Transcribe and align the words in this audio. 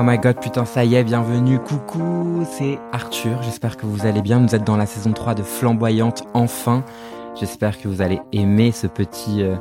Oh 0.00 0.04
my 0.04 0.16
god, 0.16 0.40
putain, 0.40 0.64
ça 0.64 0.84
y 0.84 0.94
est, 0.94 1.02
bienvenue, 1.02 1.58
coucou, 1.58 2.46
c'est 2.48 2.78
Arthur, 2.92 3.42
j'espère 3.42 3.76
que 3.76 3.84
vous 3.84 4.06
allez 4.06 4.22
bien, 4.22 4.38
vous 4.38 4.54
êtes 4.54 4.62
dans 4.62 4.76
la 4.76 4.86
saison 4.86 5.12
3 5.12 5.34
de 5.34 5.42
Flamboyante, 5.42 6.22
enfin, 6.34 6.84
j'espère 7.34 7.80
que 7.80 7.88
vous 7.88 8.00
allez 8.00 8.20
aimer 8.30 8.70
ce 8.70 8.86
petit, 8.86 9.42
euh, 9.42 9.56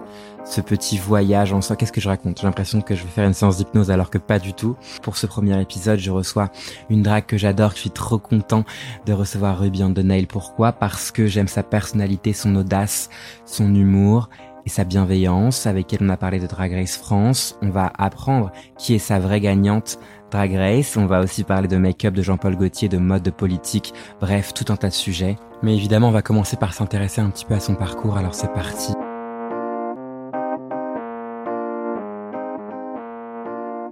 ce 0.46 0.62
petit 0.62 1.00
voyage 1.00 1.54
en 1.54 1.62
soi. 1.62 1.76
Qu'est-ce 1.76 1.92
que 1.92 2.02
je 2.02 2.07
raconte? 2.07 2.39
J'ai 2.39 2.46
l'impression 2.46 2.82
que 2.82 2.93
je 2.93 3.02
vais 3.04 3.10
faire 3.10 3.25
une 3.25 3.34
séance 3.34 3.57
d'hypnose 3.57 3.89
alors 3.89 4.11
que 4.11 4.20
pas 4.20 4.38
du 4.38 4.54
tout. 4.54 4.75
Pour 5.02 5.18
ce 5.18 5.25
premier 5.25 5.60
épisode, 5.60 5.97
je 5.97 6.11
reçois 6.11 6.51
une 6.92 7.01
drague 7.01 7.25
que 7.25 7.38
j'adore, 7.38 7.71
je 7.71 7.79
suis 7.79 7.89
trop 7.89 8.19
content 8.19 8.64
de 9.07 9.14
recevoir 9.14 9.60
Ruby 9.60 9.83
on 9.83 9.92
the 9.92 10.00
Nail. 10.00 10.28
Pourquoi? 10.28 10.71
Parce 10.71 11.10
que 11.10 11.25
j'aime 11.25 11.47
sa 11.47 11.64
personnalité, 11.64 12.33
son 12.33 12.56
audace, 12.56 13.10
son 13.46 13.74
humour 13.74 14.29
et 14.68 14.70
sa 14.70 14.84
bienveillance 14.84 15.65
avec 15.65 15.93
elle 15.93 16.00
on 16.02 16.09
a 16.09 16.18
parlé 16.18 16.41
de 16.41 16.45
Drag 16.45 16.73
Race 16.73 16.97
France. 16.97 17.57
On 17.61 17.70
va 17.70 17.89
apprendre 17.97 18.51
qui 18.78 18.96
est 18.96 19.00
sa 19.00 19.18
vraie 19.18 19.39
gagnante 19.39 19.97
Drag 20.29 20.54
Race. 20.54 20.97
On 20.97 21.05
va 21.05 21.21
aussi 21.21 21.46
parler 21.46 21.69
de 21.69 21.78
make-up 21.78 22.14
de 22.14 22.21
Jean-Paul 22.21 22.57
Gaultier, 22.57 22.89
de 22.89 22.97
mode, 22.97 23.23
de 23.23 23.29
politique, 23.29 23.93
bref, 24.19 24.54
tout 24.54 24.65
un 24.68 24.75
tas 24.75 24.89
de 24.89 24.93
sujets. 24.93 25.37
Mais 25.64 25.73
évidemment, 25.73 26.09
on 26.09 26.11
va 26.11 26.21
commencer 26.21 26.57
par 26.57 26.73
s'intéresser 26.73 27.21
un 27.21 27.29
petit 27.29 27.45
peu 27.45 27.54
à 27.54 27.61
son 27.61 27.75
parcours, 27.75 28.18
alors 28.18 28.36
c'est 28.36 28.51
parti. 28.51 28.92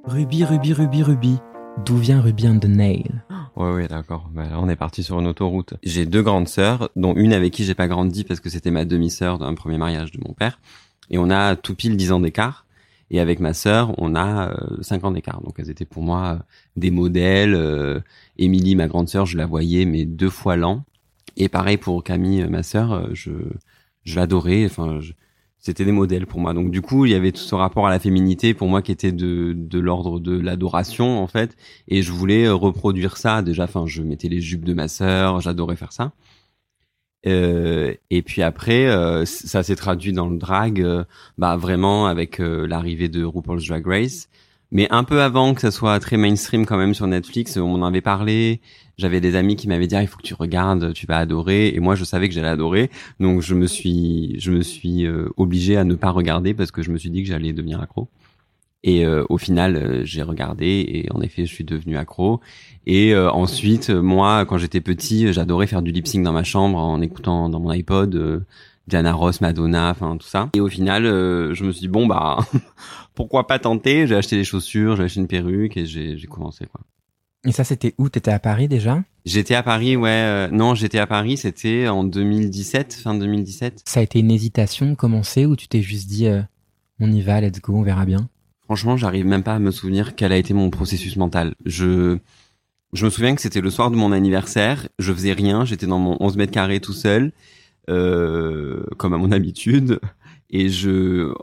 Ruby, 0.03 0.43
Ruby, 0.43 0.73
Ruby, 0.73 1.03
Ruby. 1.03 1.39
D'où 1.83 1.97
vient 1.97 2.21
Ruby 2.21 2.43
the 2.59 2.65
Nail? 2.65 3.23
Ouais, 3.55 3.71
ouais, 3.73 3.87
d'accord. 3.87 4.29
Bah, 4.33 4.43
on 4.53 4.69
est 4.69 4.75
parti 4.75 5.03
sur 5.03 5.19
une 5.19 5.27
autoroute. 5.27 5.73
J'ai 5.83 6.05
deux 6.05 6.21
grandes 6.21 6.47
sœurs, 6.47 6.89
dont 6.95 7.13
une 7.15 7.33
avec 7.33 7.53
qui 7.53 7.63
j'ai 7.63 7.73
pas 7.73 7.87
grandi 7.87 8.23
parce 8.23 8.39
que 8.39 8.49
c'était 8.49 8.71
ma 8.71 8.85
demi-sœur 8.85 9.37
d'un 9.39 9.53
premier 9.53 9.77
mariage 9.77 10.11
de 10.11 10.19
mon 10.25 10.33
père. 10.33 10.59
Et 11.09 11.17
on 11.17 11.29
a 11.29 11.55
tout 11.55 11.75
pile 11.75 11.97
10 11.97 12.11
ans 12.11 12.19
d'écart. 12.19 12.65
Et 13.11 13.19
avec 13.19 13.39
ma 13.39 13.53
sœur, 13.53 13.93
on 13.99 14.15
a 14.15 14.51
euh, 14.51 14.77
5 14.81 15.03
ans 15.03 15.11
d'écart. 15.11 15.41
Donc 15.41 15.55
elles 15.59 15.69
étaient 15.69 15.85
pour 15.85 16.01
moi 16.03 16.33
euh, 16.39 16.43
des 16.75 16.91
modèles. 16.91 17.53
Euh, 17.55 17.99
Émilie, 18.37 18.75
ma 18.75 18.87
grande 18.87 19.09
sœur, 19.09 19.25
je 19.25 19.37
la 19.37 19.45
voyais 19.45 19.85
mais 19.85 20.05
deux 20.05 20.29
fois 20.29 20.55
l'an. 20.55 20.83
Et 21.37 21.49
pareil 21.49 21.77
pour 21.77 22.03
Camille, 22.03 22.45
ma 22.47 22.63
sœur, 22.63 22.93
euh, 22.93 23.07
je 23.13 23.31
je 24.05 24.15
l'adorais. 24.15 24.65
Enfin, 24.65 24.99
je- 25.01 25.13
c'était 25.65 25.83
des 25.83 25.91
modèles 25.91 26.27
pour 26.27 26.39
moi. 26.39 26.53
Donc 26.53 26.69
du 26.69 26.81
coup, 26.81 27.05
il 27.05 27.11
y 27.11 27.15
avait 27.15 27.31
tout 27.31 27.41
ce 27.41 27.55
rapport 27.55 27.87
à 27.87 27.89
la 27.89 27.99
féminité 27.99 28.53
pour 28.53 28.67
moi 28.67 28.83
qui 28.83 28.91
était 28.91 29.11
de 29.11 29.53
de 29.55 29.79
l'ordre 29.79 30.19
de 30.19 30.37
l'adoration 30.39 31.19
en 31.19 31.27
fait. 31.27 31.57
Et 31.87 32.03
je 32.03 32.11
voulais 32.11 32.45
euh, 32.45 32.53
reproduire 32.53 33.17
ça. 33.17 33.41
Déjà, 33.41 33.63
enfin, 33.63 33.85
je 33.87 34.03
mettais 34.03 34.29
les 34.29 34.41
jupes 34.41 34.63
de 34.63 34.73
ma 34.73 34.87
sœur, 34.87 35.41
j'adorais 35.41 35.75
faire 35.75 35.91
ça. 35.91 36.13
Euh, 37.27 37.93
et 38.11 38.21
puis 38.21 38.41
après, 38.43 38.87
euh, 38.87 39.25
ça 39.25 39.63
s'est 39.63 39.75
traduit 39.75 40.13
dans 40.13 40.27
le 40.29 40.37
drag, 40.37 40.81
euh, 40.81 41.03
bah 41.37 41.57
vraiment 41.57 42.05
avec 42.07 42.37
l'arrivée 42.39 43.09
de 43.09 43.23
RuPaul's 43.23 43.67
Drag 43.67 43.85
Race. 43.87 44.29
Mais 44.71 44.87
un 44.91 45.03
peu 45.03 45.21
avant 45.21 45.53
que 45.53 45.61
ça 45.61 45.71
soit 45.71 45.99
très 45.99 46.17
mainstream 46.17 46.65
quand 46.65 46.77
même 46.77 46.93
sur 46.93 47.07
Netflix, 47.07 47.57
on 47.57 47.73
en 47.75 47.83
avait 47.83 48.01
parlé. 48.01 48.61
J'avais 48.97 49.21
des 49.21 49.35
amis 49.35 49.55
qui 49.55 49.67
m'avaient 49.67 49.87
dit 49.87 49.95
ah, 49.95 50.01
il 50.01 50.07
faut 50.07 50.17
que 50.17 50.23
tu 50.23 50.33
regardes, 50.33 50.93
tu 50.93 51.05
vas 51.05 51.17
adorer. 51.17 51.69
Et 51.69 51.79
moi 51.79 51.95
je 51.95 52.03
savais 52.03 52.27
que 52.27 52.33
j'allais 52.33 52.47
adorer, 52.47 52.89
donc 53.19 53.41
je 53.41 53.55
me 53.55 53.67
suis 53.67 54.39
je 54.39 54.51
me 54.51 54.61
suis 54.61 55.05
euh, 55.05 55.29
obligé 55.37 55.77
à 55.77 55.83
ne 55.83 55.95
pas 55.95 56.11
regarder 56.11 56.53
parce 56.53 56.71
que 56.71 56.81
je 56.81 56.91
me 56.91 56.97
suis 56.97 57.09
dit 57.09 57.23
que 57.23 57.29
j'allais 57.29 57.53
devenir 57.53 57.81
accro. 57.81 58.09
Et 58.85 59.03
euh, 59.03 59.25
au 59.29 59.39
final, 59.39 59.75
euh, 59.75 60.05
j'ai 60.05 60.21
regardé 60.21 60.85
et 60.87 61.11
en 61.11 61.19
effet, 61.21 61.47
je 61.47 61.51
suis 61.51 61.63
devenu 61.63 61.97
accro. 61.97 62.39
Et 62.85 63.15
euh, 63.15 63.31
ensuite, 63.31 63.89
moi, 63.89 64.45
quand 64.45 64.59
j'étais 64.59 64.79
petit, 64.79 65.33
j'adorais 65.33 65.65
faire 65.65 65.81
du 65.81 65.91
lip 65.91 66.07
sync 66.07 66.23
dans 66.23 66.31
ma 66.31 66.43
chambre 66.43 66.77
en 66.77 67.01
écoutant 67.01 67.49
dans 67.49 67.59
mon 67.59 67.71
iPod 67.71 68.13
euh, 68.15 68.41
Diana 68.87 69.13
Ross, 69.13 69.41
Madonna, 69.41 69.89
enfin 69.89 70.17
tout 70.17 70.27
ça. 70.27 70.49
Et 70.53 70.59
au 70.59 70.67
final, 70.69 71.05
euh, 71.05 71.53
je 71.53 71.63
me 71.63 71.71
suis 71.71 71.81
dit 71.81 71.87
bon 71.87 72.07
bah 72.07 72.37
pourquoi 73.15 73.47
pas 73.47 73.59
tenter? 73.59 74.07
J'ai 74.07 74.15
acheté 74.15 74.35
des 74.37 74.43
chaussures, 74.43 74.95
j'ai 74.95 75.03
acheté 75.03 75.19
une 75.19 75.27
perruque 75.27 75.77
et 75.77 75.85
j'ai 75.85 76.27
commencé 76.27 76.65
quoi. 76.65 76.81
Et 77.47 77.51
ça, 77.51 77.63
c'était 77.63 77.93
où? 77.99 78.09
T'étais 78.09 78.31
à 78.31 78.39
Paris 78.39 78.67
déjà? 78.67 79.03
J'étais 79.23 79.53
à 79.53 79.61
Paris, 79.61 79.95
ouais. 79.95 80.09
euh, 80.09 80.47
non, 80.49 80.73
j'étais 80.73 80.97
à 80.97 81.05
Paris, 81.05 81.37
c'était 81.37 81.87
en 81.87 82.03
2017, 82.03 82.95
fin 82.95 83.13
2017. 83.13 83.83
Ça 83.85 83.99
a 83.99 84.03
été 84.03 84.19
une 84.19 84.31
hésitation 84.31 84.95
commencer 84.95 85.45
ou 85.45 85.55
tu 85.55 85.67
t'es 85.67 85.81
juste 85.83 86.07
dit 86.07 86.27
euh, 86.27 86.41
on 86.99 87.11
y 87.11 87.21
va, 87.21 87.41
let's 87.41 87.61
go, 87.61 87.75
on 87.75 87.83
verra 87.83 88.05
bien? 88.05 88.29
Franchement, 88.63 88.97
j'arrive 88.97 89.27
même 89.27 89.43
pas 89.43 89.53
à 89.53 89.59
me 89.59 89.69
souvenir 89.69 90.15
quel 90.15 90.31
a 90.31 90.37
été 90.37 90.55
mon 90.55 90.71
processus 90.71 91.17
mental. 91.17 91.53
Je, 91.65 92.17
je 92.93 93.05
me 93.05 93.11
souviens 93.11 93.35
que 93.35 93.41
c'était 93.41 93.61
le 93.61 93.69
soir 93.69 93.91
de 93.91 93.95
mon 93.95 94.11
anniversaire. 94.11 94.87
Je 94.97 95.13
faisais 95.13 95.33
rien. 95.33 95.65
J'étais 95.65 95.85
dans 95.85 95.99
mon 95.99 96.17
11 96.19 96.37
mètres 96.37 96.51
carrés 96.51 96.79
tout 96.79 96.93
seul, 96.93 97.31
comme 97.87 99.13
à 99.13 99.17
mon 99.17 99.31
habitude. 99.31 99.99
Et 100.51 100.69
je, 100.69 101.33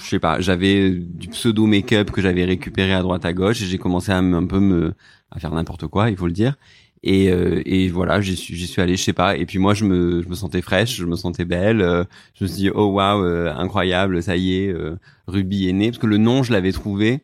je 0.00 0.08
sais 0.08 0.20
pas, 0.20 0.40
j'avais 0.40 0.90
du 0.90 1.28
pseudo 1.28 1.66
make-up 1.66 2.10
que 2.10 2.22
j'avais 2.22 2.44
récupéré 2.44 2.92
à 2.92 3.02
droite 3.02 3.24
à 3.24 3.32
gauche 3.32 3.60
et 3.60 3.66
j'ai 3.66 3.78
commencé 3.78 4.12
à 4.12 4.18
un 4.18 4.46
peu 4.46 4.60
me, 4.60 4.94
à 5.30 5.40
faire 5.40 5.52
n'importe 5.52 5.88
quoi, 5.88 6.10
il 6.10 6.16
faut 6.16 6.26
le 6.26 6.32
dire. 6.32 6.56
Et, 7.02 7.30
euh, 7.32 7.60
et 7.66 7.88
voilà, 7.88 8.20
j'y 8.20 8.36
suis, 8.36 8.54
j'y 8.54 8.66
suis 8.68 8.80
allé, 8.80 8.96
je 8.96 9.02
sais 9.02 9.12
pas. 9.12 9.36
Et 9.36 9.44
puis 9.46 9.58
moi, 9.58 9.74
je 9.74 9.84
me, 9.84 10.22
je 10.22 10.28
me 10.28 10.34
sentais 10.34 10.62
fraîche, 10.62 10.96
je 10.96 11.04
me 11.04 11.16
sentais 11.16 11.44
belle. 11.44 11.80
euh, 11.82 12.04
je 12.34 12.44
me 12.44 12.48
suis 12.48 12.56
dit, 12.58 12.70
oh 12.72 12.86
waouh, 12.92 13.24
euh, 13.24 13.52
incroyable, 13.54 14.22
ça 14.22 14.36
y 14.36 14.54
est, 14.54 14.68
euh, 14.68 14.96
Ruby 15.26 15.68
est 15.68 15.72
né. 15.72 15.90
Parce 15.90 15.98
que 15.98 16.06
le 16.06 16.18
nom, 16.18 16.44
je 16.44 16.52
l'avais 16.52 16.72
trouvé. 16.72 17.20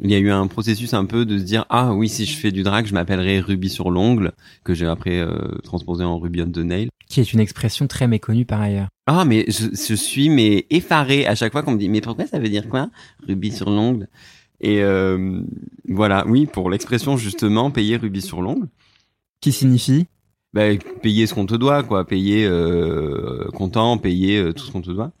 Il 0.00 0.10
y 0.10 0.14
a 0.14 0.18
eu 0.18 0.30
un 0.30 0.46
processus 0.46 0.94
un 0.94 1.04
peu 1.04 1.24
de 1.24 1.38
se 1.38 1.44
dire, 1.44 1.64
ah 1.68 1.92
oui, 1.94 2.08
si 2.08 2.26
je 2.26 2.36
fais 2.36 2.50
du 2.52 2.62
drag, 2.62 2.86
je 2.86 2.94
m'appellerai 2.94 3.40
Ruby 3.40 3.68
sur 3.68 3.90
l'ongle, 3.90 4.32
que 4.64 4.74
j'ai 4.74 4.86
après 4.86 5.20
euh, 5.20 5.58
transposé 5.64 6.04
en 6.04 6.18
Ruby 6.18 6.42
on 6.42 6.50
the 6.50 6.58
nail. 6.58 6.88
Qui 7.08 7.20
est 7.20 7.32
une 7.32 7.40
expression 7.40 7.86
très 7.86 8.06
méconnue 8.08 8.44
par 8.44 8.60
ailleurs. 8.60 8.88
Ah, 9.06 9.24
mais 9.24 9.44
je, 9.48 9.66
je 9.72 9.94
suis 9.94 10.30
mais 10.30 10.66
effaré 10.70 11.26
à 11.26 11.34
chaque 11.34 11.52
fois 11.52 11.62
qu'on 11.62 11.72
me 11.72 11.78
dit, 11.78 11.88
mais 11.88 12.00
pourquoi 12.00 12.26
ça 12.26 12.38
veut 12.38 12.48
dire 12.48 12.68
quoi 12.68 12.88
Ruby 13.26 13.52
sur 13.52 13.68
l'ongle? 13.70 14.08
Et 14.60 14.82
euh, 14.82 15.42
voilà, 15.88 16.24
oui, 16.26 16.46
pour 16.46 16.70
l'expression 16.70 17.16
justement, 17.16 17.70
payer 17.72 17.96
Ruby 17.96 18.22
sur 18.22 18.40
l'ongle. 18.42 18.68
Qui 19.40 19.52
signifie? 19.52 20.06
Bah, 20.52 20.66
payer 21.02 21.26
ce 21.26 21.34
qu'on 21.34 21.46
te 21.46 21.54
doit, 21.54 21.82
quoi, 21.82 22.06
payer 22.06 22.44
euh, 22.46 23.48
content, 23.54 23.98
payer 23.98 24.38
euh, 24.38 24.52
tout 24.52 24.64
ce 24.64 24.70
qu'on 24.70 24.82
te 24.82 24.90
doit. 24.90 25.12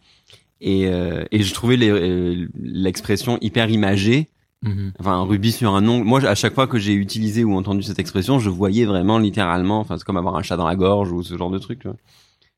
Et, 0.60 0.86
euh, 0.86 1.24
et 1.32 1.42
je 1.42 1.52
trouvais 1.54 1.76
euh, 1.80 2.46
l'expression 2.56 3.36
hyper 3.40 3.68
imagée. 3.68 4.28
Mhm. 4.62 4.92
Enfin, 5.00 5.12
un 5.14 5.24
rubis 5.24 5.52
sur 5.52 5.74
un 5.74 5.86
ongle. 5.88 6.04
Moi, 6.06 6.24
à 6.24 6.34
chaque 6.34 6.54
fois 6.54 6.66
que 6.66 6.78
j'ai 6.78 6.92
utilisé 6.94 7.42
ou 7.44 7.54
entendu 7.54 7.82
cette 7.82 7.98
expression, 7.98 8.38
je 8.38 8.48
voyais 8.48 8.84
vraiment 8.84 9.18
littéralement. 9.18 9.80
Enfin, 9.80 9.98
c'est 9.98 10.04
comme 10.04 10.16
avoir 10.16 10.36
un 10.36 10.42
chat 10.42 10.56
dans 10.56 10.66
la 10.68 10.76
gorge 10.76 11.10
ou 11.12 11.22
ce 11.22 11.36
genre 11.36 11.50
de 11.50 11.58
truc. 11.58 11.80
Tu 11.80 11.88
vois. 11.88 11.96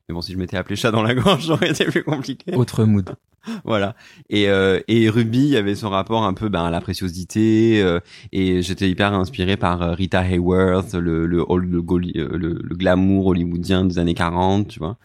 Mais 0.08 0.14
bon, 0.14 0.20
si 0.20 0.32
je 0.32 0.38
m'étais 0.38 0.56
appelé 0.58 0.76
chat 0.76 0.90
dans 0.90 1.02
la 1.02 1.14
gorge, 1.14 1.46
ça 1.46 1.52
aurait 1.54 1.70
été 1.70 1.86
plus 1.86 2.04
compliqué. 2.04 2.54
Autre 2.54 2.84
mood. 2.84 3.14
Voilà. 3.64 3.94
Et, 4.30 4.48
euh, 4.48 4.80
et 4.88 5.10
Ruby 5.10 5.54
avait 5.58 5.74
son 5.74 5.90
rapport 5.90 6.24
un 6.24 6.32
peu 6.32 6.48
ben, 6.48 6.64
à 6.64 6.70
la 6.70 6.80
préciosité. 6.80 7.82
euh, 7.82 8.00
et 8.32 8.62
j'étais 8.62 8.88
hyper 8.88 9.12
inspiré 9.12 9.58
par 9.58 9.82
euh, 9.82 9.92
Rita 9.92 10.24
Hayworth, 10.26 10.94
le, 10.94 11.26
le, 11.26 11.44
le, 11.46 11.78
euh, 11.78 12.38
le, 12.38 12.58
le 12.62 12.74
glamour 12.74 13.26
hollywoodien 13.26 13.84
des 13.84 13.98
années 13.98 14.14
40, 14.14 14.68
tu 14.68 14.78
vois. 14.78 14.96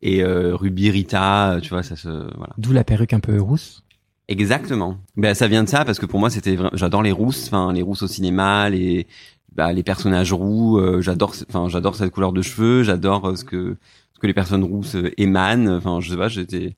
Et 0.00 0.22
euh, 0.24 0.56
Ruby, 0.56 0.90
Rita, 0.90 1.58
tu 1.62 1.68
vois, 1.68 1.82
ça 1.82 1.94
se... 1.96 2.08
Voilà. 2.08 2.54
D'où 2.56 2.72
la 2.72 2.82
perruque 2.82 3.12
un 3.12 3.20
peu 3.20 3.38
rousse. 3.38 3.82
Exactement. 4.28 4.98
Ben, 5.16 5.34
ça 5.34 5.48
vient 5.48 5.64
de 5.64 5.68
ça 5.68 5.84
parce 5.84 5.98
que 5.98 6.06
pour 6.06 6.20
moi, 6.20 6.30
c'était... 6.30 6.56
J'adore 6.74 7.02
les 7.02 7.12
rousses, 7.12 7.46
enfin, 7.46 7.72
les 7.72 7.82
rousses 7.82 8.02
au 8.02 8.08
cinéma, 8.08 8.70
les... 8.70 9.06
Bah, 9.54 9.72
les 9.74 9.82
personnages 9.82 10.32
roux, 10.32 10.78
euh, 10.78 11.02
j'adore, 11.02 11.34
enfin, 11.50 11.68
j'adore 11.68 11.94
cette 11.94 12.10
couleur 12.10 12.32
de 12.32 12.40
cheveux, 12.40 12.84
j'adore 12.84 13.28
euh, 13.28 13.36
ce 13.36 13.44
que 13.44 13.76
ce 14.14 14.18
que 14.18 14.26
les 14.26 14.32
personnes 14.32 14.64
rousses 14.64 14.94
euh, 14.94 15.12
émanent. 15.18 15.76
Enfin, 15.76 16.00
je 16.00 16.10
sais 16.10 16.16
pas, 16.16 16.28
j'étais 16.28 16.74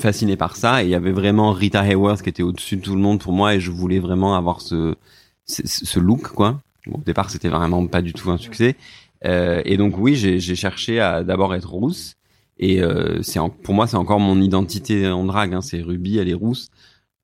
fasciné 0.00 0.36
par 0.36 0.56
ça 0.56 0.82
et 0.82 0.86
il 0.86 0.90
y 0.90 0.96
avait 0.96 1.12
vraiment 1.12 1.52
Rita 1.52 1.86
Hayworth 1.86 2.22
qui 2.22 2.28
était 2.28 2.42
au-dessus 2.42 2.76
de 2.76 2.82
tout 2.82 2.96
le 2.96 3.00
monde 3.00 3.20
pour 3.20 3.32
moi 3.32 3.54
et 3.54 3.60
je 3.60 3.70
voulais 3.70 4.00
vraiment 4.00 4.34
avoir 4.36 4.60
ce 4.60 4.96
ce, 5.46 6.00
look 6.00 6.28
quoi. 6.28 6.60
Bon, 6.86 6.98
au 6.98 7.02
départ, 7.02 7.30
c'était 7.30 7.48
vraiment 7.48 7.86
pas 7.86 8.02
du 8.02 8.12
tout 8.12 8.30
un 8.30 8.38
succès. 8.38 8.76
Euh, 9.24 9.62
et 9.64 9.76
donc 9.76 9.96
oui, 9.98 10.16
j'ai 10.16 10.56
cherché 10.56 11.00
à 11.00 11.22
d'abord 11.22 11.54
être 11.54 11.70
rousse 11.70 12.16
et 12.62 12.80
euh, 12.80 13.20
c'est 13.22 13.40
pour 13.62 13.74
moi 13.74 13.86
c'est 13.86 13.96
encore 13.96 14.20
mon 14.20 14.40
identité 14.40 15.08
en 15.08 15.24
drague. 15.24 15.52
Hein, 15.52 15.60
c'est 15.60 15.82
Ruby, 15.82 16.18
elle 16.18 16.28
est 16.28 16.34
rousse, 16.34 16.70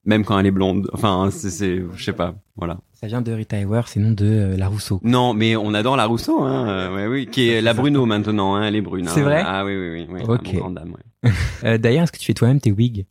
même 0.05 0.25
quand 0.25 0.39
elle 0.39 0.47
est 0.47 0.51
blonde. 0.51 0.91
Enfin, 0.93 1.29
c'est 1.31 1.51
c'est 1.51 1.83
je 1.95 2.05
sais 2.05 2.13
pas, 2.13 2.35
voilà. 2.57 2.79
Ça 2.95 3.07
vient 3.07 3.23
de 3.23 3.31
Rita 3.31 3.57
Hayworth, 3.57 3.91
c'est 3.91 4.01
nom 4.01 4.11
de 4.11 4.27
euh, 4.27 4.57
La 4.57 4.67
Rousseau. 4.67 5.01
Non, 5.05 5.33
mais 5.33 5.55
on 5.55 5.73
adore 5.73 5.97
la 5.97 6.07
Rousseau, 6.07 6.43
hein. 6.43 6.69
euh, 6.69 6.95
ouais, 6.97 7.07
oui, 7.07 7.27
qui 7.29 7.49
est 7.49 7.63
la 7.63 7.73
Bruno 7.73 8.05
maintenant, 8.07 8.57
hein. 8.57 8.65
Elle 8.65 8.75
est 8.75 8.81
brune. 8.81 9.07
C'est 9.07 9.21
hein. 9.21 9.25
vrai 9.25 9.43
Ah 9.47 9.65
oui, 9.65 9.77
oui, 9.77 9.91
oui. 9.93 10.07
oui 10.11 10.23
Ok. 10.27 10.75
dame, 10.75 10.95
ouais. 10.95 11.31
Euh, 11.65 11.79
D'ailleurs, 11.79 12.03
est-ce 12.03 12.13
que 12.13 12.19
tu 12.19 12.27
fais 12.27 12.35
toi-même 12.35 12.61
tes 12.61 12.73
wigs? 12.73 13.07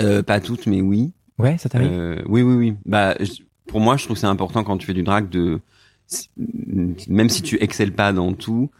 Euh, 0.00 0.22
pas 0.22 0.40
toutes, 0.40 0.66
mais 0.66 0.80
oui. 0.80 1.12
Ouais, 1.38 1.58
ça 1.58 1.68
t'arrive? 1.68 2.22
Oui, 2.26 2.40
oui, 2.40 2.54
oui. 2.54 2.74
Bah, 2.86 3.14
pour 3.66 3.80
moi, 3.80 3.98
je 3.98 4.04
trouve 4.04 4.16
que 4.16 4.20
c'est 4.20 4.26
important 4.26 4.64
quand 4.64 4.78
tu 4.78 4.86
fais 4.86 4.94
du 4.94 5.02
drag 5.02 5.28
de, 5.28 5.60
même 7.08 7.28
si 7.28 7.42
tu 7.42 7.62
excelles 7.62 7.92
pas 7.92 8.14
dans 8.14 8.32
tout, 8.32 8.70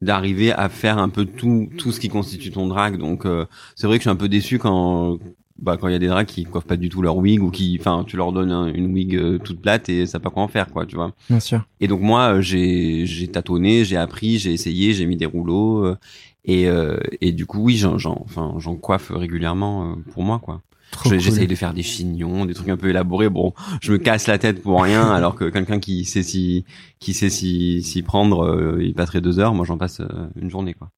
d'arriver 0.00 0.52
à 0.52 0.68
faire 0.68 0.98
un 0.98 1.08
peu 1.08 1.24
tout, 1.26 1.68
tout 1.76 1.92
ce 1.92 2.00
qui 2.00 2.08
constitue 2.08 2.50
ton 2.50 2.66
drag. 2.68 2.98
Donc, 2.98 3.26
euh, 3.26 3.46
c'est 3.74 3.86
vrai 3.86 3.96
que 3.98 4.02
je 4.02 4.08
suis 4.08 4.10
un 4.10 4.16
peu 4.16 4.28
déçu 4.28 4.58
quand, 4.58 5.18
bah, 5.58 5.76
quand 5.76 5.88
il 5.88 5.92
y 5.92 5.96
a 5.96 5.98
des 5.98 6.06
drags 6.08 6.26
qui 6.26 6.44
coiffent 6.44 6.66
pas 6.66 6.76
du 6.76 6.88
tout 6.88 7.02
leur 7.02 7.16
wig 7.16 7.42
ou 7.42 7.50
qui, 7.50 7.76
enfin, 7.80 8.04
tu 8.06 8.16
leur 8.16 8.32
donnes 8.32 8.52
un- 8.52 8.72
une 8.72 8.92
wig 8.92 9.16
euh, 9.16 9.38
toute 9.38 9.60
plate 9.60 9.88
et 9.88 10.06
ça 10.06 10.20
pas 10.20 10.30
quoi 10.30 10.42
en 10.44 10.48
faire, 10.48 10.70
quoi, 10.70 10.86
tu 10.86 10.94
vois. 10.96 11.12
Bien 11.28 11.40
sûr. 11.40 11.64
Et 11.80 11.88
donc 11.88 12.00
moi, 12.00 12.34
euh, 12.36 12.40
j'ai 12.42 13.06
j'ai 13.06 13.28
tâtonné, 13.28 13.84
j'ai 13.84 13.96
appris, 13.96 14.38
j'ai 14.38 14.52
essayé, 14.52 14.92
j'ai 14.94 15.06
mis 15.06 15.16
des 15.16 15.26
rouleaux 15.26 15.84
euh, 15.84 15.96
et 16.44 16.68
euh, 16.68 16.98
et 17.20 17.32
du 17.32 17.46
coup 17.46 17.60
oui, 17.62 17.76
j'en 17.76 17.98
j'en 17.98 18.20
enfin 18.24 18.54
j'en 18.58 18.76
coiffe 18.76 19.10
régulièrement 19.14 19.92
euh, 19.92 19.94
pour 20.12 20.22
moi 20.24 20.38
quoi. 20.40 20.62
J'essaye 21.04 21.46
de 21.46 21.54
faire 21.54 21.74
des 21.74 21.82
chignons, 21.82 22.44
des 22.44 22.54
trucs 22.54 22.68
un 22.68 22.76
peu 22.76 22.88
élaborés. 22.88 23.28
Bon, 23.28 23.54
je 23.80 23.92
me 23.92 23.98
casse 23.98 24.26
la 24.26 24.38
tête 24.38 24.62
pour 24.62 24.82
rien, 24.82 25.10
alors 25.12 25.34
que 25.34 25.48
quelqu'un 25.48 25.78
qui 25.78 26.04
sait 26.04 26.22
si 26.22 26.64
qui 26.98 27.14
sait 27.14 27.30
si 27.30 27.82
s'y 27.82 28.02
prendre, 28.02 28.44
euh, 28.44 28.78
il 28.82 28.94
passerait 28.94 29.20
deux 29.20 29.38
heures. 29.38 29.54
Moi, 29.54 29.64
j'en 29.64 29.78
passe 29.78 30.00
euh, 30.00 30.06
une 30.40 30.50
journée, 30.50 30.74
quoi. 30.74 30.90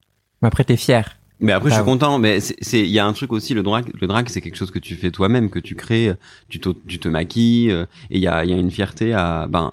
Mais 0.43 0.49
après, 0.49 0.65
t'es 0.65 0.77
fier. 0.77 1.19
Mais 1.41 1.53
après, 1.53 1.71
je 1.71 1.75
suis 1.75 1.85
content. 1.85 2.19
Mais 2.19 2.41
c'est, 2.41 2.81
il 2.81 2.91
y 2.91 2.99
a 2.99 3.07
un 3.07 3.13
truc 3.13 3.33
aussi. 3.33 3.55
Le 3.55 3.63
drag, 3.63 3.91
le 3.99 4.07
drag, 4.07 4.29
c'est 4.29 4.41
quelque 4.41 4.57
chose 4.57 4.71
que 4.71 4.79
tu 4.79 4.95
fais 4.95 5.11
toi-même, 5.11 5.51
que 5.51 5.59
tu 5.59 5.75
crées. 5.75 6.15
Tu 6.49 6.61
te, 6.61 6.71
tu 6.87 6.99
te 6.99 7.09
maquilles. 7.09 7.71
Euh, 7.71 7.87
et 8.11 8.19
il 8.19 8.23
y 8.23 8.29
a, 8.29 8.45
il 8.45 8.51
y 8.51 8.55
a 8.55 8.57
une 8.57 8.71
fierté 8.71 9.13
à, 9.13 9.47
ben, 9.49 9.71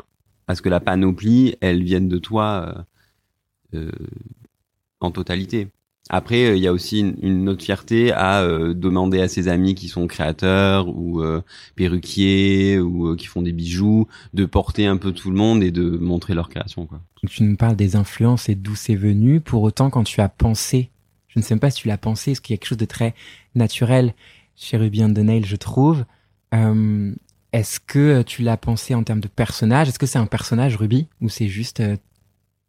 à 0.47 0.55
ce 0.55 0.61
que 0.61 0.69
la 0.69 0.79
panoplie, 0.79 1.55
elle 1.61 1.83
vienne 1.83 2.07
de 2.07 2.17
toi 2.17 2.85
euh, 3.73 3.91
en 4.99 5.11
totalité. 5.11 5.67
Après, 6.09 6.45
euh, 6.45 6.55
il 6.55 6.63
y 6.63 6.67
a 6.67 6.73
aussi 6.73 6.99
une, 6.99 7.49
autre 7.49 7.63
fierté 7.63 8.11
à 8.11 8.41
euh, 8.41 8.73
demander 8.73 9.19
à 9.19 9.27
ses 9.27 9.47
amis 9.47 9.75
qui 9.75 9.87
sont 9.87 10.07
créateurs 10.07 10.87
ou 10.87 11.21
euh, 11.21 11.41
perruquiers 11.75 12.79
ou 12.79 13.15
qui 13.15 13.25
font 13.25 13.41
des 13.41 13.51
bijoux 13.51 14.07
de 14.33 14.45
porter 14.45 14.85
un 14.85 14.97
peu 14.97 15.11
tout 15.11 15.29
le 15.29 15.37
monde 15.37 15.63
et 15.63 15.71
de 15.71 15.97
montrer 15.97 16.33
leur 16.33 16.49
création. 16.49 16.85
Quoi. 16.85 17.01
Tu 17.27 17.43
nous 17.43 17.55
parles 17.55 17.75
des 17.75 17.95
influences 17.95 18.47
et 18.49 18.55
d'où 18.55 18.75
c'est 18.75 18.95
venu. 18.95 19.41
Pour 19.41 19.63
autant, 19.63 19.89
quand 19.89 20.03
tu 20.03 20.21
as 20.21 20.29
pensé, 20.29 20.89
je 21.27 21.39
ne 21.39 21.43
sais 21.43 21.53
même 21.53 21.59
pas 21.59 21.71
si 21.71 21.81
tu 21.81 21.87
l'as 21.87 21.97
pensé, 21.97 22.31
est-ce 22.31 22.41
qu'il 22.41 22.53
y 22.53 22.55
a 22.55 22.57
quelque 22.57 22.69
chose 22.69 22.77
de 22.77 22.85
très 22.85 23.13
naturel 23.55 24.13
chez 24.55 24.77
Ruby 24.77 25.03
on 25.03 25.13
the 25.13 25.19
Nail, 25.19 25.45
je 25.45 25.55
trouve. 25.55 26.05
est-ce 27.51 27.79
que 27.79 28.21
tu 28.23 28.43
l'as 28.43 28.57
pensé 28.57 28.95
en 28.95 29.03
termes 29.03 29.19
de 29.19 29.27
personnage? 29.27 29.89
Est-ce 29.89 29.99
que 29.99 30.05
c'est 30.05 30.19
un 30.19 30.25
personnage 30.25 30.77
Ruby 30.77 31.07
ou 31.21 31.29
c'est 31.29 31.47
juste 31.47 31.83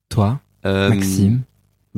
toi, 0.09 0.41
Maxime? 0.65 1.43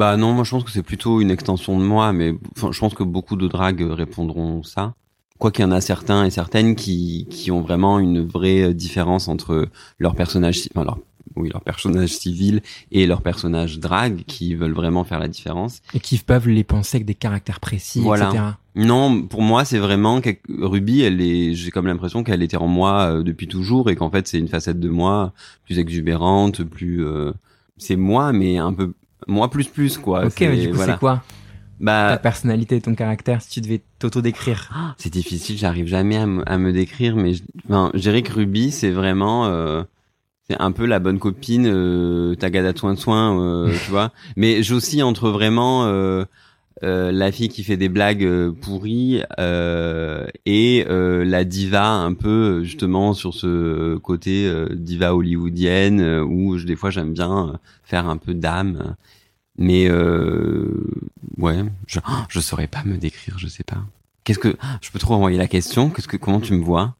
Bah 0.01 0.17
non, 0.17 0.33
moi 0.33 0.45
je 0.45 0.51
pense 0.51 0.65
que 0.65 0.71
c'est 0.71 0.83
plutôt 0.83 1.21
une 1.21 1.31
extension 1.31 1.79
de 1.79 1.85
moi, 1.85 2.15
mais 2.15 2.33
je 2.57 2.79
pense 2.79 2.95
que 2.95 3.03
beaucoup 3.03 3.37
de 3.37 3.47
dragues 3.47 3.83
répondront 3.83 4.63
ça. 4.63 4.95
Quoi 5.39 5.51
qu'il 5.51 5.63
y 5.63 5.69
en 5.69 5.73
a 5.73 5.83
certains 5.83 6.25
et 6.25 6.31
certaines 6.31 6.75
qui, 6.75 7.27
qui 7.29 7.51
ont 7.51 7.61
vraiment 7.61 7.99
une 7.99 8.27
vraie 8.27 8.73
différence 8.73 9.29
entre 9.29 9.69
leur 9.99 10.15
personnage, 10.15 10.63
enfin 10.75 10.87
leur, 10.87 11.01
oui, 11.37 11.51
leur 11.53 11.61
personnage 11.61 12.09
civil 12.09 12.63
et 12.93 13.07
leur 13.07 13.21
personnage 13.21 13.79
drague, 13.79 14.25
qui 14.27 14.55
veulent 14.55 14.73
vraiment 14.73 15.05
faire 15.05 15.19
la 15.19 15.29
différence. 15.29 15.83
Et 15.93 16.01
qui 16.01 16.17
peuvent 16.17 16.49
les 16.49 16.65
penser 16.65 16.97
avec 16.97 17.07
des 17.07 17.15
caractères 17.15 17.61
précis, 17.61 18.01
voilà. 18.01 18.31
etc. 18.31 18.45
Non, 18.77 19.25
pour 19.25 19.43
moi, 19.43 19.67
c'est 19.67 19.79
vraiment 19.79 20.23
que 20.23 20.31
Ruby, 20.49 21.03
elle 21.03 21.21
est, 21.21 21.53
j'ai 21.53 21.71
comme 21.71 21.87
l'impression 21.87 22.25
qu'elle 22.25 22.43
était 22.43 22.57
en 22.57 22.69
moi 22.69 23.19
euh, 23.19 23.23
depuis 23.23 23.49
toujours 23.49 23.91
et 23.91 23.97
qu'en 23.97 24.11
fait, 24.11 24.27
c'est 24.27 24.39
une 24.39 24.49
facette 24.49 24.81
de 24.81 24.89
moi 24.89 25.35
plus 25.67 25.79
exubérante, 25.79 26.65
plus, 26.65 27.05
euh, 27.05 27.33
c'est 27.77 27.97
moi, 27.97 28.33
mais 28.33 28.57
un 28.57 28.73
peu 28.73 28.95
moi 29.27 29.51
plus 29.51 29.69
plus 29.69 29.99
quoi. 29.99 30.27
Ok, 30.27 30.41
mais 30.41 30.57
du 30.57 30.71
coup 30.71 30.79
c'est 30.85 30.99
quoi 30.99 31.23
bah, 31.81 32.09
ta 32.11 32.19
personnalité, 32.19 32.79
ton 32.81 32.95
caractère, 32.95 33.41
si 33.41 33.49
tu 33.49 33.61
devais 33.63 33.81
t'auto-décrire 33.99 34.71
C'est 34.99 35.13
difficile, 35.13 35.57
j'arrive 35.57 35.87
jamais 35.87 36.17
à, 36.17 36.59
me 36.59 36.73
décrire, 36.73 37.17
mais 37.17 37.35
je, 37.35 37.43
enfin, 37.69 37.91
dirais 37.95 38.23
que 38.23 38.33
Ruby, 38.33 38.71
c'est 38.71 38.91
vraiment, 38.91 39.47
euh, 39.47 39.83
c'est 40.47 40.61
un 40.61 40.73
peu 40.73 40.85
la 40.85 40.99
bonne 40.99 41.19
copine, 41.19 41.67
euh, 41.67 42.35
Tagada 42.35 42.77
Soin 42.77 42.97
Soin, 42.97 43.41
euh, 43.41 43.73
tu 43.85 43.91
vois. 43.91 44.13
Mais 44.37 44.63
j'oscille 44.63 45.03
entre 45.03 45.31
vraiment 45.31 45.87
euh, 46.83 47.11
euh, 47.11 47.13
la 47.13 47.33
fille 47.33 47.49
qui 47.49 47.65
fait 47.65 47.77
des 47.77 47.89
blagues 47.89 48.25
euh, 48.25 48.53
pourries 48.53 49.23
euh, 49.39 50.27
et 50.47 50.85
la 50.87 51.45
diva 51.45 51.89
un 51.89 52.15
peu 52.15 52.63
justement 52.65 53.13
sur 53.13 53.35
ce 53.35 53.97
côté 53.99 54.53
diva 54.73 55.15
hollywoodienne 55.15 56.21
où 56.21 56.59
des 56.59 56.77
fois 56.77 56.91
j'aime 56.91 57.13
bien 57.13 57.59
faire 57.83 58.09
un 58.09 58.17
peu 58.17 58.35
d'âme. 58.35 58.97
Mais 59.59 59.91
ouais 59.91 61.65
je 61.87 62.01
je 62.29 62.41
saurais 62.41 62.67
pas 62.69 62.83
me 62.85 62.97
décrire 62.97 63.39
je 63.39 63.49
sais 63.49 63.65
pas. 63.65 63.83
Qu'est-ce 64.25 64.39
que 64.39 64.57
je 64.81 64.91
peux 64.91 64.99
trop 64.99 65.15
envoyer 65.15 65.39
la 65.39 65.49
question. 65.49 65.91
Qu'est-ce 65.91 66.09
que 66.09 66.17
comment 66.17 66.41
tu 66.41 66.55
me 66.55 66.65
vois? 66.65 66.95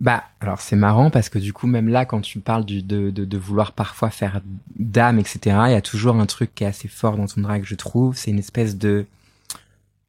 Bah, 0.00 0.22
alors 0.40 0.60
c'est 0.60 0.76
marrant 0.76 1.10
parce 1.10 1.28
que 1.28 1.38
du 1.38 1.52
coup, 1.52 1.66
même 1.66 1.88
là, 1.88 2.04
quand 2.04 2.20
tu 2.20 2.38
parles 2.38 2.64
du, 2.64 2.82
de, 2.82 3.10
de, 3.10 3.38
vouloir 3.38 3.72
parfois 3.72 4.10
faire 4.10 4.40
d'âme, 4.78 5.18
etc., 5.18 5.38
il 5.66 5.72
y 5.72 5.74
a 5.74 5.82
toujours 5.82 6.14
un 6.16 6.26
truc 6.26 6.54
qui 6.54 6.64
est 6.64 6.68
assez 6.68 6.86
fort 6.86 7.16
dans 7.16 7.26
ton 7.26 7.40
drag, 7.40 7.62
je 7.64 7.74
trouve. 7.74 8.16
C'est 8.16 8.30
une 8.30 8.38
espèce 8.38 8.76
de 8.78 9.06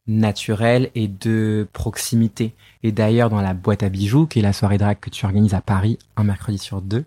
naturel 0.06 0.92
et 0.94 1.08
de 1.08 1.68
proximité. 1.74 2.54
Et 2.84 2.92
d'ailleurs, 2.92 3.30
dans 3.30 3.42
la 3.42 3.56
boîte 3.56 3.82
à 3.82 3.90
bijoux, 3.90 4.28
qui 4.28 4.40
est 4.40 4.44
la 4.44 4.54
soirée 4.54 4.78
drag 4.78 5.00
que 5.00 5.10
tu 5.10 5.26
organises 5.26 5.56
à 5.56 5.62
Paris 5.62 5.98
un 6.18 6.24
mercredi 6.24 6.60
sur 6.60 6.82
deux, 6.82 7.06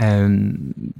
euh, 0.00 0.52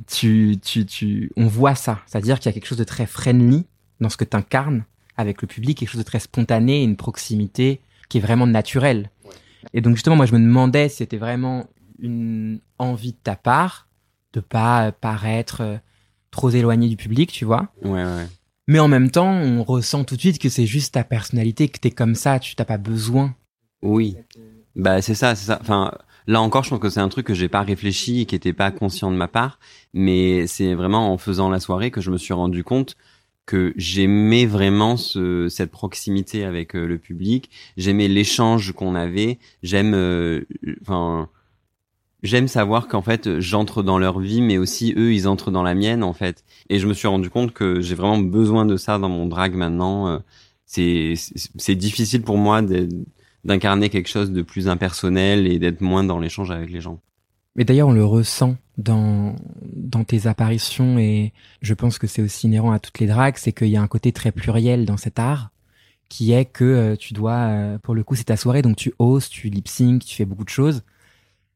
tu, 0.08 0.58
tu, 0.64 0.86
tu, 0.86 1.30
on 1.36 1.46
voit 1.46 1.74
ça. 1.76 2.00
C'est-à-dire 2.06 2.40
qu'il 2.40 2.46
y 2.46 2.50
a 2.50 2.52
quelque 2.52 2.66
chose 2.66 2.78
de 2.78 2.84
très 2.84 3.06
friendly 3.06 3.64
dans 4.00 4.08
ce 4.08 4.16
que 4.16 4.24
tu 4.24 4.36
incarnes 4.36 4.84
avec 5.16 5.40
le 5.40 5.48
public, 5.48 5.78
quelque 5.78 5.90
chose 5.90 6.00
de 6.00 6.06
très 6.06 6.20
spontané, 6.20 6.82
une 6.82 6.96
proximité 6.96 7.80
qui 8.08 8.18
est 8.18 8.20
vraiment 8.20 8.46
naturelle. 8.46 9.10
Et 9.72 9.80
donc 9.80 9.94
justement, 9.94 10.16
moi, 10.16 10.26
je 10.26 10.32
me 10.32 10.38
demandais 10.38 10.88
si 10.88 10.96
c'était 10.96 11.16
vraiment 11.16 11.66
une 11.98 12.60
envie 12.78 13.12
de 13.12 13.18
ta 13.22 13.36
part 13.36 13.88
de 14.32 14.40
pas 14.40 14.92
paraître 14.92 15.62
euh, 15.62 15.76
trop 16.30 16.50
éloigné 16.50 16.88
du 16.88 16.96
public, 16.96 17.32
tu 17.32 17.44
vois. 17.44 17.68
Ouais, 17.82 18.04
ouais. 18.04 18.26
Mais 18.68 18.78
en 18.78 18.88
même 18.88 19.10
temps, 19.10 19.30
on 19.30 19.62
ressent 19.62 20.04
tout 20.04 20.16
de 20.16 20.20
suite 20.20 20.38
que 20.38 20.48
c'est 20.48 20.66
juste 20.66 20.94
ta 20.94 21.04
personnalité, 21.04 21.68
que 21.68 21.78
t'es 21.78 21.90
comme 21.90 22.14
ça, 22.14 22.38
tu 22.38 22.56
t'as 22.56 22.64
pas 22.64 22.78
besoin. 22.78 23.34
Oui. 23.82 24.16
Bah 24.74 25.00
c'est 25.00 25.14
ça, 25.14 25.34
c'est 25.34 25.46
ça. 25.46 25.58
Enfin, 25.60 25.92
là 26.26 26.40
encore, 26.40 26.64
je 26.64 26.70
pense 26.70 26.80
que 26.80 26.90
c'est 26.90 27.00
un 27.00 27.08
truc 27.08 27.26
que 27.26 27.34
j'ai 27.34 27.48
pas 27.48 27.62
réfléchi 27.62 28.20
et 28.20 28.26
qui 28.26 28.34
était 28.34 28.52
pas 28.52 28.70
conscient 28.72 29.10
de 29.10 29.16
ma 29.16 29.28
part, 29.28 29.60
mais 29.94 30.46
c'est 30.46 30.74
vraiment 30.74 31.12
en 31.12 31.18
faisant 31.18 31.48
la 31.48 31.60
soirée 31.60 31.90
que 31.90 32.00
je 32.00 32.10
me 32.10 32.18
suis 32.18 32.34
rendu 32.34 32.64
compte 32.64 32.96
que 33.46 33.72
j'aimais 33.76 34.44
vraiment 34.44 34.96
ce, 34.96 35.48
cette 35.48 35.70
proximité 35.70 36.44
avec 36.44 36.74
euh, 36.74 36.86
le 36.86 36.98
public. 36.98 37.48
J'aimais 37.76 38.08
l'échange 38.08 38.72
qu'on 38.72 38.94
avait. 38.96 39.38
J'aime, 39.62 39.94
euh, 39.94 40.42
enfin, 40.82 41.30
j'aime 42.24 42.48
savoir 42.48 42.88
qu'en 42.88 43.02
fait 43.02 43.40
j'entre 43.40 43.82
dans 43.82 43.98
leur 43.98 44.18
vie, 44.18 44.42
mais 44.42 44.58
aussi 44.58 44.92
eux 44.96 45.14
ils 45.14 45.28
entrent 45.28 45.52
dans 45.52 45.62
la 45.62 45.74
mienne 45.74 46.02
en 46.02 46.12
fait. 46.12 46.44
Et 46.68 46.78
je 46.78 46.86
me 46.88 46.94
suis 46.94 47.08
rendu 47.08 47.30
compte 47.30 47.52
que 47.52 47.80
j'ai 47.80 47.94
vraiment 47.94 48.18
besoin 48.18 48.66
de 48.66 48.76
ça 48.76 48.98
dans 48.98 49.08
mon 49.08 49.26
drag 49.26 49.54
maintenant. 49.54 50.08
Euh, 50.08 50.18
c'est 50.66 51.14
c'est 51.56 51.76
difficile 51.76 52.22
pour 52.22 52.38
moi 52.38 52.60
d'incarner 53.44 53.88
quelque 53.90 54.08
chose 54.08 54.32
de 54.32 54.42
plus 54.42 54.68
impersonnel 54.68 55.46
et 55.46 55.58
d'être 55.60 55.80
moins 55.80 56.04
dans 56.04 56.18
l'échange 56.18 56.50
avec 56.50 56.70
les 56.70 56.80
gens. 56.80 57.00
Mais 57.56 57.64
d'ailleurs, 57.64 57.88
on 57.88 57.92
le 57.92 58.04
ressent 58.04 58.56
dans, 58.78 59.34
dans 59.74 60.04
tes 60.04 60.26
apparitions 60.26 60.98
et 60.98 61.32
je 61.62 61.74
pense 61.74 61.98
que 61.98 62.06
c'est 62.06 62.22
aussi 62.22 62.46
inhérent 62.46 62.70
à 62.72 62.78
toutes 62.78 62.98
les 63.00 63.06
dragues, 63.06 63.36
c'est 63.38 63.52
qu'il 63.52 63.68
y 63.68 63.76
a 63.76 63.82
un 63.82 63.86
côté 63.88 64.12
très 64.12 64.30
pluriel 64.30 64.84
dans 64.84 64.98
cet 64.98 65.18
art 65.18 65.50
qui 66.08 66.32
est 66.32 66.44
que 66.44 66.64
euh, 66.64 66.96
tu 66.96 67.14
dois, 67.14 67.32
euh, 67.32 67.78
pour 67.78 67.94
le 67.94 68.04
coup, 68.04 68.14
c'est 68.14 68.24
ta 68.24 68.36
soirée, 68.36 68.62
donc 68.62 68.76
tu 68.76 68.92
oses, 68.98 69.28
tu 69.28 69.48
lip 69.48 69.68
sync, 69.68 70.04
tu 70.04 70.14
fais 70.14 70.24
beaucoup 70.24 70.44
de 70.44 70.50
choses. 70.50 70.82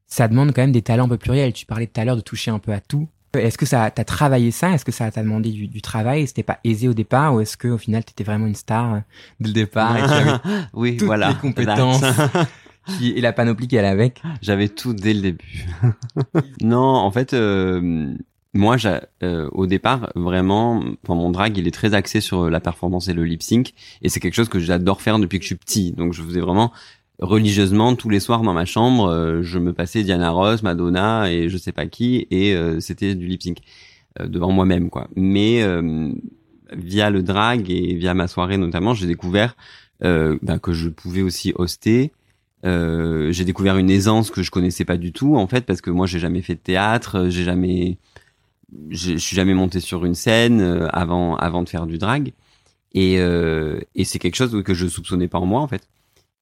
Ça 0.07 0.27
demande 0.27 0.51
quand 0.53 0.61
même 0.61 0.73
des 0.73 0.81
talents 0.81 1.05
un 1.05 1.09
peu 1.09 1.17
pluriels. 1.17 1.53
Tu 1.53 1.65
parlais 1.65 1.87
tout 1.87 2.01
à 2.01 2.05
l'heure 2.05 2.17
de 2.17 2.21
toucher 2.21 2.51
un 2.51 2.59
peu 2.59 2.73
à 2.73 2.81
tout. 2.81 3.07
Est-ce 3.33 3.57
que 3.57 3.65
ça 3.65 3.89
t'as 3.91 4.03
travaillé 4.03 4.51
ça? 4.51 4.71
Est-ce 4.71 4.83
que 4.83 4.91
ça 4.91 5.09
t'a 5.09 5.23
demandé 5.23 5.51
du, 5.51 5.69
du 5.69 5.81
travail? 5.81 6.27
C'était 6.27 6.43
pas 6.43 6.59
aisé 6.65 6.89
au 6.89 6.93
départ 6.93 7.33
ou 7.33 7.39
est-ce 7.39 7.55
que 7.55 7.69
au 7.69 7.77
final 7.77 8.03
t'étais 8.03 8.25
vraiment 8.25 8.45
une 8.45 8.55
star 8.55 8.95
euh, 8.95 8.99
dès 9.39 9.47
le 9.47 9.53
départ 9.53 9.95
et 9.95 10.01
tu 10.01 10.11
avais 10.11 10.39
oui, 10.73 10.97
toutes 10.97 11.05
voilà, 11.05 11.29
les 11.29 11.35
compétences? 11.35 12.01
et 13.01 13.21
la 13.21 13.33
panoplie 13.33 13.67
qui 13.67 13.77
allait 13.77 13.87
avec 13.87 14.21
J'avais 14.41 14.69
tout 14.69 14.93
dès 14.93 15.13
le 15.13 15.21
début. 15.21 15.67
non, 16.61 16.79
en 16.79 17.11
fait, 17.11 17.33
euh, 17.33 18.15
moi, 18.53 18.75
euh, 19.23 19.49
au 19.53 19.65
départ, 19.65 20.11
vraiment, 20.15 20.83
mon 21.07 21.31
drag, 21.31 21.57
il 21.57 21.67
est 21.67 21.73
très 21.73 21.93
axé 21.93 22.19
sur 22.19 22.49
la 22.49 22.59
performance 22.59 23.07
et 23.07 23.13
le 23.13 23.23
lip 23.23 23.41
sync, 23.41 23.73
et 24.01 24.09
c'est 24.09 24.19
quelque 24.19 24.33
chose 24.33 24.49
que 24.49 24.59
j'adore 24.59 25.01
faire 25.01 25.19
depuis 25.19 25.39
que 25.39 25.43
je 25.43 25.47
suis 25.47 25.55
petit. 25.55 25.91
Donc, 25.93 26.13
je 26.13 26.21
faisais 26.21 26.41
vraiment 26.41 26.73
religieusement 27.19 27.95
tous 27.95 28.09
les 28.09 28.19
soirs 28.19 28.41
dans 28.41 28.53
ma 28.53 28.65
chambre, 28.65 29.07
euh, 29.07 29.41
je 29.41 29.57
me 29.59 29.73
passais 29.73 30.03
Diana 30.03 30.31
Ross, 30.31 30.63
Madonna 30.63 31.31
et 31.31 31.47
je 31.49 31.57
sais 31.57 31.71
pas 31.71 31.85
qui, 31.85 32.27
et 32.29 32.53
euh, 32.55 32.79
c'était 32.79 33.15
du 33.15 33.27
lip 33.27 33.41
sync 33.41 33.59
devant 34.19 34.51
moi-même, 34.51 34.89
quoi. 34.89 35.07
Mais 35.15 35.63
via 36.73 37.09
le 37.09 37.23
drag 37.23 37.71
et 37.71 37.95
via 37.95 38.13
ma 38.13 38.27
soirée 38.27 38.57
notamment, 38.57 38.93
j'ai 38.93 39.07
découvert 39.07 39.55
ben, 40.01 40.59
que 40.61 40.73
je 40.73 40.89
pouvais 40.89 41.21
aussi 41.21 41.53
hoster 41.55 42.11
euh, 42.65 43.31
j'ai 43.31 43.45
découvert 43.45 43.77
une 43.77 43.89
aisance 43.89 44.31
que 44.31 44.43
je 44.43 44.51
connaissais 44.51 44.85
pas 44.85 44.97
du 44.97 45.11
tout 45.11 45.35
en 45.35 45.47
fait 45.47 45.65
parce 45.65 45.81
que 45.81 45.89
moi 45.89 46.05
j'ai 46.05 46.19
jamais 46.19 46.41
fait 46.41 46.55
de 46.55 46.59
théâtre, 46.59 47.27
j'ai 47.29 47.43
jamais, 47.43 47.97
je 48.89 49.17
suis 49.17 49.35
jamais 49.35 49.53
monté 49.53 49.79
sur 49.79 50.05
une 50.05 50.15
scène 50.15 50.61
euh, 50.61 50.87
avant 50.89 51.35
avant 51.37 51.63
de 51.63 51.69
faire 51.69 51.87
du 51.87 51.97
drag 51.97 52.33
et 52.93 53.19
euh, 53.19 53.79
et 53.95 54.03
c'est 54.03 54.19
quelque 54.19 54.35
chose 54.35 54.63
que 54.63 54.73
je 54.73 54.87
soupçonnais 54.87 55.27
pas 55.27 55.39
en 55.39 55.45
moi 55.45 55.61
en 55.61 55.67
fait. 55.67 55.87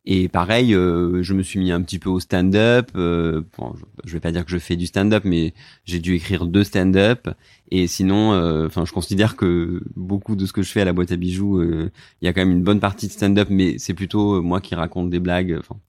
Et 0.06 0.28
pareil, 0.30 0.74
euh, 0.74 1.22
je 1.22 1.34
me 1.34 1.44
suis 1.44 1.60
mis 1.60 1.72
un 1.72 1.82
petit 1.82 2.00
peu 2.00 2.10
au 2.10 2.20
stand-up. 2.20 2.90
Euh, 2.96 3.42
bon, 3.58 3.76
je 4.06 4.14
vais 4.14 4.20
pas 4.20 4.32
dire 4.32 4.46
que 4.46 4.52
je 4.52 4.58
fais 4.58 4.76
du 4.76 4.88
stand-up, 4.88 5.24
mais 5.26 5.54
j'ai 5.86 6.00
dû 6.00 6.16
écrire 6.16 6.48
deux 6.48 6.64
stand-up. 6.64 7.30
Et 7.70 7.86
sinon, 7.86 8.32
enfin, 8.66 8.86
je 8.86 8.92
considère 8.94 9.36
que 9.36 9.84
beaucoup 9.96 10.36
de 10.36 10.46
ce 10.48 10.54
que 10.54 10.64
je 10.64 10.72
fais 10.72 10.82
à 10.82 10.86
la 10.86 10.94
boîte 10.94 11.12
à 11.12 11.16
bijoux, 11.16 11.62
il 11.62 11.92
y 12.22 12.28
a 12.28 12.34
quand 12.34 12.42
même 12.42 12.52
une 12.52 12.64
bonne 12.64 12.80
partie 12.80 13.08
de 13.08 13.12
stand-up, 13.12 13.50
mais 13.52 13.78
c'est 13.78 13.94
plutôt 13.94 14.42
moi 14.42 14.62
qui 14.62 14.74
raconte 14.74 15.10
des 15.12 15.20
blagues. 15.20 15.58
Enfin, 15.60 15.80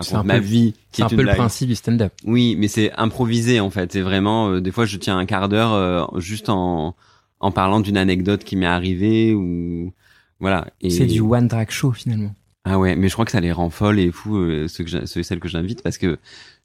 qui 0.00 0.14
ma 0.24 0.38
vie. 0.38 0.74
C'est 0.92 1.02
un 1.02 1.08
peu 1.08 1.22
le 1.22 1.34
principe 1.34 1.68
du 1.68 1.74
stand-up. 1.74 2.12
Oui, 2.24 2.56
mais 2.58 2.68
c'est 2.68 2.92
improvisé 2.92 3.60
en 3.60 3.70
fait. 3.70 3.92
C'est 3.92 4.00
vraiment, 4.00 4.50
euh, 4.50 4.60
des 4.60 4.70
fois, 4.70 4.84
je 4.84 4.96
tiens 4.96 5.18
un 5.18 5.26
quart 5.26 5.48
d'heure 5.48 5.72
euh, 5.72 6.04
juste 6.18 6.48
en 6.48 6.94
en 7.40 7.50
parlant 7.50 7.80
d'une 7.80 7.96
anecdote 7.96 8.44
qui 8.44 8.54
m'est 8.56 8.66
arrivée 8.66 9.34
ou 9.34 9.92
voilà. 10.40 10.68
C'est 10.88 11.06
du 11.06 11.20
one 11.20 11.48
track 11.48 11.70
show 11.70 11.92
finalement. 11.92 12.34
Ah 12.64 12.78
ouais, 12.78 12.94
mais 12.94 13.08
je 13.08 13.14
crois 13.14 13.24
que 13.24 13.32
ça 13.32 13.40
les 13.40 13.50
rend 13.50 13.70
folles 13.70 13.98
et 13.98 14.12
fous 14.12 14.36
euh, 14.36 14.68
ceux, 14.68 14.84
que 14.84 15.06
ceux 15.06 15.20
et 15.20 15.22
celles 15.24 15.40
que 15.40 15.48
j'invite 15.48 15.82
parce 15.82 15.98
que 15.98 16.18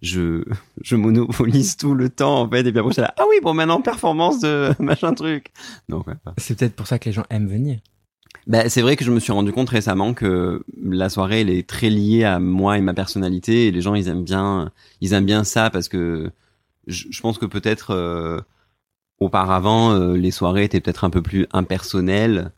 je 0.04 0.44
je 0.84 0.96
monopolise 0.96 1.76
tout 1.76 1.96
le 1.96 2.10
temps 2.10 2.42
en 2.42 2.50
fait 2.50 2.60
et 2.60 2.72
puis 2.72 2.80
après 2.80 2.92
je 2.92 2.94
suis 2.94 3.02
là 3.02 3.16
ah 3.18 3.24
oui 3.28 3.38
bon 3.42 3.56
maintenant 3.56 3.82
performance 3.82 4.40
de 4.40 4.74
machin 4.80 5.16
truc. 5.16 5.52
Ouais, 5.90 6.00
pas. 6.24 6.36
C'est 6.38 6.56
peut-être 6.58 6.76
pour 6.76 6.86
ça 6.86 7.00
que 7.00 7.06
les 7.06 7.14
gens 7.14 7.26
aiment 7.32 7.48
venir. 7.48 7.80
Bah, 8.48 8.70
c'est 8.70 8.82
vrai 8.82 8.96
que 8.96 9.04
je 9.04 9.12
me 9.12 9.20
suis 9.20 9.32
rendu 9.32 9.52
compte 9.52 9.70
récemment 9.70 10.14
que 10.14 10.64
la 10.82 11.10
soirée 11.10 11.42
elle 11.42 11.50
est 11.50 11.68
très 11.68 11.90
liée 11.90 12.24
à 12.24 12.40
moi 12.40 12.78
et 12.78 12.82
ma 12.82 12.94
personnalité 12.94 13.68
et 13.68 13.72
les 13.72 13.82
gens 13.82 13.94
ils 13.96 14.08
aiment 14.08 14.24
bien 14.24 14.72
ils 15.02 15.14
aiment 15.14 15.26
bien 15.26 15.44
ça 15.44 15.70
parce 15.70 15.90
que 15.90 16.32
je, 16.88 17.22
pense 17.22 17.38
que 17.38 17.46
peut-être 17.46 17.92
euh, 17.92 18.40
auparavant 19.20 19.92
euh, 19.92 20.16
les 20.16 20.32
soirées 20.32 20.64
étaient 20.64 20.80
peut-être 20.80 21.04
un 21.04 21.10
peu 21.10 21.22
plus 21.22 21.48
impersonnelles 21.52 22.52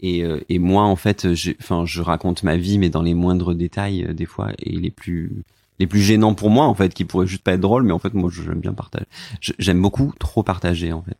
et, 0.00 0.24
euh, 0.24 0.40
et 0.48 0.58
moi 0.58 0.82
en 0.82 0.96
fait 0.96 1.26
enfin 1.60 1.86
je 1.86 2.02
raconte 2.02 2.42
ma 2.42 2.56
vie 2.56 2.78
mais 2.78 2.90
dans 2.90 3.02
les 3.02 3.14
moindres 3.14 3.54
détails 3.54 4.04
euh, 4.04 4.12
des 4.12 4.26
fois 4.26 4.50
et 4.58 4.76
les 4.76 4.90
plus 4.90 5.44
les 5.78 5.86
plus 5.86 6.00
gênants 6.00 6.34
pour 6.34 6.50
moi 6.50 6.66
en 6.66 6.74
fait 6.74 6.92
qui 6.92 7.04
pourraient 7.04 7.26
juste 7.26 7.42
pas 7.42 7.52
être 7.52 7.60
drôles 7.60 7.84
mais 7.84 7.92
en 7.92 7.98
fait 7.98 8.14
moi 8.14 8.30
j'aime 8.30 8.60
bien 8.60 8.74
partager 8.74 9.06
j'aime 9.40 9.80
beaucoup 9.80 10.12
trop 10.18 10.42
partager 10.42 10.92
en 10.92 11.02
fait. 11.02 11.18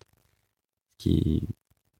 Qui 0.98 1.42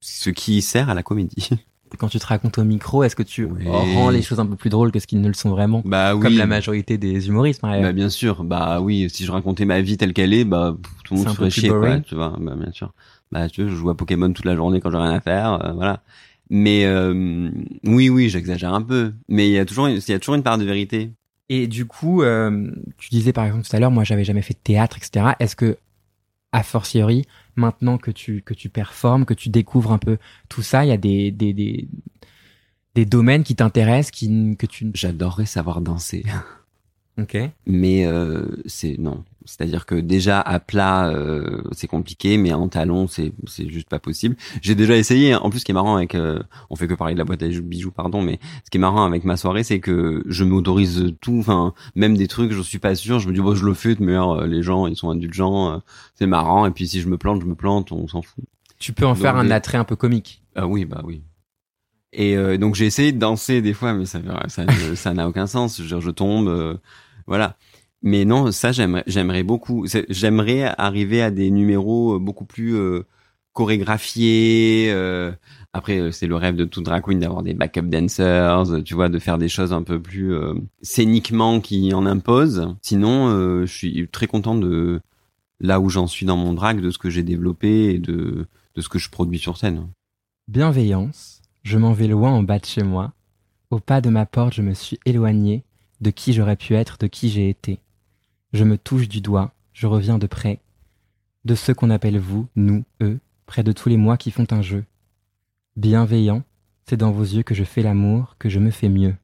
ce 0.01 0.31
qui 0.31 0.61
sert 0.63 0.91
à 0.91 0.95
la 0.95 1.03
comédie 1.03 1.51
Quand 1.99 2.09
tu 2.09 2.19
te 2.19 2.27
racontes 2.27 2.59
au 2.59 2.65
micro, 2.65 3.03
est-ce 3.03 3.17
que 3.17 3.23
tu 3.23 3.49
rends 3.67 4.11
les 4.11 4.23
choses 4.23 4.41
un 4.41 4.47
peu 4.47 4.57
plus 4.57 4.71
drôles 4.71 4.93
que 4.93 4.99
ce 4.99 5.07
qu'ils 5.07 5.21
ne 5.21 5.29
le 5.29 5.35
sont 5.35 5.51
vraiment 5.51 5.83
bah 5.85 6.15
oui 6.15 6.23
Comme 6.23 6.37
la 6.37 6.47
majorité 6.47 6.99
des 6.99 7.29
humoristes, 7.29 7.61
par 7.61 7.75
exemple. 7.75 7.89
Bah 7.89 7.93
bien 7.93 8.09
sûr, 8.09 8.45
bah 8.45 8.81
oui, 8.81 9.09
si 9.11 9.25
je 9.25 9.33
racontais 9.33 9.65
ma 9.65 9.81
vie 9.81 9.97
telle 9.97 10.13
qu'elle 10.13 10.35
est, 10.35 10.45
bah 10.45 10.77
tout 11.05 11.15
le 11.15 11.19
monde 11.19 11.29
un 11.29 11.33
se 11.33 11.37
peu 11.37 11.41
ferait 11.45 11.51
plus 11.51 11.61
chier, 11.61 11.69
quoi, 11.71 12.01
tu 12.01 12.15
vois. 12.15 12.37
Bah 12.41 12.55
bien 12.57 12.73
sûr. 12.73 12.93
Bah 13.31 13.49
tu 13.49 13.63
vois, 13.63 13.71
je 13.71 13.77
joue 13.77 13.91
à 13.91 13.97
Pokémon 13.97 14.33
toute 14.33 14.45
la 14.45 14.57
journée 14.57 14.81
quand 14.81 14.91
j'ai 14.91 14.99
rien 14.99 15.13
à 15.13 15.21
faire, 15.21 15.65
euh, 15.65 15.73
voilà. 15.73 16.03
Mais 16.51 16.85
euh, 16.85 17.51
oui, 17.85 18.11
oui, 18.11 18.29
j'exagère 18.29 18.75
un 18.75 18.83
peu, 18.83 19.15
mais 19.29 19.49
il 19.49 19.53
y 19.53 19.59
a 19.59 19.65
toujours, 19.65 19.89
il 19.89 20.07
y 20.07 20.13
a 20.13 20.19
toujours 20.19 20.35
une 20.35 20.43
part 20.43 20.59
de 20.59 20.65
vérité. 20.65 21.11
Et 21.49 21.67
du 21.67 21.87
coup, 21.87 22.23
euh, 22.23 22.71
tu 22.99 23.11
disais 23.11 23.33
par 23.33 23.45
exemple 23.47 23.67
tout 23.67 23.75
à 23.75 23.81
l'heure, 23.81 23.91
moi 23.91 24.05
j'avais 24.05 24.25
jamais 24.25 24.43
fait 24.43 24.55
de 24.55 24.59
théâtre, 24.63 24.97
etc. 24.99 25.35
Est-ce 25.39 25.57
que, 25.57 25.79
a 26.53 26.63
fortiori, 26.63 27.25
maintenant 27.57 27.99
que 27.99 28.11
tu 28.11 28.43
que 28.43 28.55
tu 28.55 28.69
performes, 28.69 29.25
que 29.25 29.35
tu 29.35 29.49
découvres 29.49 29.93
un 29.93 29.99
peu 29.99 30.19
tout 30.49 30.63
ça, 30.63 30.85
il 30.85 30.89
y 30.89 30.93
a 30.93 30.97
des 30.97 31.31
des 31.31 31.53
des, 31.53 31.89
des 32.95 33.07
domaines 33.07 33.45
qui 33.45 33.57
t'intéressent, 33.57 34.11
qui 34.11 34.57
que 34.57 34.67
tu 34.67 34.91
J'adorerais 34.95 35.47
savoir 35.47 35.81
danser, 35.81 36.25
ok 37.21 37.37
mais 37.67 38.07
euh, 38.07 38.47
c'est 38.67 38.97
non. 38.99 39.25
C'est-à-dire 39.45 39.87
que 39.87 39.97
déjà 39.97 40.41
à 40.41 40.61
plat 40.61 41.09
euh, 41.09 41.63
c'est 41.73 41.89
compliqué, 41.89 42.37
mais 42.37 42.53
en 42.53 42.69
talon 42.69 43.09
c'est 43.09 43.33
c'est 43.47 43.69
juste 43.69 43.89
pas 43.89 43.99
possible. 43.99 44.37
J'ai 44.61 44.75
déjà 44.75 44.97
essayé. 44.97 45.35
En 45.35 45.51
plus, 45.51 45.61
ce 45.61 45.65
qui 45.65 45.73
est 45.73 45.75
marrant 45.75 45.97
avec, 45.97 46.15
euh, 46.15 46.41
on 46.71 46.77
fait 46.77 46.87
que 46.87 46.95
parler 46.95 47.15
de 47.15 47.19
la 47.19 47.25
boîte 47.25 47.43
à 47.43 47.49
bijoux, 47.49 47.91
pardon, 47.91 48.23
mais 48.23 48.39
ce 48.65 48.71
qui 48.71 48.79
est 48.79 48.81
marrant 48.81 49.05
avec 49.05 49.25
ma 49.25 49.37
soirée, 49.37 49.65
c'est 49.65 49.81
que 49.81 50.23
je 50.27 50.45
m'autorise 50.45 51.15
tout, 51.21 51.39
enfin 51.41 51.75
même 51.95 52.17
des 52.17 52.29
trucs, 52.29 52.53
je 52.53 52.61
suis 52.61 52.79
pas 52.79 52.95
sûr. 52.95 53.19
Je 53.19 53.29
me 53.29 53.35
dis 53.35 53.41
bon, 53.41 53.55
je 53.55 53.67
le 53.67 53.75
fais, 53.75 53.95
de 53.95 54.03
meilleur 54.03 54.47
les 54.47 54.63
gens 54.63 54.87
ils 54.87 54.97
sont 54.97 55.11
indulgents, 55.11 55.73
euh, 55.73 55.79
c'est 56.15 56.27
marrant. 56.27 56.67
Et 56.67 56.71
puis 56.71 56.87
si 56.87 57.01
je 57.01 57.09
me 57.09 57.19
plante, 57.19 57.41
je 57.43 57.47
me 57.47 57.55
plante, 57.55 57.93
on 57.93 58.07
s'en 58.07 58.23
fout. 58.23 58.45
Tu 58.79 58.93
peux 58.93 59.07
en 59.07 59.13
Donc, 59.13 59.23
faire 59.23 59.37
un 59.37 59.51
attrait 59.51 59.79
un 59.79 59.85
peu 59.85 59.97
comique. 59.97 60.43
Ah 60.55 60.67
oui, 60.67 60.85
bah 60.85 61.03
oui. 61.05 61.23
Et 62.13 62.37
euh, 62.37 62.59
donc 62.59 62.75
j'ai 62.75 62.87
essayé 62.87 63.13
de 63.13 63.19
danser 63.19 63.63
des 63.63 63.73
fois, 63.73 63.95
mais 63.95 64.05
ça 64.05 64.21
ça 64.49 64.67
ça 64.95 65.15
n'a 65.15 65.29
aucun 65.29 65.47
sens. 65.47 65.79
Je, 65.79 65.83
veux 65.83 65.89
dire, 65.89 66.01
je 66.01 66.11
tombe, 66.11 66.49
euh, 66.49 66.77
voilà. 67.27 67.57
Mais 68.03 68.25
non, 68.25 68.51
ça 68.51 68.73
j'aimerais 68.73 69.45
beaucoup. 69.45 69.87
J'aimerais 70.09 70.75
arriver 70.77 71.23
à 71.23 71.31
des 71.31 71.51
numéros 71.51 72.17
euh, 72.17 72.19
beaucoup 72.19 72.45
plus 72.45 72.75
euh, 72.75 73.07
chorégraphiés. 73.53 74.89
euh, 74.91 75.33
après, 75.73 76.11
c'est 76.11 76.27
le 76.27 76.35
rêve 76.35 76.57
de 76.57 76.65
toute 76.65 76.85
drag 76.85 77.03
queen 77.03 77.21
d'avoir 77.21 77.43
des 77.43 77.55
backup 77.55 77.83
dancers, 77.83 78.83
tu 78.85 78.95
vois, 78.95 79.09
de 79.09 79.19
faire 79.19 79.39
des 79.39 79.49
choses 79.49 79.73
un 79.73 79.83
peu 79.83 80.01
plus 80.01 80.35
scéniquement 80.83 81.61
qui 81.61 81.95
en 81.95 82.05
imposent. 82.05 82.75
Sinon, 82.83 83.65
je 83.65 83.73
suis 83.73 84.07
très 84.09 84.27
content 84.27 84.55
de 84.55 85.01
là 85.61 85.81
où 85.81 85.89
j'en 85.89 86.07
suis 86.07 86.27
dans 86.27 86.37
mon 86.37 86.53
drag, 86.53 86.83
de 86.83 86.91
ce 86.91 86.99
que 86.99 87.09
j'ai 87.09 87.23
développé 87.23 87.95
et 87.95 87.99
de 87.99 88.47
ce 88.77 88.89
que 88.91 88.99
je 88.99 89.09
produis 89.09 89.39
sur 89.39 89.57
scène. 89.57 89.89
Bienveillance, 90.47 91.41
je 91.63 91.79
m'en 91.79 91.93
vais 91.93 92.09
loin 92.09 92.33
en 92.33 92.43
bas 92.43 92.59
de 92.59 92.67
chez 92.67 92.83
moi. 92.83 93.13
Au 93.71 93.79
pas 93.79 94.03
de 94.03 94.11
ma 94.11 94.27
porte, 94.27 94.53
je 94.53 94.61
me 94.61 94.75
suis 94.75 95.01
éloigné 95.07 95.65
de 96.03 96.11
qui 96.11 96.33
j'aurais 96.35 96.57
pu 96.57 96.75
être, 96.75 96.99
de 96.99 97.07
qui 97.07 97.31
j'ai 97.31 97.49
été. 97.49 97.79
Je 98.53 98.65
me 98.65 98.77
touche 98.77 99.09
du 99.09 99.21
doigt, 99.21 99.55
je 99.73 99.87
reviens 99.87 100.19
de 100.19 100.27
près, 100.27 100.61
de 101.45 101.55
ceux 101.55 101.73
qu'on 101.73 101.91
appelle 101.91 102.19
vous, 102.19 102.49
nous, 102.57 102.85
eux, 103.01 103.19
près 103.47 103.63
de 103.63 103.73
tous 103.73 103.89
les 103.89 103.97
mois 103.97 104.17
qui 104.17 104.31
font 104.31 104.47
un 104.51 104.63
jeu. 104.63 104.85
Bienveillant, 105.77 106.43
c'est 106.87 106.97
dans 106.97 107.13
vos 107.13 107.23
yeux 107.23 107.45
que 107.45 107.55
je 107.55 107.65
fais 107.65 107.83
l'amour, 107.83 108.37
que 108.39 108.49
je 108.49 108.59
me 108.59 108.71
fais 108.71 108.89
mieux. 108.89 109.15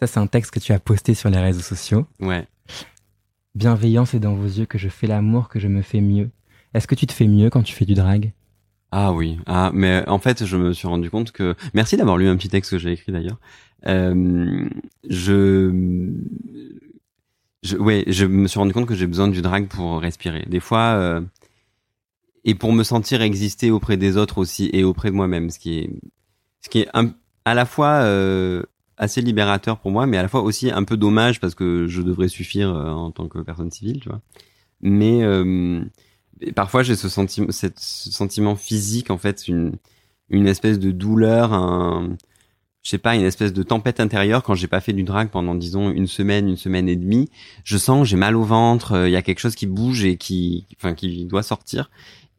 Ça, 0.00 0.06
c'est 0.06 0.20
un 0.20 0.26
texte 0.26 0.50
que 0.50 0.60
tu 0.60 0.72
as 0.72 0.80
posté 0.80 1.14
sur 1.14 1.30
les 1.30 1.38
réseaux 1.38 1.60
sociaux. 1.60 2.06
Ouais. 2.20 2.46
Bienveillant, 3.54 4.04
c'est 4.04 4.18
dans 4.18 4.34
vos 4.34 4.46
yeux 4.46 4.66
que 4.66 4.78
je 4.78 4.88
fais 4.88 5.06
l'amour, 5.06 5.48
que 5.48 5.60
je 5.60 5.68
me 5.68 5.82
fais 5.82 6.00
mieux. 6.00 6.30
Est-ce 6.74 6.88
que 6.88 6.94
tu 6.96 7.06
te 7.06 7.12
fais 7.12 7.28
mieux 7.28 7.50
quand 7.50 7.62
tu 7.62 7.74
fais 7.74 7.84
du 7.84 7.94
drag? 7.94 8.32
Ah 8.90 9.12
oui. 9.12 9.38
Ah, 9.46 9.70
mais 9.72 10.06
en 10.08 10.18
fait, 10.18 10.44
je 10.44 10.56
me 10.56 10.72
suis 10.72 10.88
rendu 10.88 11.08
compte 11.08 11.32
que. 11.32 11.54
Merci 11.72 11.96
d'avoir 11.96 12.18
lu 12.18 12.28
un 12.28 12.36
petit 12.36 12.48
texte 12.48 12.72
que 12.72 12.78
j'ai 12.78 12.92
écrit 12.92 13.12
d'ailleurs. 13.12 13.38
Euh, 13.86 14.68
je, 15.08 16.12
je, 17.62 17.76
ouais, 17.76 18.04
je 18.06 18.26
me 18.26 18.46
suis 18.48 18.58
rendu 18.58 18.72
compte 18.72 18.86
que 18.86 18.94
j'ai 18.94 19.06
besoin 19.06 19.28
du 19.28 19.42
drag 19.42 19.68
pour 19.68 20.00
respirer. 20.00 20.44
Des 20.48 20.60
fois, 20.60 20.94
euh, 20.96 21.20
et 22.44 22.54
pour 22.54 22.72
me 22.72 22.82
sentir 22.82 23.22
exister 23.22 23.70
auprès 23.70 23.96
des 23.96 24.16
autres 24.16 24.38
aussi 24.38 24.70
et 24.72 24.84
auprès 24.84 25.10
de 25.10 25.14
moi-même, 25.16 25.50
ce 25.50 25.58
qui 25.58 25.78
est, 25.78 25.90
ce 26.60 26.68
qui 26.68 26.80
est 26.80 26.88
à 27.44 27.54
la 27.54 27.64
fois 27.64 28.02
euh, 28.02 28.62
assez 28.96 29.20
libérateur 29.20 29.78
pour 29.78 29.90
moi, 29.90 30.06
mais 30.06 30.16
à 30.16 30.22
la 30.22 30.28
fois 30.28 30.42
aussi 30.42 30.70
un 30.70 30.84
peu 30.84 30.96
dommage 30.96 31.40
parce 31.40 31.54
que 31.54 31.86
je 31.86 32.02
devrais 32.02 32.28
suffire 32.28 32.74
euh, 32.74 32.90
en 32.90 33.10
tant 33.10 33.28
que 33.28 33.38
personne 33.40 33.70
civile, 33.70 34.00
tu 34.00 34.08
vois. 34.08 34.20
Mais 34.80 35.22
euh, 35.22 35.84
parfois 36.54 36.82
j'ai 36.82 36.96
ce 36.96 37.08
sentiment, 37.08 37.48
ce 37.50 37.68
sentiment 37.76 38.56
physique 38.56 39.10
en 39.10 39.18
fait, 39.18 39.46
une, 39.46 39.76
une 40.28 40.46
espèce 40.46 40.78
de 40.78 40.90
douleur, 40.90 41.52
un, 41.52 42.16
je 42.82 42.90
sais 42.90 42.98
pas, 42.98 43.14
une 43.14 43.22
espèce 43.22 43.52
de 43.52 43.62
tempête 43.62 44.00
intérieure 44.00 44.42
quand 44.42 44.54
j'ai 44.54 44.66
pas 44.66 44.80
fait 44.80 44.92
du 44.92 45.04
drag 45.04 45.30
pendant 45.30 45.54
disons 45.54 45.90
une 45.90 46.08
semaine, 46.08 46.48
une 46.48 46.56
semaine 46.56 46.88
et 46.88 46.96
demie. 46.96 47.30
Je 47.64 47.78
sens 47.78 48.08
j'ai 48.08 48.16
mal 48.16 48.36
au 48.36 48.42
ventre, 48.42 48.92
euh, 48.92 49.08
il 49.08 49.12
y 49.12 49.16
a 49.16 49.22
quelque 49.22 49.38
chose 49.38 49.54
qui 49.54 49.66
bouge 49.66 50.04
et 50.04 50.16
qui, 50.16 50.66
enfin 50.76 50.94
qui 50.94 51.24
doit 51.24 51.44
sortir. 51.44 51.90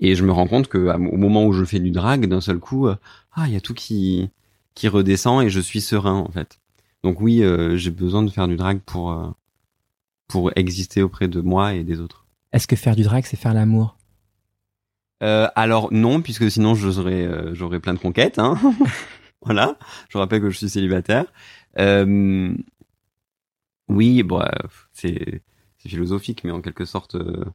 Et 0.02 0.16
je 0.16 0.24
me 0.24 0.34
rends 0.34 0.48
compte 0.48 0.68
que 0.68 0.94
au 0.94 1.18
moment 1.18 1.46
où 1.46 1.54
je 1.54 1.64
fais 1.64 1.80
du 1.80 1.92
drag, 1.92 2.28
d'un 2.28 2.42
seul 2.42 2.60
coup, 2.60 2.88
euh, 2.88 2.96
ah 3.34 3.48
il 3.48 3.54
y 3.54 3.56
a 3.56 3.62
tout 3.62 3.74
qui 3.74 4.30
qui 4.76 4.88
redescend 4.88 5.44
et 5.44 5.50
je 5.50 5.60
suis 5.62 5.82
serein 5.82 6.18
en 6.18 6.32
fait. 6.32 6.60
Donc 7.04 7.22
oui, 7.22 7.42
euh, 7.42 7.78
j'ai 7.78 7.92
besoin 7.92 8.24
de 8.24 8.30
faire 8.30 8.50
du 8.50 8.58
drag 8.58 8.80
pour 8.86 9.34
pour 10.28 10.52
exister 10.58 11.02
auprès 11.02 11.30
de 11.30 11.40
moi 11.40 11.74
et 11.74 11.86
des 11.86 12.02
autres. 12.02 12.26
Est-ce 12.52 12.68
que 12.68 12.76
faire 12.76 12.98
du 12.98 13.04
drag, 13.04 13.24
c'est 13.26 13.38
faire 13.38 13.54
l'amour? 13.54 13.98
Euh, 15.22 15.48
alors 15.56 15.88
non, 15.94 16.22
puisque 16.22 16.52
sinon 16.52 16.76
j'aurais 16.76 17.30
j'aurais 17.54 17.80
plein 17.80 17.94
de 17.94 18.00
conquêtes. 18.00 18.40
Hein. 18.40 18.60
voilà. 19.46 19.78
Je 20.10 20.18
rappelle 20.18 20.42
que 20.42 20.50
je 20.50 20.58
suis 20.58 20.70
célibataire. 20.70 21.26
Euh, 21.80 22.54
oui, 23.90 24.24
bon, 24.24 24.42
euh, 24.42 24.48
c'est 24.94 25.42
philosophique, 25.78 26.44
mais 26.44 26.52
en 26.52 26.62
quelque 26.62 26.86
sorte, 26.86 27.16
euh, 27.16 27.46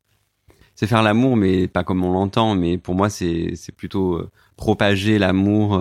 c'est 0.75 0.87
faire 0.87 1.03
l'amour, 1.03 1.37
mais 1.37 1.69
pas 1.69 1.85
comme 1.85 2.05
on 2.05 2.13
l'entend. 2.13 2.55
Mais 2.55 2.79
pour 2.79 2.95
moi, 2.95 3.11
c'est 3.11 3.55
plutôt 3.77 4.17
euh, 4.17 4.31
propager 4.57 5.19
l'amour 5.19 5.75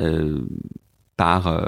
euh, 0.00 0.40
par 1.16 1.60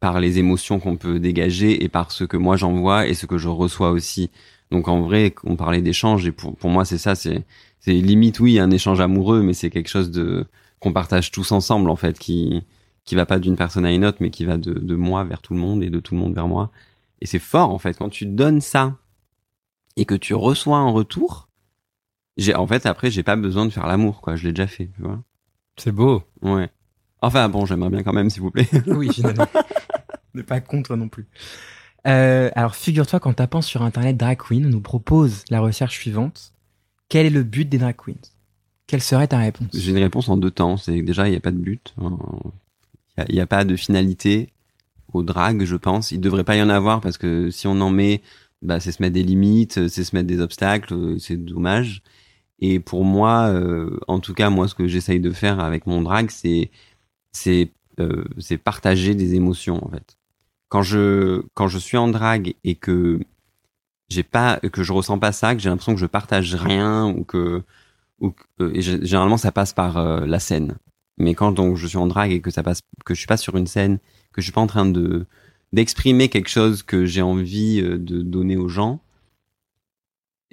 par 0.00 0.20
les 0.20 0.38
émotions 0.38 0.78
qu'on 0.78 0.96
peut 0.96 1.18
dégager 1.18 1.82
et 1.82 1.88
par 1.88 2.12
ce 2.12 2.24
que 2.24 2.36
moi 2.36 2.56
j'envoie 2.56 3.06
et 3.08 3.14
ce 3.14 3.26
que 3.26 3.38
je 3.38 3.48
reçois 3.48 3.90
aussi. 3.90 4.30
Donc 4.70 4.86
en 4.88 5.00
vrai, 5.00 5.34
on 5.44 5.56
parlait 5.56 5.82
d'échange 5.82 6.26
et 6.26 6.32
pour 6.32 6.56
pour 6.56 6.70
moi 6.70 6.84
c'est 6.84 6.98
ça, 6.98 7.14
c'est 7.14 7.44
limite 7.86 8.38
oui 8.40 8.58
un 8.58 8.70
échange 8.70 9.00
amoureux, 9.00 9.42
mais 9.42 9.54
c'est 9.54 9.70
quelque 9.70 9.88
chose 9.88 10.10
de 10.10 10.46
qu'on 10.80 10.92
partage 10.92 11.30
tous 11.30 11.52
ensemble 11.52 11.90
en 11.90 11.96
fait, 11.96 12.18
qui 12.18 12.62
qui 13.04 13.14
va 13.14 13.26
pas 13.26 13.38
d'une 13.38 13.56
personne 13.56 13.86
à 13.86 13.92
une 13.92 14.04
autre, 14.04 14.18
mais 14.20 14.30
qui 14.30 14.44
va 14.44 14.56
de 14.58 14.72
de 14.72 14.94
moi 14.94 15.24
vers 15.24 15.40
tout 15.42 15.54
le 15.54 15.60
monde 15.60 15.82
et 15.82 15.90
de 15.90 16.00
tout 16.00 16.14
le 16.14 16.20
monde 16.20 16.34
vers 16.34 16.48
moi. 16.48 16.70
Et 17.20 17.26
c'est 17.26 17.38
fort 17.38 17.70
en 17.70 17.78
fait 17.78 17.96
quand 17.96 18.08
tu 18.08 18.26
donnes 18.26 18.60
ça 18.60 18.96
et 19.96 20.04
que 20.04 20.14
tu 20.14 20.34
reçois 20.34 20.78
en 20.78 20.92
retour. 20.92 21.48
J'ai 22.36 22.54
en 22.54 22.66
fait 22.66 22.86
après 22.86 23.10
j'ai 23.10 23.22
pas 23.22 23.36
besoin 23.36 23.66
de 23.66 23.70
faire 23.70 23.86
l'amour 23.86 24.20
quoi, 24.20 24.36
je 24.36 24.46
l'ai 24.46 24.52
déjà 24.52 24.68
fait, 24.68 24.90
tu 24.94 25.02
vois. 25.02 25.22
C'est 25.76 25.92
beau. 25.92 26.22
Ouais. 26.42 26.70
Enfin 27.20 27.48
bon, 27.48 27.66
j'aimerais 27.66 27.90
bien 27.90 28.02
quand 28.02 28.12
même 28.12 28.30
s'il 28.30 28.42
vous 28.42 28.50
plaît. 28.50 28.68
Oui, 28.86 29.12
finalement. 29.12 29.46
ne 30.34 30.42
pas 30.42 30.60
contre 30.60 30.96
non 30.96 31.08
plus. 31.08 31.26
Euh, 32.06 32.50
alors, 32.54 32.76
figure-toi 32.76 33.20
qu'en 33.20 33.32
tapant 33.32 33.62
sur 33.62 33.82
Internet 33.82 34.16
Drag 34.16 34.38
Queen, 34.38 34.66
on 34.66 34.70
nous 34.70 34.80
propose 34.80 35.44
la 35.50 35.60
recherche 35.60 35.98
suivante. 35.98 36.54
Quel 37.08 37.26
est 37.26 37.30
le 37.30 37.42
but 37.42 37.68
des 37.68 37.78
drag 37.78 37.96
queens? 37.96 38.32
Quelle 38.88 39.02
serait 39.02 39.28
ta 39.28 39.38
réponse? 39.38 39.68
J'ai 39.74 39.92
une 39.92 39.98
réponse 39.98 40.28
en 40.28 40.36
deux 40.36 40.50
temps. 40.50 40.78
C'est 40.78 41.02
déjà, 41.02 41.28
il 41.28 41.30
n'y 41.30 41.36
a 41.36 41.40
pas 41.40 41.52
de 41.52 41.58
but. 41.58 41.94
Il 43.28 43.34
n'y 43.34 43.40
a, 43.40 43.46
pas 43.46 43.64
de 43.64 43.76
finalité 43.76 44.48
au 45.12 45.22
drag, 45.22 45.62
je 45.64 45.76
pense. 45.76 46.10
Il 46.10 46.20
devrait 46.20 46.42
pas 46.42 46.56
y 46.56 46.62
en 46.62 46.70
avoir 46.70 47.00
parce 47.00 47.18
que 47.18 47.50
si 47.50 47.66
on 47.66 47.80
en 47.82 47.90
met, 47.90 48.22
bah, 48.62 48.80
c'est 48.80 48.90
se 48.90 49.02
mettre 49.02 49.14
des 49.14 49.22
limites, 49.22 49.88
c'est 49.88 50.04
se 50.04 50.16
mettre 50.16 50.26
des 50.26 50.40
obstacles, 50.40 51.20
c'est 51.20 51.36
dommage. 51.36 52.02
Et 52.60 52.80
pour 52.80 53.04
moi, 53.04 53.48
euh, 53.48 54.00
en 54.08 54.20
tout 54.20 54.34
cas, 54.34 54.48
moi, 54.48 54.66
ce 54.66 54.74
que 54.74 54.88
j'essaye 54.88 55.20
de 55.20 55.30
faire 55.32 55.60
avec 55.60 55.86
mon 55.86 56.00
drag, 56.00 56.30
c'est, 56.30 56.70
c'est 57.30 57.70
euh, 58.00 58.24
partager 58.64 59.14
des 59.14 59.34
émotions 59.34 59.84
en 59.84 59.90
fait. 59.90 60.16
Quand 60.68 60.82
je 60.82 61.42
quand 61.54 61.68
je 61.68 61.78
suis 61.78 61.96
en 61.96 62.08
drague 62.08 62.54
et 62.64 62.74
que 62.74 63.20
j'ai 64.08 64.22
pas 64.22 64.60
que 64.60 64.82
je 64.82 64.92
ressens 64.92 65.18
pas 65.18 65.32
ça, 65.32 65.54
que 65.54 65.60
j'ai 65.60 65.68
l'impression 65.68 65.94
que 65.94 66.00
je 66.00 66.06
partage 66.06 66.54
rien 66.54 67.06
ou 67.06 67.24
que 67.24 67.62
ou 68.20 68.34
euh, 68.60 68.70
et 68.74 68.82
généralement 68.82 69.36
ça 69.36 69.52
passe 69.52 69.72
par 69.72 69.96
euh, 69.96 70.26
la 70.26 70.38
scène. 70.38 70.76
Mais 71.18 71.34
quand 71.34 71.52
donc 71.52 71.76
je 71.76 71.86
suis 71.86 71.98
en 71.98 72.06
drague 72.06 72.32
et 72.32 72.40
que 72.40 72.50
ça 72.50 72.62
passe 72.62 72.80
que 73.04 73.14
je 73.14 73.18
suis 73.18 73.26
pas 73.26 73.36
sur 73.36 73.56
une 73.56 73.66
scène, 73.66 73.98
que 74.32 74.40
je 74.40 74.46
suis 74.46 74.52
pas 74.52 74.60
en 74.60 74.66
train 74.66 74.86
de 74.86 75.26
d'exprimer 75.72 76.28
quelque 76.28 76.48
chose 76.48 76.82
que 76.82 77.04
j'ai 77.04 77.22
envie 77.22 77.80
euh, 77.80 77.98
de 77.98 78.22
donner 78.22 78.56
aux 78.56 78.68
gens, 78.68 79.00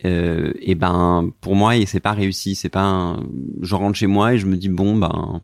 euh, 0.03 0.53
et 0.59 0.75
ben 0.75 1.31
pour 1.41 1.55
moi 1.55 1.73
c'est 1.85 1.99
pas 1.99 2.13
réussi. 2.13 2.55
C'est 2.55 2.69
pas 2.69 2.83
un... 2.83 3.23
je 3.61 3.75
rentre 3.75 3.97
chez 3.97 4.07
moi 4.07 4.33
et 4.33 4.37
je 4.37 4.45
me 4.45 4.57
dis 4.57 4.69
bon 4.69 4.97
ben 4.97 5.41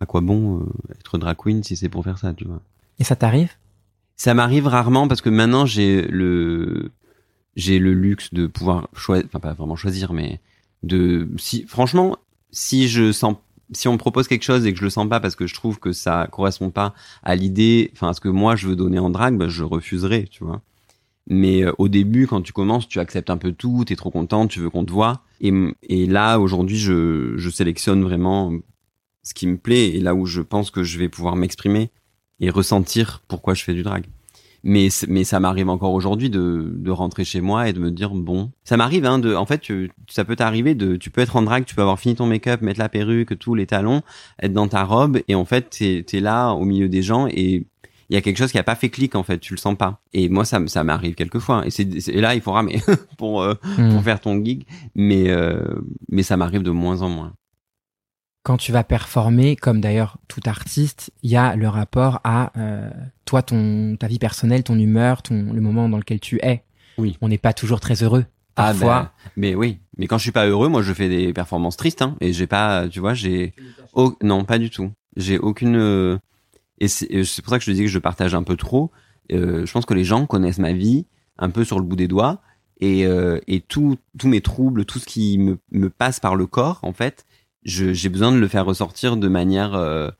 à 0.00 0.06
quoi 0.06 0.20
bon 0.20 0.68
être 0.98 1.18
drag 1.18 1.36
queen 1.36 1.62
si 1.62 1.76
c'est 1.76 1.88
pour 1.88 2.04
faire 2.04 2.18
ça, 2.18 2.34
tu 2.34 2.44
vois. 2.44 2.60
Et 2.98 3.04
ça 3.04 3.16
t'arrive? 3.16 3.52
Ça 4.16 4.32
m'arrive 4.32 4.66
rarement 4.66 5.08
parce 5.08 5.20
que 5.20 5.28
maintenant 5.28 5.66
j'ai 5.66 6.02
le 6.02 6.92
j'ai 7.54 7.78
le 7.78 7.92
luxe 7.94 8.32
de 8.32 8.46
pouvoir 8.46 8.88
choisir, 8.94 9.26
enfin 9.26 9.40
pas 9.40 9.54
vraiment 9.54 9.76
choisir, 9.76 10.12
mais 10.12 10.40
de 10.82 11.28
si 11.36 11.64
franchement 11.66 12.16
si 12.50 12.88
je 12.88 13.12
sens 13.12 13.36
si 13.72 13.88
on 13.88 13.94
me 13.94 13.98
propose 13.98 14.28
quelque 14.28 14.44
chose 14.44 14.64
et 14.66 14.72
que 14.72 14.78
je 14.78 14.84
le 14.84 14.90
sens 14.90 15.08
pas 15.08 15.20
parce 15.20 15.34
que 15.34 15.46
je 15.46 15.54
trouve 15.54 15.78
que 15.78 15.92
ça 15.92 16.28
correspond 16.30 16.70
pas 16.70 16.94
à 17.22 17.34
l'idée, 17.34 17.90
enfin 17.94 18.10
à 18.10 18.12
ce 18.12 18.20
que 18.20 18.28
moi 18.28 18.56
je 18.56 18.68
veux 18.68 18.76
donner 18.76 18.98
en 18.98 19.10
drague, 19.10 19.36
bah, 19.36 19.48
je 19.48 19.64
refuserai, 19.64 20.28
tu 20.30 20.44
vois. 20.44 20.62
Mais 21.26 21.64
euh, 21.64 21.72
au 21.78 21.88
début, 21.88 22.28
quand 22.28 22.42
tu 22.42 22.52
commences, 22.52 22.86
tu 22.86 23.00
acceptes 23.00 23.30
un 23.30 23.36
peu 23.36 23.50
tout, 23.50 23.84
t'es 23.84 23.96
trop 23.96 24.10
content, 24.10 24.46
tu 24.46 24.60
veux 24.60 24.70
qu'on 24.70 24.84
te 24.84 24.92
voit. 24.92 25.22
Et, 25.40 25.52
et 25.82 26.06
là, 26.06 26.38
aujourd'hui, 26.38 26.78
je, 26.78 27.34
je 27.36 27.50
sélectionne 27.50 28.02
vraiment 28.02 28.52
ce 29.24 29.34
qui 29.34 29.48
me 29.48 29.56
plaît 29.56 29.88
et 29.88 30.00
là 30.00 30.14
où 30.14 30.26
je 30.26 30.40
pense 30.40 30.70
que 30.70 30.84
je 30.84 30.98
vais 30.98 31.08
pouvoir 31.08 31.34
m'exprimer 31.34 31.90
et 32.38 32.50
ressentir 32.50 33.22
pourquoi 33.26 33.54
je 33.54 33.64
fais 33.64 33.74
du 33.74 33.82
drag 33.82 34.06
mais 34.62 34.88
mais 35.08 35.24
ça 35.24 35.40
m'arrive 35.40 35.68
encore 35.68 35.92
aujourd'hui 35.92 36.30
de, 36.30 36.72
de 36.74 36.90
rentrer 36.90 37.24
chez 37.24 37.40
moi 37.40 37.68
et 37.68 37.72
de 37.72 37.80
me 37.80 37.90
dire 37.90 38.10
bon 38.10 38.50
ça 38.64 38.76
m'arrive 38.76 39.04
hein 39.06 39.18
de 39.18 39.34
en 39.34 39.46
fait 39.46 39.58
tu, 39.58 39.90
ça 40.08 40.24
peut 40.24 40.36
t'arriver 40.36 40.74
de 40.74 40.96
tu 40.96 41.10
peux 41.10 41.20
être 41.20 41.36
en 41.36 41.42
drague 41.42 41.64
tu 41.64 41.74
peux 41.74 41.82
avoir 41.82 41.98
fini 41.98 42.14
ton 42.14 42.26
make-up 42.26 42.62
mettre 42.62 42.80
la 42.80 42.88
perruque 42.88 43.38
tous 43.38 43.54
les 43.54 43.66
talons 43.66 44.02
être 44.42 44.52
dans 44.52 44.68
ta 44.68 44.84
robe 44.84 45.18
et 45.28 45.34
en 45.34 45.44
fait 45.44 45.70
t'es 45.70 46.04
es 46.12 46.20
là 46.20 46.52
au 46.52 46.64
milieu 46.64 46.88
des 46.88 47.02
gens 47.02 47.26
et 47.28 47.66
il 48.08 48.14
y 48.14 48.16
a 48.16 48.20
quelque 48.20 48.36
chose 48.38 48.52
qui 48.52 48.58
a 48.58 48.62
pas 48.62 48.76
fait 48.76 48.88
clic 48.88 49.14
en 49.14 49.22
fait 49.22 49.38
tu 49.38 49.54
le 49.54 49.58
sens 49.58 49.76
pas 49.76 50.00
et 50.12 50.28
moi 50.28 50.44
ça 50.44 50.60
ça 50.66 50.84
m'arrive 50.84 51.14
quelquefois 51.14 51.66
et 51.66 51.70
c'est 51.70 52.08
et 52.08 52.20
là 52.20 52.34
il 52.34 52.40
faut 52.40 52.52
ramer 52.52 52.80
pour 53.18 53.42
euh, 53.42 53.54
mmh. 53.78 53.90
pour 53.90 54.02
faire 54.02 54.20
ton 54.20 54.42
gig 54.44 54.64
mais 54.94 55.30
euh, 55.30 55.60
mais 56.08 56.22
ça 56.22 56.36
m'arrive 56.36 56.62
de 56.62 56.70
moins 56.70 57.02
en 57.02 57.08
moins 57.08 57.32
quand 58.46 58.58
tu 58.58 58.70
vas 58.70 58.84
performer, 58.84 59.56
comme 59.56 59.80
d'ailleurs 59.80 60.18
tout 60.28 60.40
artiste, 60.46 61.10
il 61.24 61.30
y 61.32 61.36
a 61.36 61.56
le 61.56 61.68
rapport 61.68 62.20
à 62.22 62.52
euh, 62.56 62.88
toi, 63.24 63.42
ton 63.42 63.96
ta 63.98 64.06
vie 64.06 64.20
personnelle, 64.20 64.62
ton 64.62 64.78
humeur, 64.78 65.22
ton 65.22 65.52
le 65.52 65.60
moment 65.60 65.88
dans 65.88 65.96
lequel 65.96 66.20
tu 66.20 66.38
es. 66.44 66.62
Oui. 66.96 67.18
On 67.20 67.28
n'est 67.28 67.38
pas 67.38 67.52
toujours 67.52 67.80
très 67.80 68.04
heureux. 68.04 68.24
Ah, 68.54 68.70
parfois. 68.70 69.12
Ah 69.12 69.30
mais 69.36 69.56
oui. 69.56 69.80
Mais 69.98 70.06
quand 70.06 70.16
je 70.18 70.22
suis 70.22 70.30
pas 70.30 70.46
heureux, 70.46 70.68
moi, 70.68 70.82
je 70.82 70.92
fais 70.92 71.08
des 71.08 71.32
performances 71.32 71.76
tristes, 71.76 72.02
hein, 72.02 72.14
et 72.20 72.32
j'ai 72.32 72.46
pas, 72.46 72.86
tu 72.86 73.00
vois, 73.00 73.14
j'ai, 73.14 73.52
oh, 73.94 74.16
non, 74.22 74.44
pas 74.44 74.58
du 74.58 74.70
tout. 74.70 74.92
J'ai 75.16 75.40
aucune. 75.40 75.74
Euh, 75.74 76.16
et 76.78 76.86
c'est 76.86 77.42
pour 77.42 77.50
ça 77.50 77.58
que 77.58 77.64
je 77.64 77.72
te 77.72 77.74
dis 77.74 77.82
que 77.82 77.88
je 77.88 77.98
partage 77.98 78.36
un 78.36 78.44
peu 78.44 78.54
trop. 78.54 78.92
Euh, 79.32 79.66
je 79.66 79.72
pense 79.72 79.86
que 79.86 79.94
les 79.94 80.04
gens 80.04 80.24
connaissent 80.24 80.60
ma 80.60 80.72
vie 80.72 81.06
un 81.36 81.50
peu 81.50 81.64
sur 81.64 81.80
le 81.80 81.84
bout 81.84 81.96
des 81.96 82.06
doigts 82.06 82.42
et 82.78 83.06
euh, 83.06 83.40
et 83.48 83.60
tous 83.60 83.98
mes 84.22 84.40
troubles, 84.40 84.84
tout 84.84 85.00
ce 85.00 85.06
qui 85.06 85.36
me 85.36 85.58
me 85.72 85.90
passe 85.90 86.20
par 86.20 86.36
le 86.36 86.46
corps, 86.46 86.78
en 86.82 86.92
fait, 86.92 87.25
j'ai 87.66 88.08
besoin 88.08 88.32
de 88.32 88.38
le 88.38 88.48
faire 88.48 88.64
ressortir 88.64 89.16
de 89.16 89.28
manière 89.28 89.74
euh, 89.74 90.10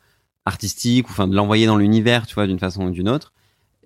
artistique 0.44 1.08
ou 1.08 1.12
enfin 1.12 1.28
de 1.28 1.34
l'envoyer 1.34 1.66
dans 1.66 1.76
l'univers 1.76 2.26
tu 2.26 2.34
vois 2.34 2.46
d'une 2.46 2.58
façon 2.58 2.86
ou 2.86 2.90
d'une 2.90 3.08
autre. 3.08 3.32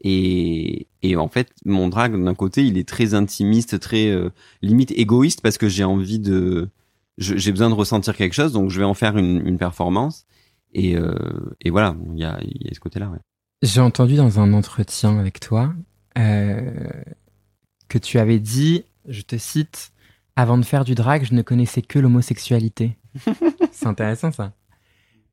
Et, 0.03 0.87
et 1.03 1.17
en 1.17 1.29
fait 1.29 1.53
mon 1.67 1.89
drag 1.89 2.17
d'un 2.25 2.35
côté 2.35 2.65
il 2.65 2.79
est 2.79 2.89
très 2.89 3.13
intimiste 3.13 3.79
très 3.79 4.07
euh, 4.07 4.31
limite 4.63 4.93
égoïste 4.93 5.43
parce 5.43 5.59
que 5.59 5.69
j'ai 5.69 5.85
envie 5.85 6.19
de 6.19 6.71
j'ai 7.19 7.53
besoin 7.53 7.69
de 7.69 7.75
ressentir 7.75 8.17
quelque 8.17 8.33
chose 8.33 8.53
donc 8.53 8.71
je 8.71 8.79
vais 8.79 8.87
en 8.87 8.95
faire 8.95 9.19
une, 9.19 9.47
une 9.47 9.59
performance. 9.59 10.25
Et, 10.73 10.97
euh, 10.97 11.15
et 11.61 11.71
voilà 11.71 11.97
il 12.15 12.19
y 12.19 12.25
a, 12.25 12.39
y 12.43 12.71
a 12.71 12.75
ce 12.75 12.81
côté 12.81 12.99
là 12.99 13.09
ouais. 13.09 13.19
j'ai 13.61 13.81
entendu 13.81 14.15
dans 14.15 14.41
un 14.41 14.53
entretien 14.55 15.19
avec 15.19 15.41
toi 15.41 15.75
que 16.15 17.99
tu 17.99 18.19
avais 18.19 18.39
dit 18.39 18.85
je 19.09 19.23
te 19.23 19.37
cite 19.37 19.93
avant 20.37 20.57
de 20.57 20.65
faire 20.65 20.85
du 20.85 20.95
drag 20.95 21.25
je 21.25 21.35
ne 21.35 21.43
connaissais 21.43 21.83
que 21.83 21.99
l'homosexualité 21.99 22.97
c'est 23.73 23.87
intéressant 23.87 24.33
ça. 24.33 24.53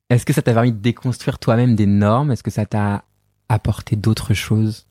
Est-ce 0.09 0.25
que 0.25 0.33
ça 0.33 0.41
t'a 0.41 0.53
permis 0.53 0.71
de 0.71 0.77
déconstruire 0.77 1.39
toi-même 1.39 1.75
des 1.75 1.85
normes? 1.85 2.31
Est-ce 2.31 2.43
que 2.43 2.51
ça 2.51 2.65
t'a 2.65 3.03
apporté 3.49 3.95
d'autres 3.95 4.33
choses? 4.33 4.87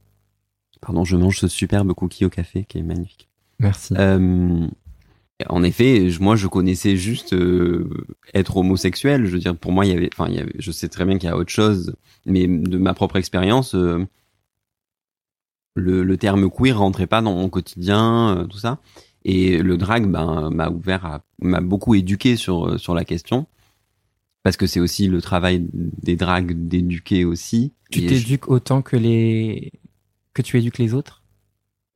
Pardon, 0.81 1.05
je 1.05 1.17
mange 1.17 1.39
ce 1.39 1.49
superbe 1.49 1.93
cookie 1.95 2.25
au 2.25 2.31
café 2.31 2.65
qui 2.65 2.79
est 2.79 2.83
magnifique. 2.83 3.29
Merci. 3.59 3.95
Euh, 3.99 4.67
en 5.49 5.63
effet, 5.63 6.09
moi, 6.21 6.37
je 6.37 6.47
connaissais 6.47 6.97
juste 6.97 7.33
euh, 7.33 7.89
être 8.35 8.59
homosexuel. 8.59 9.25
Je 9.25 9.33
veux 9.33 9.39
dire, 9.39 9.57
pour 9.57 9.73
moi, 9.73 9.87
il 9.87 9.93
y 9.93 9.97
avait, 9.97 10.11
enfin, 10.13 10.29
il 10.29 10.37
y 10.37 10.39
avait, 10.39 10.55
je 10.59 10.71
sais 10.71 10.89
très 10.89 11.05
bien 11.05 11.19
qu'il 11.19 11.29
y 11.29 11.33
a 11.33 11.37
autre 11.37 11.51
chose, 11.51 11.97
mais 12.27 12.47
de 12.47 12.79
ma 12.79 12.95
propre 12.95 13.17
expérience, 13.17 13.75
euh, 13.75 14.07
le, 15.75 16.03
le, 16.05 16.17
terme 16.17 16.51
queer 16.51 16.79
rentrait 16.79 17.07
pas 17.07 17.21
dans 17.21 17.35
mon 17.35 17.49
quotidien, 17.49 18.47
tout 18.49 18.59
ça. 18.59 18.79
Et 19.29 19.59
le 19.59 19.77
drag 19.77 20.07
ben, 20.07 20.51
m'a 20.51 20.69
ouvert, 20.69 21.19
m'a 21.43 21.61
beaucoup 21.61 21.97
éduqué 21.97 22.37
sur 22.37 22.79
sur 22.79 22.95
la 22.95 23.05
question 23.05 23.47
parce 24.45 24.57
que 24.57 24.69
c'est 24.69 24.79
aussi 24.79 25.09
le 25.09 25.21
travail 25.21 25.67
des 25.73 26.15
drags 26.15 26.53
d'éduquer 26.69 27.25
aussi. 27.25 27.73
Tu 27.91 28.07
t'éduques 28.07 28.49
autant 28.49 28.83
que 28.83 28.97
les 28.97 29.73
que 30.33 30.43
tu 30.43 30.57
éduques 30.57 30.79
les 30.79 30.95
autres? 30.95 31.25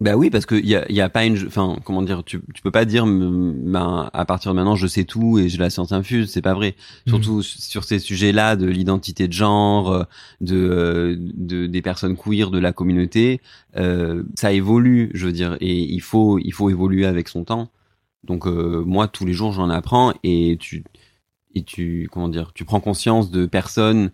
Bah 0.01 0.17
oui, 0.17 0.31
parce 0.31 0.47
que 0.47 0.55
y 0.55 0.75
a, 0.75 0.91
y 0.91 1.03
a 1.03 1.11
pas 1.11 1.27
une, 1.27 1.47
enfin 1.47 1.77
comment 1.85 2.01
dire, 2.01 2.25
tu 2.25 2.41
tu 2.55 2.63
peux 2.63 2.71
pas 2.71 2.87
dire, 2.87 3.05
ben 3.07 4.09
à 4.13 4.25
partir 4.25 4.53
de 4.53 4.57
maintenant 4.57 4.75
je 4.75 4.87
sais 4.87 5.05
tout 5.05 5.39
et 5.39 5.51
j'ai 5.51 5.59
la 5.59 5.69
science 5.69 5.93
infuse, 5.93 6.31
c'est 6.31 6.41
pas 6.41 6.55
vrai. 6.55 6.75
Mhm. 7.07 7.13
Surtout 7.13 7.43
sur 7.43 7.85
ces 7.85 7.99
sujets-là 7.99 8.57
de 8.57 8.67
l'identité 8.67 9.29
de 9.29 9.33
genre, 9.35 10.07
de, 10.41 11.19
de 11.19 11.67
des 11.67 11.83
personnes 11.83 12.17
queer, 12.17 12.51
de 12.51 12.59
la 12.59 12.73
communauté, 12.73 13.43
euh, 13.77 14.23
ça 14.37 14.53
évolue, 14.53 15.11
je 15.13 15.27
veux 15.27 15.33
dire, 15.33 15.59
et 15.61 15.79
il 15.83 16.01
faut 16.01 16.39
il 16.39 16.53
faut 16.53 16.71
évoluer 16.71 17.05
avec 17.05 17.29
son 17.29 17.45
temps. 17.45 17.71
Donc 18.25 18.47
euh, 18.47 18.83
moi 18.87 19.07
tous 19.07 19.27
les 19.27 19.35
jours 19.35 19.53
j'en 19.53 19.69
apprends 19.69 20.15
et 20.25 20.57
tu 20.59 20.83
et 21.55 21.63
tu 21.63 22.09
comment 22.11 22.29
dire, 22.29 22.53
tu 22.55 22.65
prends 22.65 22.81
conscience 22.81 23.31
de 23.31 23.45
personnes 23.45 24.13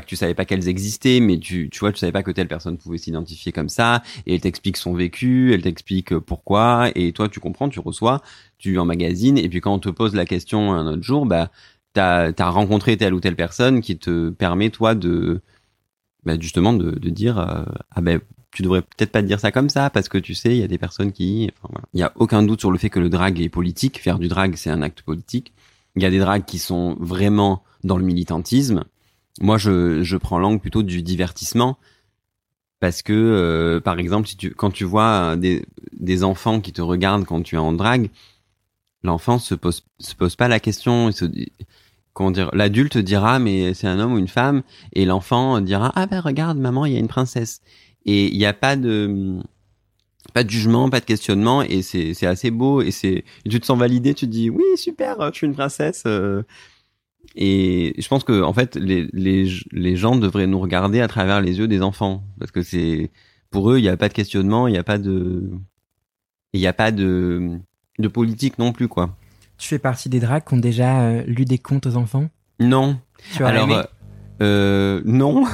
que 0.00 0.06
tu 0.06 0.16
savais 0.16 0.34
pas 0.34 0.44
qu'elles 0.44 0.68
existaient, 0.68 1.20
mais 1.20 1.38
tu, 1.38 1.68
tu 1.70 1.80
vois, 1.80 1.92
tu 1.92 1.98
savais 1.98 2.12
pas 2.12 2.22
que 2.22 2.30
telle 2.30 2.48
personne 2.48 2.78
pouvait 2.78 2.98
s'identifier 2.98 3.52
comme 3.52 3.68
ça, 3.68 4.02
et 4.26 4.34
elle 4.34 4.40
t'explique 4.40 4.76
son 4.76 4.94
vécu, 4.94 5.52
elle 5.54 5.62
t'explique 5.62 6.12
euh, 6.12 6.20
pourquoi, 6.20 6.90
et 6.94 7.12
toi 7.12 7.28
tu 7.28 7.40
comprends, 7.40 7.68
tu 7.68 7.80
reçois, 7.80 8.22
tu 8.58 8.78
emmagasines, 8.78 9.38
et 9.38 9.48
puis 9.48 9.60
quand 9.60 9.74
on 9.74 9.78
te 9.78 9.88
pose 9.90 10.14
la 10.14 10.26
question 10.26 10.72
un 10.72 10.86
autre 10.86 11.02
jour, 11.02 11.26
bah 11.26 11.50
t'as 11.94 12.32
as 12.36 12.50
rencontré 12.50 12.96
telle 12.96 13.14
ou 13.14 13.20
telle 13.20 13.36
personne 13.36 13.80
qui 13.80 13.96
te 13.96 14.30
permet 14.30 14.70
toi 14.70 14.94
de 14.94 15.40
bah, 16.24 16.34
justement 16.38 16.72
de, 16.72 16.90
de 16.90 17.10
dire 17.10 17.38
euh, 17.38 17.64
ah 17.90 18.00
ben 18.00 18.20
tu 18.50 18.62
devrais 18.62 18.82
peut-être 18.82 19.10
pas 19.10 19.22
dire 19.22 19.40
ça 19.40 19.52
comme 19.52 19.68
ça 19.68 19.90
parce 19.90 20.08
que 20.08 20.18
tu 20.18 20.34
sais 20.34 20.50
il 20.50 20.58
y 20.58 20.62
a 20.62 20.68
des 20.68 20.78
personnes 20.78 21.12
qui 21.12 21.50
enfin, 21.56 21.68
voilà. 21.72 21.86
il 21.92 22.00
y 22.00 22.02
a 22.02 22.12
aucun 22.16 22.42
doute 22.42 22.60
sur 22.60 22.70
le 22.70 22.78
fait 22.78 22.90
que 22.90 23.00
le 23.00 23.08
drag 23.08 23.40
est 23.40 23.48
politique. 23.48 23.98
Faire 23.98 24.18
du 24.18 24.28
drag 24.28 24.54
c'est 24.56 24.70
un 24.70 24.82
acte 24.82 25.02
politique. 25.02 25.52
Il 25.96 26.02
y 26.02 26.06
a 26.06 26.10
des 26.10 26.18
drags 26.18 26.44
qui 26.44 26.58
sont 26.58 26.96
vraiment 26.98 27.62
dans 27.84 27.96
le 27.96 28.04
militantisme 28.04 28.84
moi, 29.40 29.58
je, 29.58 30.02
je 30.02 30.16
prends 30.16 30.38
l'angle 30.38 30.60
plutôt 30.60 30.82
du 30.82 31.02
divertissement 31.02 31.78
parce 32.80 33.02
que, 33.02 33.12
euh, 33.12 33.80
par 33.80 33.98
exemple, 33.98 34.28
si 34.28 34.36
tu, 34.36 34.50
quand 34.50 34.70
tu 34.70 34.84
vois 34.84 35.36
des, 35.36 35.64
des 35.92 36.22
enfants 36.22 36.60
qui 36.60 36.72
te 36.72 36.82
regardent 36.82 37.24
quand 37.24 37.42
tu 37.42 37.54
es 37.54 37.58
en 37.58 37.72
drague, 37.72 38.10
l'enfant 39.02 39.38
se 39.38 39.54
pose, 39.54 39.84
se 39.98 40.14
pose 40.14 40.36
pas 40.36 40.48
la 40.48 40.60
question. 40.60 41.10
se, 41.12 41.24
comment 42.12 42.30
dire 42.30 42.50
L'adulte 42.52 42.98
dira 42.98 43.38
mais 43.38 43.74
c'est 43.74 43.86
un 43.86 43.98
homme 44.00 44.14
ou 44.14 44.18
une 44.18 44.28
femme, 44.28 44.62
et 44.92 45.04
l'enfant 45.04 45.60
dira 45.60 45.92
ah 45.94 46.06
ben 46.06 46.20
regarde 46.20 46.58
maman, 46.58 46.86
il 46.86 46.94
y 46.94 46.96
a 46.96 47.00
une 47.00 47.08
princesse. 47.08 47.60
Et 48.06 48.28
il 48.28 48.38
n'y 48.38 48.46
a 48.46 48.52
pas 48.52 48.76
de 48.76 49.38
pas 50.32 50.44
de 50.44 50.50
jugement, 50.50 50.90
pas 50.90 51.00
de 51.00 51.04
questionnement, 51.04 51.62
et 51.62 51.82
c'est 51.82 52.14
c'est 52.14 52.26
assez 52.26 52.50
beau. 52.50 52.82
Et 52.82 52.90
c'est 52.90 53.24
tu 53.48 53.60
te 53.60 53.66
sens 53.66 53.78
validé, 53.78 54.14
tu 54.14 54.26
te 54.26 54.30
dis 54.30 54.50
oui 54.50 54.64
super, 54.76 55.16
je 55.32 55.38
suis 55.38 55.46
une 55.46 55.54
princesse. 55.54 56.04
Euh, 56.06 56.42
et 57.36 57.94
je 57.98 58.08
pense 58.08 58.24
que 58.24 58.42
en 58.42 58.52
fait, 58.52 58.76
les, 58.76 59.08
les, 59.12 59.50
les 59.72 59.96
gens 59.96 60.16
devraient 60.16 60.46
nous 60.46 60.60
regarder 60.60 61.00
à 61.00 61.08
travers 61.08 61.40
les 61.40 61.58
yeux 61.58 61.68
des 61.68 61.82
enfants, 61.82 62.24
parce 62.38 62.50
que 62.50 62.62
c'est 62.62 63.10
pour 63.50 63.70
eux, 63.70 63.78
il 63.78 63.82
n'y 63.82 63.88
a 63.88 63.96
pas 63.96 64.08
de 64.08 64.14
questionnement, 64.14 64.68
il 64.68 64.72
n'y 64.72 64.78
a 64.78 64.84
pas 64.84 64.98
de, 64.98 65.50
il 66.52 66.60
n'y 66.60 66.66
a 66.66 66.72
pas 66.72 66.90
de, 66.90 67.58
de 67.98 68.08
politique 68.08 68.58
non 68.58 68.72
plus, 68.72 68.88
quoi. 68.88 69.16
Tu 69.58 69.68
fais 69.68 69.78
partie 69.78 70.08
des 70.08 70.20
drags 70.20 70.44
qui 70.44 70.54
ont 70.54 70.58
déjà 70.58 71.02
euh, 71.02 71.22
lu 71.26 71.44
des 71.44 71.58
contes 71.58 71.86
aux 71.86 71.96
enfants? 71.96 72.28
Non. 72.60 72.98
Tu 73.34 73.44
as 73.44 73.48
Alors, 73.48 73.70
euh, 73.70 73.84
euh, 74.42 75.02
non. 75.04 75.44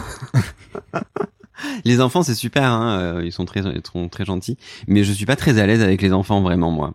les 1.85 2.01
enfants, 2.01 2.23
c'est 2.23 2.35
super, 2.35 2.65
hein, 2.65 2.99
euh, 2.99 3.23
ils 3.25 3.33
sont 3.33 3.45
très, 3.45 3.61
ils 3.61 3.83
sont 3.91 4.09
très 4.09 4.25
gentils, 4.25 4.57
mais 4.89 5.05
je 5.05 5.13
suis 5.13 5.27
pas 5.27 5.37
très 5.37 5.59
à 5.59 5.67
l'aise 5.67 5.83
avec 5.83 6.03
les 6.03 6.13
enfants 6.13 6.41
vraiment, 6.41 6.71
moi. 6.71 6.95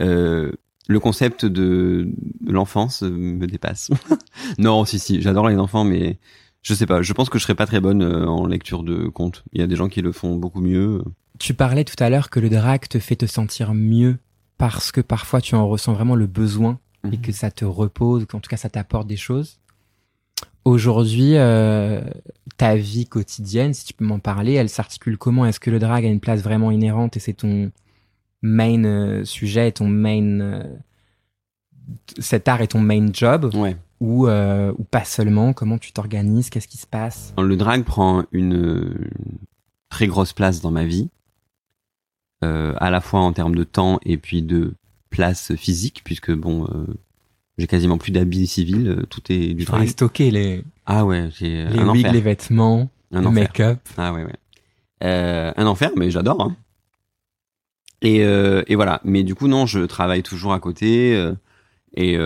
Euh, 0.00 0.52
le 0.88 1.00
concept 1.00 1.46
de, 1.46 2.08
de 2.40 2.52
l'enfance 2.52 3.02
me 3.02 3.46
dépasse. 3.46 3.90
non, 4.58 4.84
si 4.84 4.98
si, 4.98 5.22
j'adore 5.22 5.48
les 5.48 5.56
enfants, 5.56 5.84
mais 5.84 6.18
je 6.62 6.74
sais 6.74 6.86
pas. 6.86 7.02
Je 7.02 7.12
pense 7.12 7.30
que 7.30 7.38
je 7.38 7.44
serais 7.44 7.54
pas 7.54 7.66
très 7.66 7.80
bonne 7.80 8.02
en 8.02 8.46
lecture 8.46 8.82
de 8.82 9.08
contes. 9.08 9.44
Il 9.52 9.60
y 9.60 9.64
a 9.64 9.66
des 9.66 9.76
gens 9.76 9.88
qui 9.88 10.02
le 10.02 10.12
font 10.12 10.36
beaucoup 10.36 10.60
mieux. 10.60 11.02
Tu 11.38 11.54
parlais 11.54 11.84
tout 11.84 12.02
à 12.02 12.10
l'heure 12.10 12.30
que 12.30 12.40
le 12.40 12.48
drag 12.48 12.88
te 12.88 12.98
fait 12.98 13.16
te 13.16 13.26
sentir 13.26 13.74
mieux 13.74 14.18
parce 14.58 14.92
que 14.92 15.00
parfois 15.00 15.40
tu 15.40 15.54
en 15.54 15.68
ressens 15.68 15.92
vraiment 15.92 16.14
le 16.14 16.26
besoin 16.26 16.78
et 17.12 17.18
que 17.18 17.28
mhm. 17.28 17.34
ça 17.34 17.50
te 17.50 17.64
repose, 17.64 18.26
qu'en 18.26 18.40
tout 18.40 18.48
cas 18.48 18.56
ça 18.56 18.70
t'apporte 18.70 19.06
des 19.06 19.16
choses. 19.16 19.58
Aujourd'hui, 20.64 21.36
euh, 21.36 22.00
ta 22.56 22.76
vie 22.76 23.06
quotidienne, 23.06 23.74
si 23.74 23.84
tu 23.84 23.92
peux 23.92 24.06
m'en 24.06 24.18
parler, 24.18 24.54
elle 24.54 24.70
s'articule 24.70 25.18
comment? 25.18 25.44
Est-ce 25.44 25.60
que 25.60 25.70
le 25.70 25.78
drag 25.78 26.06
a 26.06 26.08
une 26.08 26.20
place 26.20 26.40
vraiment 26.40 26.70
inhérente 26.70 27.18
et 27.18 27.20
c'est 27.20 27.34
ton 27.34 27.70
main 28.44 28.84
euh, 28.84 29.24
sujet, 29.24 29.72
ton 29.72 29.88
main 29.88 30.40
euh, 30.40 30.62
cet 32.18 32.48
art 32.48 32.60
est 32.60 32.68
ton 32.68 32.80
main 32.80 33.08
job 33.12 33.54
ouais. 33.54 33.76
ou 34.00 34.26
ou 34.26 34.84
pas 34.90 35.04
seulement 35.04 35.52
Comment 35.52 35.78
tu 35.78 35.92
t'organises? 35.92 36.50
Qu'est-ce 36.50 36.68
qui 36.68 36.78
se 36.78 36.86
passe? 36.86 37.34
Le 37.38 37.56
drag 37.56 37.84
prend 37.84 38.24
une 38.32 38.94
très 39.88 40.06
grosse 40.06 40.32
place 40.32 40.60
dans 40.60 40.70
ma 40.70 40.84
vie, 40.84 41.08
à 42.42 42.90
la 42.90 43.00
fois 43.00 43.20
en 43.20 43.32
termes 43.32 43.54
de 43.54 43.64
temps 43.64 43.98
et 44.04 44.16
puis 44.18 44.42
de 44.42 44.74
place 45.14 45.54
physique, 45.54 46.02
puisque 46.04 46.32
bon, 46.32 46.64
euh, 46.64 46.86
j'ai 47.56 47.68
quasiment 47.68 47.98
plus 47.98 48.10
d'habits 48.10 48.46
civils, 48.48 48.88
euh, 48.88 49.06
tout 49.08 49.22
est 49.30 49.54
du 49.54 49.64
travail. 49.64 49.88
stocker 49.88 50.30
les. 50.30 50.64
Ah 50.86 51.04
ouais, 51.04 51.28
j'ai 51.38 51.64
les 51.66 51.82
wigs, 51.82 52.12
les 52.12 52.20
vêtements, 52.20 52.90
un 53.12 53.22
le 53.22 53.30
make-up. 53.30 53.78
Ah 53.96 54.12
ouais, 54.12 54.24
ouais. 54.24 54.34
Euh, 55.04 55.52
un 55.56 55.66
enfer, 55.66 55.90
mais 55.96 56.10
j'adore. 56.10 56.42
Hein. 56.42 56.56
Et, 58.04 58.18
et 58.18 58.74
voilà. 58.76 59.00
Mais 59.04 59.24
du 59.24 59.34
coup, 59.34 59.48
non, 59.48 59.66
je 59.66 59.80
travaille 59.80 60.22
toujours 60.22 60.52
à 60.52 60.60
côté. 60.60 61.32
et, 61.96 62.18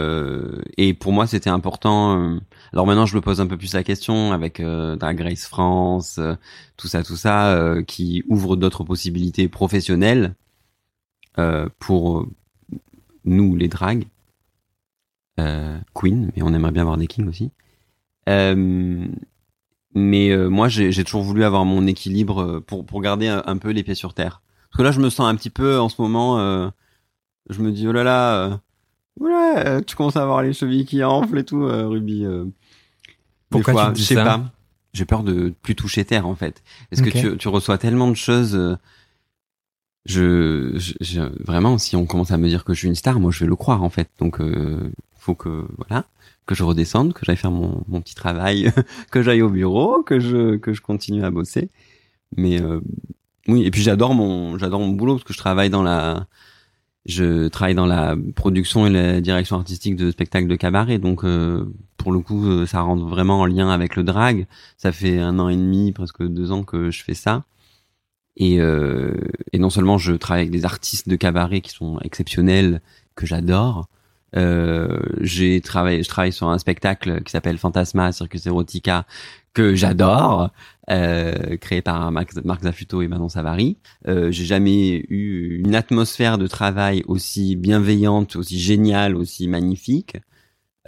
et 0.76 0.94
pour 0.94 1.12
moi, 1.12 1.26
c'était 1.26 1.50
important. 1.50 2.38
alors 2.72 2.86
maintenant, 2.86 3.06
je 3.06 3.16
me 3.16 3.20
pose 3.20 3.40
un 3.40 3.46
peu 3.46 3.56
plus 3.56 3.74
la 3.74 3.84
question 3.84 4.32
avec 4.32 4.60
Drag 4.60 5.16
Grace 5.16 5.46
France, 5.46 6.20
tout 6.76 6.88
ça, 6.88 7.02
tout 7.04 7.16
ça, 7.16 7.76
qui 7.86 8.24
ouvre 8.28 8.56
d'autres 8.56 8.84
possibilités 8.84 9.48
professionnelles 9.48 10.34
pour 11.78 12.26
nous 13.24 13.56
les 13.56 13.68
drags, 13.68 14.04
euh, 15.38 15.78
Queen, 15.94 16.32
mais 16.34 16.42
on 16.42 16.52
aimerait 16.52 16.72
bien 16.72 16.82
avoir 16.82 16.96
des 16.96 17.06
kings 17.06 17.28
aussi. 17.28 17.50
Euh, 18.28 19.06
mais 19.94 20.30
euh, 20.30 20.48
moi, 20.48 20.68
j'ai 20.68 21.04
toujours 21.04 21.22
voulu 21.22 21.44
avoir 21.44 21.64
mon 21.64 21.86
équilibre 21.86 22.60
pour 22.60 22.84
pour 22.84 23.00
garder 23.00 23.28
un, 23.28 23.56
peu 23.56 23.70
les 23.70 23.82
pieds 23.82 23.94
sur 23.94 24.14
terre. 24.14 24.42
Parce 24.70 24.78
que 24.78 24.82
là, 24.82 24.92
je 24.92 25.00
me 25.00 25.10
sens 25.10 25.28
un 25.28 25.34
petit 25.34 25.50
peu 25.50 25.78
en 25.78 25.88
ce 25.88 26.00
moment. 26.00 26.38
je 27.50 27.60
me 27.60 27.72
dis 27.72 27.88
oh 27.88 27.92
là 27.92 28.04
là, 28.04 28.60
ouais, 29.18 29.82
tu 29.84 29.96
commences 29.96 30.16
à 30.16 30.22
avoir 30.22 30.42
les 30.42 30.52
chevilles 30.52 30.84
qui 30.84 31.02
enflent 31.02 31.38
et 31.38 31.44
tout, 31.44 31.64
Ruby. 31.64 32.26
Pourquoi 33.50 33.72
fois, 33.72 33.86
tu 33.88 33.92
dis 33.92 34.02
je 34.02 34.06
sais 34.06 34.14
pas. 34.14 34.42
J'ai 34.94 35.04
peur 35.04 35.22
de 35.22 35.52
plus 35.62 35.74
toucher 35.74 36.04
terre 36.04 36.26
en 36.26 36.34
fait. 36.34 36.62
Parce 36.90 37.02
que 37.02 37.10
tu, 37.10 37.36
tu 37.36 37.48
reçois 37.48 37.78
tellement 37.78 38.08
de 38.08 38.14
choses 38.14 38.78
je, 40.08 40.72
je, 41.00 41.20
vraiment, 41.44 41.76
si 41.76 41.94
on 41.94 42.06
commence 42.06 42.30
à 42.30 42.38
me 42.38 42.48
dire 42.48 42.64
que 42.64 42.72
je 42.72 42.78
suis 42.78 42.88
une 42.88 42.94
star, 42.94 43.20
moi 43.20 43.30
je 43.30 43.40
vais 43.40 43.46
le 43.46 43.56
croire 43.56 43.82
en 43.82 43.90
fait. 43.90 44.08
Donc, 44.18 44.40
euh, 44.40 44.90
faut 45.18 45.34
que 45.34 45.66
voilà, 45.76 46.06
que 46.46 46.54
je 46.54 46.64
redescende, 46.64 47.12
que 47.12 47.20
j'aille 47.26 47.36
faire 47.36 47.50
mon, 47.50 47.84
mon 47.88 48.00
petit 48.00 48.14
travail, 48.14 48.72
que 49.10 49.22
j'aille 49.22 49.42
au 49.42 49.50
bureau, 49.50 50.02
que 50.02 50.18
je 50.18 50.56
que 50.56 50.72
je 50.72 50.80
continue 50.80 51.24
à 51.24 51.30
bosser. 51.30 51.68
Mais 52.36 52.60
euh, 52.60 52.80
oui, 53.48 53.64
et 53.64 53.70
puis 53.70 53.82
j'adore 53.82 54.14
mon 54.14 54.58
j'adore 54.58 54.80
mon 54.80 54.88
boulot 54.88 55.14
parce 55.14 55.24
que 55.24 55.32
je 55.32 55.38
travaille 55.38 55.70
dans 55.70 55.82
la 55.82 56.26
je 57.06 57.48
travaille 57.48 57.74
dans 57.74 57.86
la 57.86 58.14
production 58.36 58.86
et 58.86 58.90
la 58.90 59.20
direction 59.20 59.56
artistique 59.56 59.96
de 59.96 60.10
spectacles 60.10 60.48
de 60.48 60.56
cabaret, 60.56 60.98
donc 60.98 61.24
euh, 61.24 61.64
pour 61.96 62.12
le 62.12 62.20
coup, 62.20 62.46
euh, 62.46 62.66
ça 62.66 62.80
rentre 62.80 63.04
vraiment 63.04 63.40
en 63.40 63.46
lien 63.46 63.70
avec 63.70 63.96
le 63.96 64.04
drag. 64.04 64.46
Ça 64.76 64.92
fait 64.92 65.18
un 65.18 65.38
an 65.38 65.48
et 65.48 65.56
demi, 65.56 65.92
presque 65.92 66.22
deux 66.26 66.52
ans 66.52 66.62
que 66.62 66.90
je 66.90 67.02
fais 67.02 67.14
ça. 67.14 67.44
Et, 68.36 68.60
euh, 68.60 69.14
et 69.52 69.58
non 69.58 69.68
seulement 69.68 69.98
je 69.98 70.12
travaille 70.14 70.42
avec 70.42 70.52
des 70.52 70.64
artistes 70.64 71.08
de 71.08 71.16
cabaret 71.16 71.60
qui 71.60 71.70
sont 71.70 71.98
exceptionnels, 72.00 72.80
que 73.14 73.26
j'adore. 73.26 73.88
Euh, 74.36 75.00
j'ai 75.20 75.60
travaillé, 75.60 76.02
je 76.02 76.08
travaille 76.08 76.32
sur 76.32 76.48
un 76.48 76.58
spectacle 76.58 77.22
qui 77.24 77.32
s'appelle 77.32 77.58
Fantasma 77.58 78.12
Circus 78.12 78.46
Erotica 78.46 79.06
que 79.58 79.74
j'adore, 79.74 80.50
euh, 80.88 81.56
créé 81.56 81.82
par 81.82 82.12
Marc, 82.12 82.32
Marc 82.44 82.62
Zafuto 82.62 83.02
et 83.02 83.08
Manon 83.08 83.28
Savary. 83.28 83.76
Euh, 84.06 84.30
j'ai 84.30 84.44
jamais 84.44 85.04
eu 85.08 85.60
une 85.64 85.74
atmosphère 85.74 86.38
de 86.38 86.46
travail 86.46 87.02
aussi 87.08 87.56
bienveillante, 87.56 88.36
aussi 88.36 88.56
géniale, 88.60 89.16
aussi 89.16 89.48
magnifique. 89.48 90.16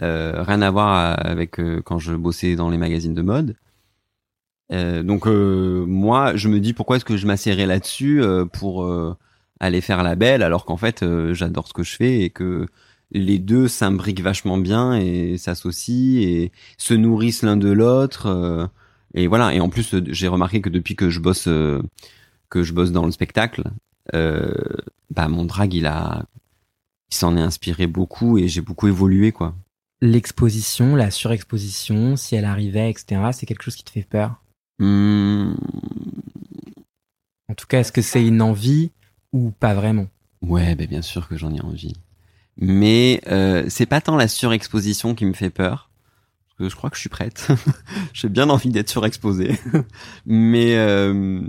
Euh, 0.01 0.41
rien 0.43 0.61
à 0.61 0.71
voir 0.71 1.19
avec 1.19 1.59
euh, 1.59 1.81
quand 1.83 1.99
je 1.99 2.13
bossais 2.13 2.55
dans 2.55 2.69
les 2.69 2.77
magazines 2.77 3.13
de 3.13 3.21
mode. 3.21 3.57
Euh, 4.71 5.03
donc 5.03 5.27
euh, 5.27 5.83
moi, 5.85 6.37
je 6.37 6.47
me 6.47 6.61
dis 6.61 6.71
pourquoi 6.71 6.95
est-ce 6.95 7.03
que 7.03 7.17
je 7.17 7.27
m'asserrais 7.27 7.65
là-dessus 7.65 8.23
pour 8.53 8.89
aller 9.59 9.81
faire 9.81 10.01
la 10.01 10.15
belle 10.15 10.43
alors 10.43 10.63
qu'en 10.63 10.77
fait 10.77 11.03
j'adore 11.33 11.67
ce 11.67 11.73
que 11.73 11.83
je 11.83 11.95
fais 11.97 12.21
et 12.21 12.29
que 12.29 12.67
les 13.11 13.39
deux 13.39 13.67
s'imbriquent 13.67 14.21
vachement 14.21 14.57
bien 14.57 14.93
et 14.93 15.37
s'associent 15.37 16.21
et 16.21 16.51
se 16.77 16.93
nourrissent 16.93 17.43
l'un 17.43 17.57
de 17.57 17.69
l'autre 17.69 18.69
et 19.13 19.27
voilà 19.27 19.53
et 19.53 19.59
en 19.59 19.69
plus 19.69 19.95
j'ai 20.07 20.27
remarqué 20.27 20.61
que 20.61 20.69
depuis 20.69 20.95
que 20.95 21.09
je 21.09 21.19
bosse 21.19 21.45
que 21.45 22.63
je 22.63 22.73
bosse 22.73 22.91
dans 22.91 23.05
le 23.05 23.11
spectacle 23.11 23.63
bah 24.13 25.27
mon 25.27 25.45
drag 25.45 25.73
il 25.73 25.85
a 25.85 26.25
il 27.09 27.15
s'en 27.15 27.35
est 27.35 27.41
inspiré 27.41 27.87
beaucoup 27.87 28.37
et 28.37 28.47
j'ai 28.47 28.61
beaucoup 28.61 28.87
évolué 28.87 29.31
quoi 29.31 29.55
l'exposition 30.01 30.95
la 30.95 31.11
surexposition 31.11 32.15
si 32.15 32.35
elle 32.35 32.45
arrivait 32.45 32.89
etc 32.89 33.29
c'est 33.33 33.45
quelque 33.45 33.63
chose 33.63 33.75
qui 33.75 33.83
te 33.83 33.91
fait 33.91 34.07
peur? 34.07 34.41
Hmm. 34.79 35.53
En 37.51 37.53
tout 37.53 37.67
cas, 37.67 37.81
est-ce 37.81 37.91
que 37.91 38.01
c'est 38.01 38.25
une 38.25 38.41
envie 38.41 38.91
ou 39.31 39.51
pas 39.51 39.75
vraiment? 39.75 40.07
Ouais, 40.41 40.73
ben 40.73 40.87
bien 40.87 41.03
sûr 41.03 41.27
que 41.27 41.35
j'en 41.37 41.53
ai 41.53 41.61
envie. 41.61 41.93
Mais 42.57 43.21
euh, 43.27 43.65
c'est 43.69 43.85
pas 43.85 44.01
tant 44.01 44.15
la 44.15 44.27
surexposition 44.27 45.15
qui 45.15 45.25
me 45.25 45.33
fait 45.33 45.49
peur, 45.49 45.89
parce 46.47 46.57
que 46.57 46.69
je 46.69 46.75
crois 46.75 46.89
que 46.89 46.95
je 46.95 47.01
suis 47.01 47.09
prête. 47.09 47.47
J'ai 48.13 48.29
bien 48.29 48.49
envie 48.49 48.69
d'être 48.69 48.89
surexposé. 48.89 49.59
Mais 50.25 50.75
euh, 50.75 51.41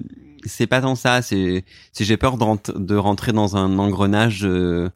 c'est 0.45 0.67
pas 0.67 0.81
tant 0.81 0.95
ça, 0.95 1.23
c'est 1.23 1.65
j'ai 1.99 2.17
peur 2.17 2.37
de, 2.37 2.79
de, 2.79 2.97
rentrer 2.97 3.33
dans 3.33 3.57
un 3.57 3.79
engrenage 3.79 4.45
euh, 4.45 4.91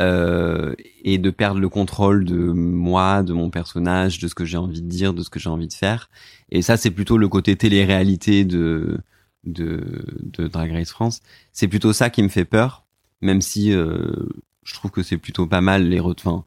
euh, 0.00 0.74
et 1.04 1.18
de 1.18 1.30
perdre 1.30 1.60
le 1.60 1.68
contrôle 1.68 2.24
de 2.24 2.36
moi, 2.36 3.22
de 3.22 3.32
mon 3.32 3.50
personnage, 3.50 4.18
de 4.18 4.28
ce 4.28 4.34
que 4.34 4.44
j'ai 4.44 4.56
envie 4.56 4.82
de 4.82 4.88
dire, 4.88 5.14
de 5.14 5.22
ce 5.22 5.30
que 5.30 5.38
j'ai 5.38 5.50
envie 5.50 5.68
de 5.68 5.72
faire. 5.72 6.10
Et 6.50 6.62
ça, 6.62 6.76
c'est 6.76 6.90
plutôt 6.90 7.18
le 7.18 7.28
côté 7.28 7.56
télé-réalité 7.56 8.44
de, 8.44 9.00
de, 9.44 10.04
de 10.22 10.46
Drag 10.48 10.72
Race 10.72 10.90
France. 10.90 11.20
C'est 11.52 11.68
plutôt 11.68 11.92
ça 11.92 12.10
qui 12.10 12.22
me 12.22 12.28
fait 12.28 12.44
peur, 12.44 12.86
même 13.20 13.40
si 13.40 13.72
euh, 13.72 14.28
je 14.62 14.74
trouve 14.74 14.90
que 14.90 15.02
c'est 15.02 15.18
plutôt 15.18 15.46
pas 15.46 15.60
mal 15.60 15.88
les 15.88 16.00
enfin, 16.00 16.44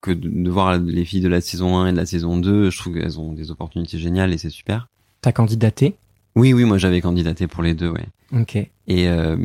que 0.00 0.10
de, 0.10 0.50
voir 0.50 0.78
les 0.78 1.04
filles 1.04 1.20
de 1.20 1.28
la 1.28 1.40
saison 1.40 1.78
1 1.78 1.88
et 1.88 1.92
de 1.92 1.96
la 1.96 2.06
saison 2.06 2.36
2. 2.36 2.70
Je 2.70 2.78
trouve 2.78 2.94
qu'elles 2.94 3.18
ont 3.18 3.32
des 3.32 3.50
opportunités 3.50 3.98
géniales 3.98 4.32
et 4.32 4.38
c'est 4.38 4.50
super. 4.50 4.88
T'as 5.20 5.32
candidaté? 5.32 5.96
Oui, 6.34 6.52
oui, 6.52 6.64
moi 6.64 6.78
j'avais 6.78 7.00
candidaté 7.00 7.46
pour 7.46 7.62
les 7.62 7.74
deux, 7.74 7.90
ouais. 7.90 8.06
Ok. 8.32 8.56
Et, 8.56 8.70
euh, 9.08 9.36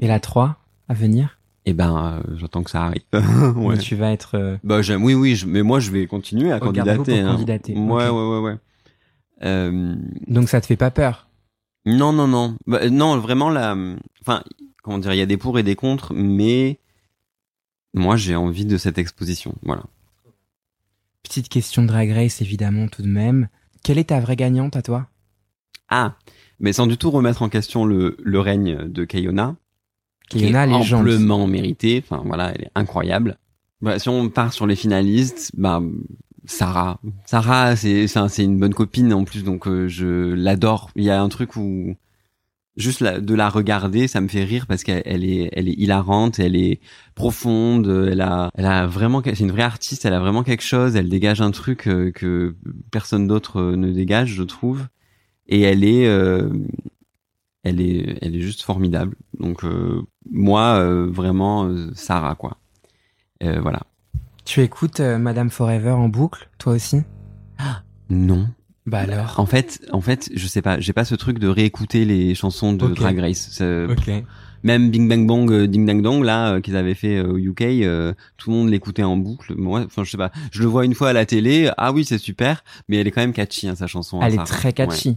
et 0.00 0.06
la 0.06 0.20
3 0.20 0.56
à 0.88 0.94
venir? 0.94 1.38
Eh 1.68 1.72
ben, 1.72 2.22
euh, 2.28 2.36
j'attends 2.36 2.62
que 2.62 2.70
ça 2.70 2.84
arrive. 2.84 3.02
ouais. 3.56 3.76
tu 3.78 3.96
vas 3.96 4.12
être. 4.12 4.36
Euh... 4.36 4.56
Bah, 4.62 4.82
j'aime. 4.82 5.02
Oui, 5.02 5.14
oui. 5.14 5.42
mais 5.46 5.62
moi, 5.62 5.80
je 5.80 5.90
vais 5.90 6.06
continuer 6.06 6.52
à 6.52 6.60
candidater. 6.60 7.18
Hein. 7.18 7.32
candidater. 7.32 7.74
Ouais, 7.74 8.08
ouais, 8.08 8.28
ouais, 8.28 8.38
ouais. 8.38 8.56
Euh... 9.42 9.96
Donc, 10.28 10.48
ça 10.48 10.60
te 10.60 10.66
fait 10.66 10.76
pas 10.76 10.92
peur? 10.92 11.26
Non, 11.84 12.12
non, 12.12 12.28
non. 12.28 12.56
Bah, 12.66 12.88
non, 12.88 13.18
vraiment 13.18 13.50
la. 13.50 13.76
Enfin, 14.20 14.44
comment 14.84 14.98
dire 14.98 15.12
Il 15.12 15.18
y 15.18 15.22
a 15.22 15.26
des 15.26 15.36
pour 15.36 15.58
et 15.58 15.64
des 15.64 15.74
contre, 15.74 16.14
mais 16.14 16.78
moi, 17.96 18.16
j'ai 18.16 18.36
envie 18.36 18.66
de 18.66 18.76
cette 18.76 18.98
exposition. 18.98 19.54
Voilà. 19.62 19.82
Petite 21.22 21.48
question 21.48 21.82
de 21.82 21.88
Drag 21.88 22.10
Race, 22.12 22.40
évidemment, 22.40 22.86
tout 22.88 23.02
de 23.02 23.08
même. 23.08 23.48
Quelle 23.82 23.98
est 23.98 24.10
ta 24.10 24.20
vraie 24.20 24.36
gagnante 24.36 24.76
à 24.76 24.82
toi? 24.82 25.08
Ah, 25.88 26.16
mais 26.60 26.72
sans 26.72 26.86
du 26.86 26.96
tout 26.96 27.10
remettre 27.10 27.42
en 27.42 27.48
question 27.48 27.84
le, 27.84 28.16
le 28.22 28.40
règne 28.40 28.88
de 28.88 29.04
Kayona 29.04 29.56
qui 30.28 30.44
est 30.44 30.56
amplement 30.56 31.46
mérité. 31.46 32.02
Enfin 32.04 32.22
voilà, 32.24 32.52
elle 32.54 32.62
est 32.62 32.70
incroyable. 32.74 33.38
Bah, 33.80 33.98
si 33.98 34.08
on 34.08 34.28
part 34.28 34.52
sur 34.52 34.66
les 34.66 34.76
finalistes, 34.76 35.52
bah 35.56 35.82
Sarah, 36.44 37.00
Sarah, 37.24 37.76
c'est 37.76 38.06
c'est 38.06 38.44
une 38.44 38.58
bonne 38.58 38.74
copine 38.74 39.12
en 39.12 39.24
plus, 39.24 39.44
donc 39.44 39.66
euh, 39.66 39.88
je 39.88 40.32
l'adore. 40.32 40.90
Il 40.96 41.04
y 41.04 41.10
a 41.10 41.20
un 41.20 41.28
truc 41.28 41.56
où 41.56 41.96
juste 42.76 43.02
de 43.02 43.34
la 43.34 43.48
regarder, 43.48 44.08
ça 44.08 44.20
me 44.20 44.28
fait 44.28 44.44
rire 44.44 44.66
parce 44.66 44.82
qu'elle 44.84 45.24
est 45.24 45.48
elle 45.52 45.68
est 45.68 45.78
hilarante, 45.78 46.38
elle 46.38 46.56
est 46.56 46.80
profonde, 47.14 48.08
elle 48.10 48.20
a 48.20 48.50
elle 48.54 48.66
a 48.66 48.86
vraiment 48.86 49.22
c'est 49.24 49.40
une 49.40 49.52
vraie 49.52 49.62
artiste, 49.62 50.04
elle 50.04 50.14
a 50.14 50.20
vraiment 50.20 50.42
quelque 50.42 50.64
chose, 50.64 50.96
elle 50.96 51.08
dégage 51.08 51.40
un 51.40 51.50
truc 51.50 51.88
euh, 51.88 52.10
que 52.12 52.54
personne 52.90 53.26
d'autre 53.26 53.60
euh, 53.60 53.76
ne 53.76 53.90
dégage, 53.92 54.30
je 54.30 54.42
trouve. 54.42 54.86
Et 55.48 55.62
elle 55.62 55.84
est 55.84 56.06
elle 57.66 57.80
est, 57.80 58.18
elle 58.22 58.36
est 58.36 58.40
juste 58.40 58.62
formidable. 58.62 59.16
Donc 59.38 59.64
euh, 59.64 60.02
moi, 60.30 60.78
euh, 60.78 61.08
vraiment, 61.10 61.64
euh, 61.64 61.90
Sarah 61.94 62.34
quoi. 62.36 62.58
Euh, 63.42 63.60
voilà. 63.60 63.82
Tu 64.44 64.62
écoutes 64.62 65.00
euh, 65.00 65.18
Madame 65.18 65.50
Forever 65.50 65.90
en 65.90 66.08
boucle, 66.08 66.48
toi 66.58 66.74
aussi? 66.74 67.02
Non. 68.08 68.48
Bah 68.86 68.98
alors. 69.00 69.34
En 69.38 69.46
fait, 69.46 69.80
en 69.92 70.00
fait, 70.00 70.30
je 70.34 70.46
sais 70.46 70.62
pas, 70.62 70.78
j'ai 70.80 70.92
pas 70.92 71.04
ce 71.04 71.14
truc 71.14 71.38
de 71.38 71.48
réécouter 71.48 72.04
les 72.04 72.34
chansons 72.34 72.72
de. 72.72 72.86
Drag 72.86 73.18
Race. 73.18 73.48
Ça- 73.50 73.84
Ok. 73.90 74.10
Même 74.62 74.90
Bing 74.90 75.08
Bang 75.08 75.26
Bong, 75.26 75.50
euh, 75.52 75.66
Ding 75.68 75.86
Dang 75.86 76.02
Dong, 76.02 76.24
là, 76.24 76.54
euh, 76.54 76.60
qu'ils 76.60 76.76
avaient 76.76 76.94
fait 76.94 77.18
euh, 77.18 77.32
au 77.34 77.36
UK, 77.38 77.58
tout 78.36 78.50
le 78.50 78.56
monde 78.56 78.68
l'écoutait 78.70 79.04
en 79.04 79.16
boucle. 79.16 79.54
Moi, 79.56 79.82
enfin, 79.86 80.02
je 80.02 80.10
sais 80.10 80.16
pas, 80.16 80.32
je 80.50 80.60
le 80.60 80.66
vois 80.66 80.84
une 80.84 80.94
fois 80.94 81.10
à 81.10 81.12
la 81.12 81.24
télé. 81.26 81.70
Ah 81.76 81.92
oui, 81.92 82.04
c'est 82.04 82.18
super, 82.18 82.64
mais 82.88 82.96
elle 82.96 83.06
est 83.06 83.10
quand 83.12 83.20
même 83.20 83.32
catchy, 83.34 83.68
hein, 83.68 83.76
sa 83.76 83.86
chanson. 83.86 84.20
hein, 84.20 84.24
Elle 84.26 84.32
est 84.32 84.36
Sarah. 84.36 84.46
très 84.48 84.72
catchy. 84.72 85.10
Ouais. 85.10 85.16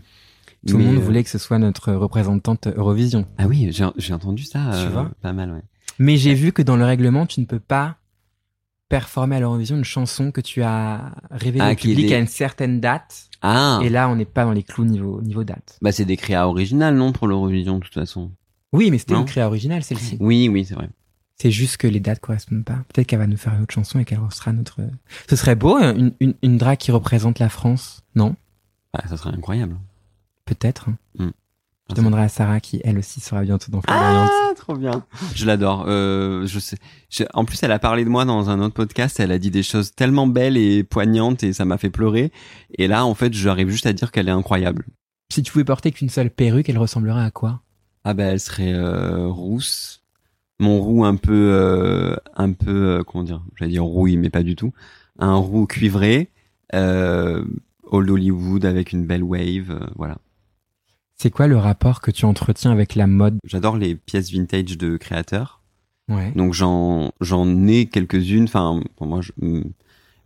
Tout 0.68 0.78
le 0.78 0.84
monde 0.84 0.98
voulait 0.98 1.24
que 1.24 1.30
ce 1.30 1.38
soit 1.38 1.58
notre 1.58 1.94
représentante 1.94 2.68
Eurovision. 2.68 3.26
Ah 3.38 3.48
oui, 3.48 3.72
j'ai 3.98 4.14
entendu 4.14 4.44
ça. 4.44 4.60
Tu 4.84 4.92
vois 4.92 5.10
Pas 5.22 5.32
mal, 5.34 5.52
ouais. 5.52 5.62
Mais 6.00 6.18
j'ai 6.18 6.34
vu 6.34 6.52
que 6.52 6.62
dans 6.62 6.76
le 6.76 6.84
règlement, 6.86 7.26
tu 7.26 7.40
ne 7.40 7.46
peux 7.46 7.60
pas 7.60 7.96
performer 8.90 9.36
à 9.38 9.40
l'Eurovision 9.40 9.78
une 9.78 9.84
chanson 9.86 10.32
que 10.32 10.42
tu 10.42 10.62
as 10.64 11.14
révélée 11.32 11.64
Ah, 11.64 11.72
au 11.72 11.76
public 11.76 12.08
des- 12.08 12.16
à 12.16 12.20
une 12.20 12.28
certaine 12.28 12.80
date. 12.82 13.30
Ah. 13.42 13.80
Et 13.84 13.90
là, 13.90 14.10
on 14.10 14.16
n'est 14.16 14.26
pas 14.26 14.44
dans 14.44 14.52
les 14.52 14.64
clous 14.64 14.84
niveau, 14.84 15.22
niveau 15.22 15.44
date. 15.44 15.78
Bah 15.82 15.92
c'est 15.92 16.06
des 16.06 16.18
créas 16.18 16.48
originales, 16.48 16.96
non, 16.96 17.12
pour 17.14 17.28
l'Eurovision, 17.28 17.78
de 17.78 17.84
toute 17.84 17.94
façon? 17.94 18.32
Oui, 18.74 18.92
mais 18.92 18.98
c'était 18.98 19.14
une 19.16 19.26
créa 19.26 19.48
originale, 19.48 19.84
celle-ci. 19.84 20.18
Oui, 20.20 20.50
oui, 20.50 20.66
c'est 20.66 20.76
vrai. 20.76 20.90
C'est 21.42 21.52
juste 21.52 21.78
que 21.78 21.88
les 21.88 22.00
dates 22.02 22.20
correspondent 22.20 22.66
pas. 22.66 22.84
Peut-être 22.94 23.08
qu'elle 23.08 23.20
va 23.20 23.26
nous 23.28 23.38
faire 23.38 23.54
une 23.56 23.62
autre 23.62 23.74
chanson 23.74 23.98
et 24.00 24.06
qu'elle 24.06 24.20
sera 24.32 24.52
notre. 24.52 24.82
Ce 25.30 25.36
serait 25.38 25.56
beau, 25.56 25.76
hein, 25.78 25.96
une, 25.96 26.12
une, 26.20 26.34
une 26.44 26.58
drag 26.58 26.78
qui 26.78 26.92
représente 26.92 27.40
la 27.40 27.48
France, 27.50 28.02
non? 28.16 28.36
Bah, 28.94 29.04
ça 29.08 29.16
serait 29.16 29.34
incroyable. 29.34 29.78
Peut-être. 30.46 30.90
hein. 30.90 30.98
Hmm. 31.18 31.30
Je 31.90 31.96
demanderai 31.96 32.22
à 32.24 32.30
Sarah 32.30 32.60
qui, 32.60 32.80
elle 32.84 32.98
aussi, 33.00 33.20
sera 33.20 33.42
bientôt 33.42 33.72
dans 33.72 33.82
Flamboyante. 33.82 34.30
Ah, 34.32 34.54
trop 34.56 34.76
bien. 34.76 35.04
Je 35.34 35.46
l'adore. 35.46 35.86
Euh, 35.88 36.46
je 36.46 36.60
sais. 36.60 36.78
je- 37.10 37.24
En 37.34 37.46
plus, 37.46 37.62
elle 37.64 37.72
a 37.72 37.80
parlé 37.80 38.04
de 38.06 38.10
moi 38.10 38.26
dans 38.26 38.50
un 38.50 38.60
autre 38.62 38.76
podcast. 38.76 39.20
Elle 39.20 39.32
a 39.32 39.40
dit 39.40 39.50
des 39.50 39.64
choses 39.64 39.94
tellement 39.96 40.28
belles 40.28 40.56
et 40.58 40.84
poignantes 40.84 41.44
et 41.44 41.52
ça 41.54 41.66
m'a 41.66 41.78
fait 41.80 41.90
pleurer. 41.90 42.32
Et 42.78 42.88
là, 42.88 43.06
en 43.06 43.16
fait, 43.16 43.34
j'arrive 43.34 43.70
juste 43.70 43.88
à 43.88 43.94
dire 43.94 44.12
qu'elle 44.12 44.28
est 44.28 44.32
incroyable. 44.32 44.86
Si 45.32 45.42
tu 45.44 45.52
pouvais 45.52 45.64
porter 45.66 45.92
qu'une 45.92 46.10
seule 46.10 46.30
perruque, 46.30 46.70
elle 46.70 46.78
ressemblerait 46.78 47.24
à 47.24 47.32
quoi? 47.32 47.62
Ah 48.04 48.14
bah, 48.14 48.24
elle 48.26 48.40
serait 48.40 48.74
euh, 48.74 49.28
rousse. 49.28 50.04
Mon 50.60 50.80
roux 50.82 51.06
un 51.06 51.16
peu, 51.16 51.34
euh, 51.54 52.16
un 52.36 52.52
peu, 52.52 53.00
euh, 53.00 53.04
comment 53.04 53.24
dire? 53.24 53.42
J'allais 53.56 53.72
dire 53.72 53.84
rouille, 53.84 54.18
mais 54.18 54.30
pas 54.30 54.44
du 54.44 54.56
tout. 54.56 54.74
Un 55.18 55.36
roux 55.36 55.66
cuivré, 55.66 56.30
euh, 56.76 57.44
old 57.84 58.10
Hollywood 58.10 58.66
avec 58.66 58.92
une 58.92 59.06
belle 59.06 59.24
wave, 59.24 59.72
euh, 59.72 59.88
voilà. 59.96 60.18
C'est 61.22 61.32
quoi 61.32 61.48
le 61.48 61.58
rapport 61.58 62.00
que 62.00 62.12
tu 62.12 62.24
entretiens 62.24 62.72
avec 62.72 62.96
la 62.96 63.06
mode? 63.06 63.40
J'adore 63.44 63.76
les 63.76 63.96
pièces 63.96 64.32
vintage 64.32 64.78
de 64.78 64.96
créateurs. 64.96 65.62
Ouais. 66.08 66.32
Donc 66.34 66.54
j'en 66.54 67.12
j'en 67.20 67.68
ai 67.68 67.88
quelques-unes. 67.88 68.46
Enfin, 68.46 68.82
pour 68.96 69.06
moi, 69.06 69.20
hum, 69.42 69.66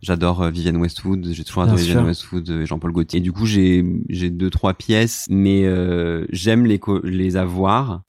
j'adore 0.00 0.42
euh, 0.42 0.50
Vivienne 0.50 0.76
Westwood. 0.76 1.26
J'ai 1.32 1.42
toujours 1.42 1.64
adoré 1.64 1.82
Vivienne. 1.82 2.04
Westwood 2.04 2.48
et 2.48 2.66
Jean-Paul 2.66 2.92
Gaultier. 2.92 3.18
Et 3.18 3.22
du 3.22 3.32
coup, 3.32 3.44
j'ai 3.44 3.84
j'ai 4.08 4.30
deux 4.30 4.50
trois 4.50 4.74
pièces, 4.74 5.26
mais 5.28 5.64
euh, 5.64 6.26
j'aime 6.30 6.64
les 6.64 6.80
les 7.02 7.36
avoir. 7.36 8.02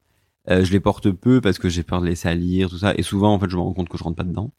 Euh, 0.52 0.64
je 0.64 0.72
les 0.72 0.80
porte 0.80 1.10
peu 1.10 1.42
parce 1.42 1.58
que 1.58 1.70
j'ai 1.70 1.82
peur 1.82 2.02
de 2.02 2.06
les 2.06 2.16
salir, 2.16 2.70
tout 2.70 2.78
ça. 2.78 2.94
Et 2.96 3.02
souvent, 3.02 3.34
en 3.34 3.40
fait, 3.40 3.50
je 3.50 3.56
me 3.56 3.62
rends 3.62 3.74
compte 3.74 3.90
que 3.90 3.98
je 3.98 4.04
rentre 4.04 4.18
pas 4.18 4.24
dedans. 4.24 4.52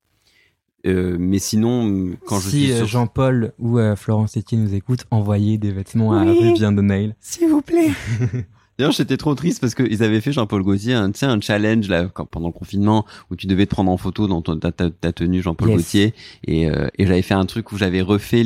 Euh, 0.86 1.16
mais 1.18 1.38
sinon, 1.38 2.10
quand 2.26 2.38
je 2.38 2.48
si 2.48 2.62
suis 2.64 2.72
euh, 2.72 2.76
sur... 2.78 2.86
Jean-Paul 2.86 3.52
ou 3.58 3.78
euh, 3.78 3.96
Florence 3.96 4.36
Etienne 4.36 4.62
nous 4.64 4.74
écoutent, 4.74 5.04
envoyez 5.10 5.58
des 5.58 5.72
vêtements 5.72 6.12
à 6.12 6.24
Oui. 6.24 6.38
Rubien 6.50 6.70
de 6.72 6.82
Nail. 6.82 7.14
S'il 7.20 7.48
vous 7.48 7.62
plaît. 7.62 7.90
D'ailleurs, 8.78 8.92
j'étais 8.92 9.16
trop 9.16 9.34
triste 9.34 9.58
parce 9.62 9.74
qu'ils 9.74 10.02
avaient 10.02 10.20
fait 10.20 10.32
Jean-Paul 10.32 10.62
Gaultier, 10.62 10.92
un, 10.92 11.10
tu 11.10 11.20
sais, 11.20 11.26
un 11.26 11.40
challenge 11.40 11.88
là 11.88 12.08
quand, 12.12 12.26
pendant 12.26 12.48
le 12.48 12.52
confinement 12.52 13.06
où 13.30 13.34
tu 13.36 13.46
devais 13.46 13.64
te 13.64 13.70
prendre 13.70 13.90
en 13.90 13.96
photo 13.96 14.28
dans 14.28 14.42
ton- 14.42 14.58
ta, 14.58 14.70
ta, 14.70 14.90
ta 14.90 15.12
tenue 15.12 15.40
Jean-Paul 15.40 15.68
Yes. 15.70 15.76
Gaultier 15.78 16.14
et, 16.46 16.68
euh, 16.70 16.86
et 16.98 17.06
j'avais 17.06 17.22
fait 17.22 17.32
un 17.32 17.46
truc 17.46 17.72
où 17.72 17.78
j'avais 17.78 18.02
refait 18.02 18.44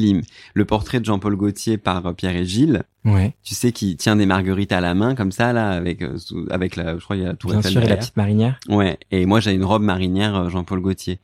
le 0.55 0.65
portrait 0.65 1.01
de 1.01 1.05
Jean-Paul 1.05 1.35
Gaultier 1.35 1.79
par 1.79 2.07
euh, 2.07 2.13
Pierre 2.13 2.37
et 2.37 2.45
Gilles. 2.45 2.85
Ouais. 3.05 3.35
Tu 3.43 3.57
sais 3.57 3.73
qui 3.73 3.97
tient 3.97 4.15
des 4.15 4.25
marguerites 4.27 4.71
à 4.71 4.81
la 4.81 4.95
main 4.95 5.17
comme 5.17 5.33
ça 5.33 5.53
là 5.53 5.71
avec 5.71 6.01
euh, 6.01 6.17
sous- 6.17 6.47
avec 6.49 6.77
la 6.77 6.97
je 6.97 7.03
crois 7.03 7.17
il 7.17 7.23
y 7.23 7.25
a 7.25 7.31
la 7.31 7.35
Tour 7.35 7.51
Bien 7.51 7.59
Eiffel 7.59 7.73
sûr, 7.73 7.83
et 7.83 7.89
la 7.89 7.97
petite 7.97 8.17
marinière. 8.17 8.61
Ouais, 8.69 8.99
et 9.11 9.27
moi 9.27 9.41
j'avais 9.41 9.57
une 9.57 9.65
robe 9.65 9.83
marinière 9.83 10.37
euh, 10.37 10.49
Jean-Paul 10.49 10.81
Gaultier. 10.81 11.19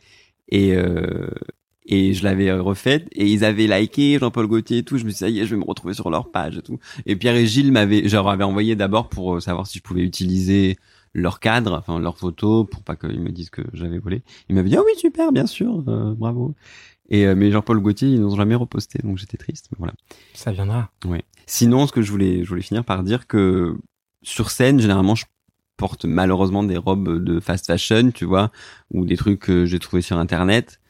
Et 0.49 0.75
euh, 0.75 1.29
et 1.87 2.15
je 2.15 2.25
l'avais 2.25 2.49
euh, 2.49 2.63
refaite 2.63 3.09
et 3.13 3.27
ils 3.27 3.45
avaient 3.45 3.67
liké 3.67 4.19
Jean-Paul 4.19 4.47
Gaultier 4.47 4.79
et 4.79 4.83
tout. 4.83 4.99
Je 4.99 5.05
me 5.05 5.11
suis 5.11 5.15
dit, 5.15 5.19
ça 5.21 5.29
y 5.29 5.41
est, 5.41 5.47
je 5.47 5.55
vais 5.55 5.61
me 5.61 5.67
retrouver 5.67 5.95
sur 5.95 6.11
leur 6.11 6.31
page 6.31 6.59
et 6.59 6.63
tout. 6.63 6.79
Et 7.07 7.17
Pierre 7.17 7.37
et 7.37 7.47
Gilles 7.47 7.73
m'avaient, 7.73 8.03
leur 8.03 8.29
avais 8.29 8.45
envoyé 8.45 8.75
d'abord 8.77 9.09
pour 9.09 9.37
euh, 9.37 9.41
savoir 9.41 9.67
si 9.67 9.79
je 9.79 9.83
pouvais 9.83 10.03
utiliser 10.03 10.77
leur 11.15 11.41
cadre, 11.41 11.75
enfin 11.79 11.99
leurs 11.99 12.19
photos, 12.19 12.67
pour 12.69 12.83
pas 12.83 12.97
qu'ils 12.97 13.21
me 13.21 13.31
disent 13.31 13.51
que 13.51 13.63
j'avais 13.73 13.99
volé. 13.99 14.23
Ils 14.49 14.55
m'avaient 14.55 14.69
dit, 14.69 14.77
ah 14.77 14.83
oui, 14.85 14.93
super, 14.99 15.33
bien 15.33 15.47
sûr, 15.47 15.83
euh, 15.89 16.15
bravo. 16.15 16.55
Et 17.09 17.27
euh, 17.27 17.35
mais 17.37 17.53
Jean-Paul 17.53 17.81
Gaultier, 17.81 18.09
ils 18.09 18.21
n'ont 18.21 18.35
jamais 18.35 18.57
reposté, 18.57 18.99
donc 19.03 19.17
j'étais 19.17 19.37
triste. 19.37 19.69
Mais 19.71 19.77
voilà. 19.79 19.95
Ça 20.35 20.51
viendra. 20.51 20.91
Ouais. 21.05 21.23
Sinon, 21.47 21.87
ce 21.87 21.93
que 21.93 22.03
je 22.03 22.11
voulais, 22.11 22.43
je 22.43 22.49
voulais 22.49 22.63
finir 22.63 22.85
par 22.85 23.05
dire 23.05 23.29
que 23.29 23.77
sur 24.23 24.51
scène, 24.51 24.81
généralement, 24.81 25.15
je 25.15 25.25
porte 25.77 26.05
malheureusement 26.05 26.63
des 26.65 26.77
robes 26.77 27.23
de 27.23 27.41
fast 27.41 27.67
fashion, 27.67 28.11
tu 28.11 28.25
vois, 28.25 28.51
ou 28.93 29.05
des 29.05 29.17
trucs 29.17 29.41
que 29.41 29.67
j'ai 29.67 29.79
trouvé 29.79 30.03
sur 30.03 30.19
internet. 30.19 30.81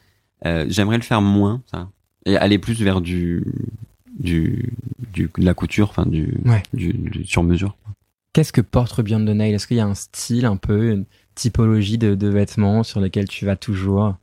Euh, 0.44 0.66
J'aimerais 0.68 0.96
le 0.96 1.02
faire 1.02 1.22
moins, 1.22 1.62
ça, 1.70 1.88
et 2.24 2.36
aller 2.36 2.58
plus 2.58 2.80
vers 2.82 3.00
du, 3.00 3.44
du, 4.18 4.72
du 5.12 5.30
de 5.38 5.44
la 5.44 5.54
couture, 5.54 5.88
enfin 5.90 6.06
du, 6.06 6.38
Ouais. 6.44 6.62
du, 6.72 6.92
du 6.92 7.24
sur 7.24 7.42
mesure. 7.42 7.76
Qu'est-ce 8.32 8.52
que 8.52 8.60
porte 8.60 8.92
Rubien 8.92 9.18
de 9.18 9.32
Nail 9.32 9.54
Est-ce 9.54 9.66
qu'il 9.66 9.78
y 9.78 9.80
a 9.80 9.86
un 9.86 9.94
style 9.94 10.44
un 10.44 10.56
peu, 10.56 10.90
une 10.92 11.04
typologie 11.34 11.96
de, 11.98 12.14
de 12.14 12.28
vêtements 12.28 12.82
sur 12.82 13.00
lesquels 13.00 13.28
tu 13.28 13.46
vas 13.46 13.56
toujours? 13.56 14.16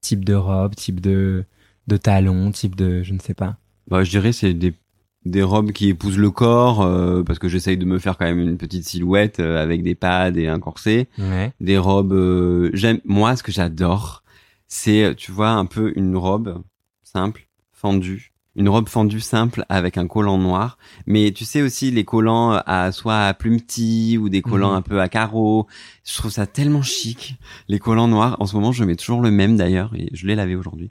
Type 0.00 0.24
de 0.24 0.34
robe, 0.34 0.74
type 0.74 1.00
de, 1.00 1.44
de 1.86 1.96
talons, 1.96 2.50
type 2.50 2.74
de. 2.74 3.02
Je 3.02 3.12
ne 3.12 3.18
sais 3.20 3.34
pas. 3.34 3.56
Bah, 3.88 4.02
je 4.02 4.10
dirais 4.10 4.32
c'est 4.32 4.54
des 4.54 4.74
des 5.24 5.42
robes 5.42 5.72
qui 5.72 5.88
épousent 5.88 6.18
le 6.18 6.30
corps 6.30 6.82
euh, 6.82 7.22
parce 7.22 7.38
que 7.38 7.48
j'essaye 7.48 7.76
de 7.76 7.84
me 7.84 7.98
faire 7.98 8.18
quand 8.18 8.24
même 8.24 8.40
une 8.40 8.56
petite 8.58 8.84
silhouette 8.84 9.38
euh, 9.40 9.62
avec 9.62 9.82
des 9.82 9.94
pads 9.94 10.32
et 10.36 10.48
un 10.48 10.58
corset. 10.58 11.08
Ouais. 11.18 11.52
des 11.60 11.78
robes. 11.78 12.12
euh, 12.12 12.70
J'aime 12.74 13.00
moi 13.04 13.36
ce 13.36 13.42
que 13.42 13.52
j'adore, 13.52 14.22
c'est 14.68 15.04
euh, 15.04 15.14
tu 15.14 15.30
vois 15.32 15.50
un 15.50 15.66
peu 15.66 15.92
une 15.96 16.16
robe 16.16 16.62
simple, 17.04 17.46
fendue, 17.72 18.32
une 18.56 18.68
robe 18.68 18.88
fendue 18.88 19.20
simple 19.20 19.64
avec 19.68 19.96
un 19.96 20.06
collant 20.06 20.38
noir. 20.38 20.76
Mais 21.06 21.30
tu 21.30 21.44
sais 21.44 21.62
aussi 21.62 21.90
les 21.90 22.04
collants 22.04 22.60
à 22.66 22.90
soit 22.92 23.20
à 23.26 23.32
plumes 23.34 23.60
petits 23.60 24.18
ou 24.18 24.28
des 24.28 24.42
collants 24.42 24.72
Mhm. 24.72 24.76
un 24.76 24.82
peu 24.82 25.00
à 25.00 25.08
carreaux. 25.08 25.66
Je 26.04 26.14
trouve 26.16 26.30
ça 26.32 26.46
tellement 26.46 26.82
chic. 26.82 27.36
Les 27.68 27.78
collants 27.78 28.08
noirs. 28.08 28.36
En 28.40 28.46
ce 28.46 28.54
moment, 28.56 28.72
je 28.72 28.84
mets 28.84 28.96
toujours 28.96 29.20
le 29.22 29.30
même 29.30 29.56
d'ailleurs 29.56 29.92
et 29.94 30.08
je 30.12 30.26
l'ai 30.26 30.34
lavé 30.34 30.54
aujourd'hui. 30.56 30.90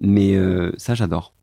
Mais 0.00 0.34
euh, 0.36 0.72
ça 0.76 0.94
j'adore. 0.94 1.34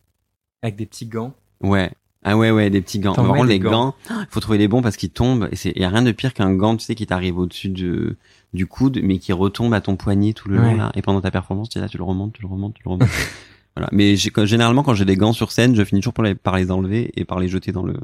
Avec 0.63 0.76
des 0.78 0.86
petits 0.86 1.06
gants. 1.08 1.34
Ouais. 1.62 1.91
Ah 2.24 2.38
ouais 2.38 2.52
ouais 2.52 2.70
des 2.70 2.82
petits 2.82 3.00
gants. 3.00 3.14
Par 3.14 3.26
contre 3.28 3.46
les 3.46 3.60
gants. 3.60 3.96
il 4.10 4.28
faut 4.30 4.40
trouver 4.40 4.58
les 4.60 4.68
bons 4.68 4.82
parce 4.82 4.96
qu'ils 4.98 5.10
tombent 5.10 5.48
et 5.52 5.56
c'est 5.56 5.74
y 5.76 5.84
a 5.84 5.90
rien 5.90 6.04
de 6.04 6.12
pire 6.12 6.34
qu'un 6.34 6.54
gant 6.54 6.78
tu 6.78 6.86
sais 6.86 6.94
qui 6.96 7.08
t'arrive 7.08 7.38
au-dessus 7.40 7.70
de 7.70 8.16
du 8.54 8.68
coude 8.68 9.00
mais 9.02 9.18
qui 9.18 9.34
retombe 9.34 9.74
à 9.74 9.82
ton 9.82 9.96
poignet 9.96 10.34
tout 10.34 10.50
le 10.50 10.58
long 10.58 10.76
là 10.76 10.92
et 10.96 11.02
pendant 11.02 11.22
ta 11.22 11.32
performance 11.32 11.70
tu 11.70 11.78
es 11.78 11.82
là 11.82 11.88
tu 11.90 11.98
le 11.98 12.04
remontes, 12.04 12.34
tu 12.34 12.42
le 12.44 12.48
remontes, 12.48 12.76
tu 12.76 12.84
le 12.86 12.92
remontes. 12.92 13.10
voilà. 13.76 13.90
Mais 13.92 14.14
quand- 14.14 14.46
généralement 14.46 14.84
quand 14.84 14.94
j'ai 14.94 15.06
des 15.06 15.16
gants 15.18 15.34
sur 15.34 15.52
scène, 15.52 15.76
je 15.76 15.84
finis 15.84 16.02
toujours 16.02 16.14
par 16.14 16.26
les, 16.26 16.36
par 16.36 16.58
les 16.58 16.70
enlever 16.70 17.12
et 17.16 17.26
par 17.26 17.40
les 17.40 17.48
jeter 17.48 17.72
dans 17.72 17.84
le 17.84 17.96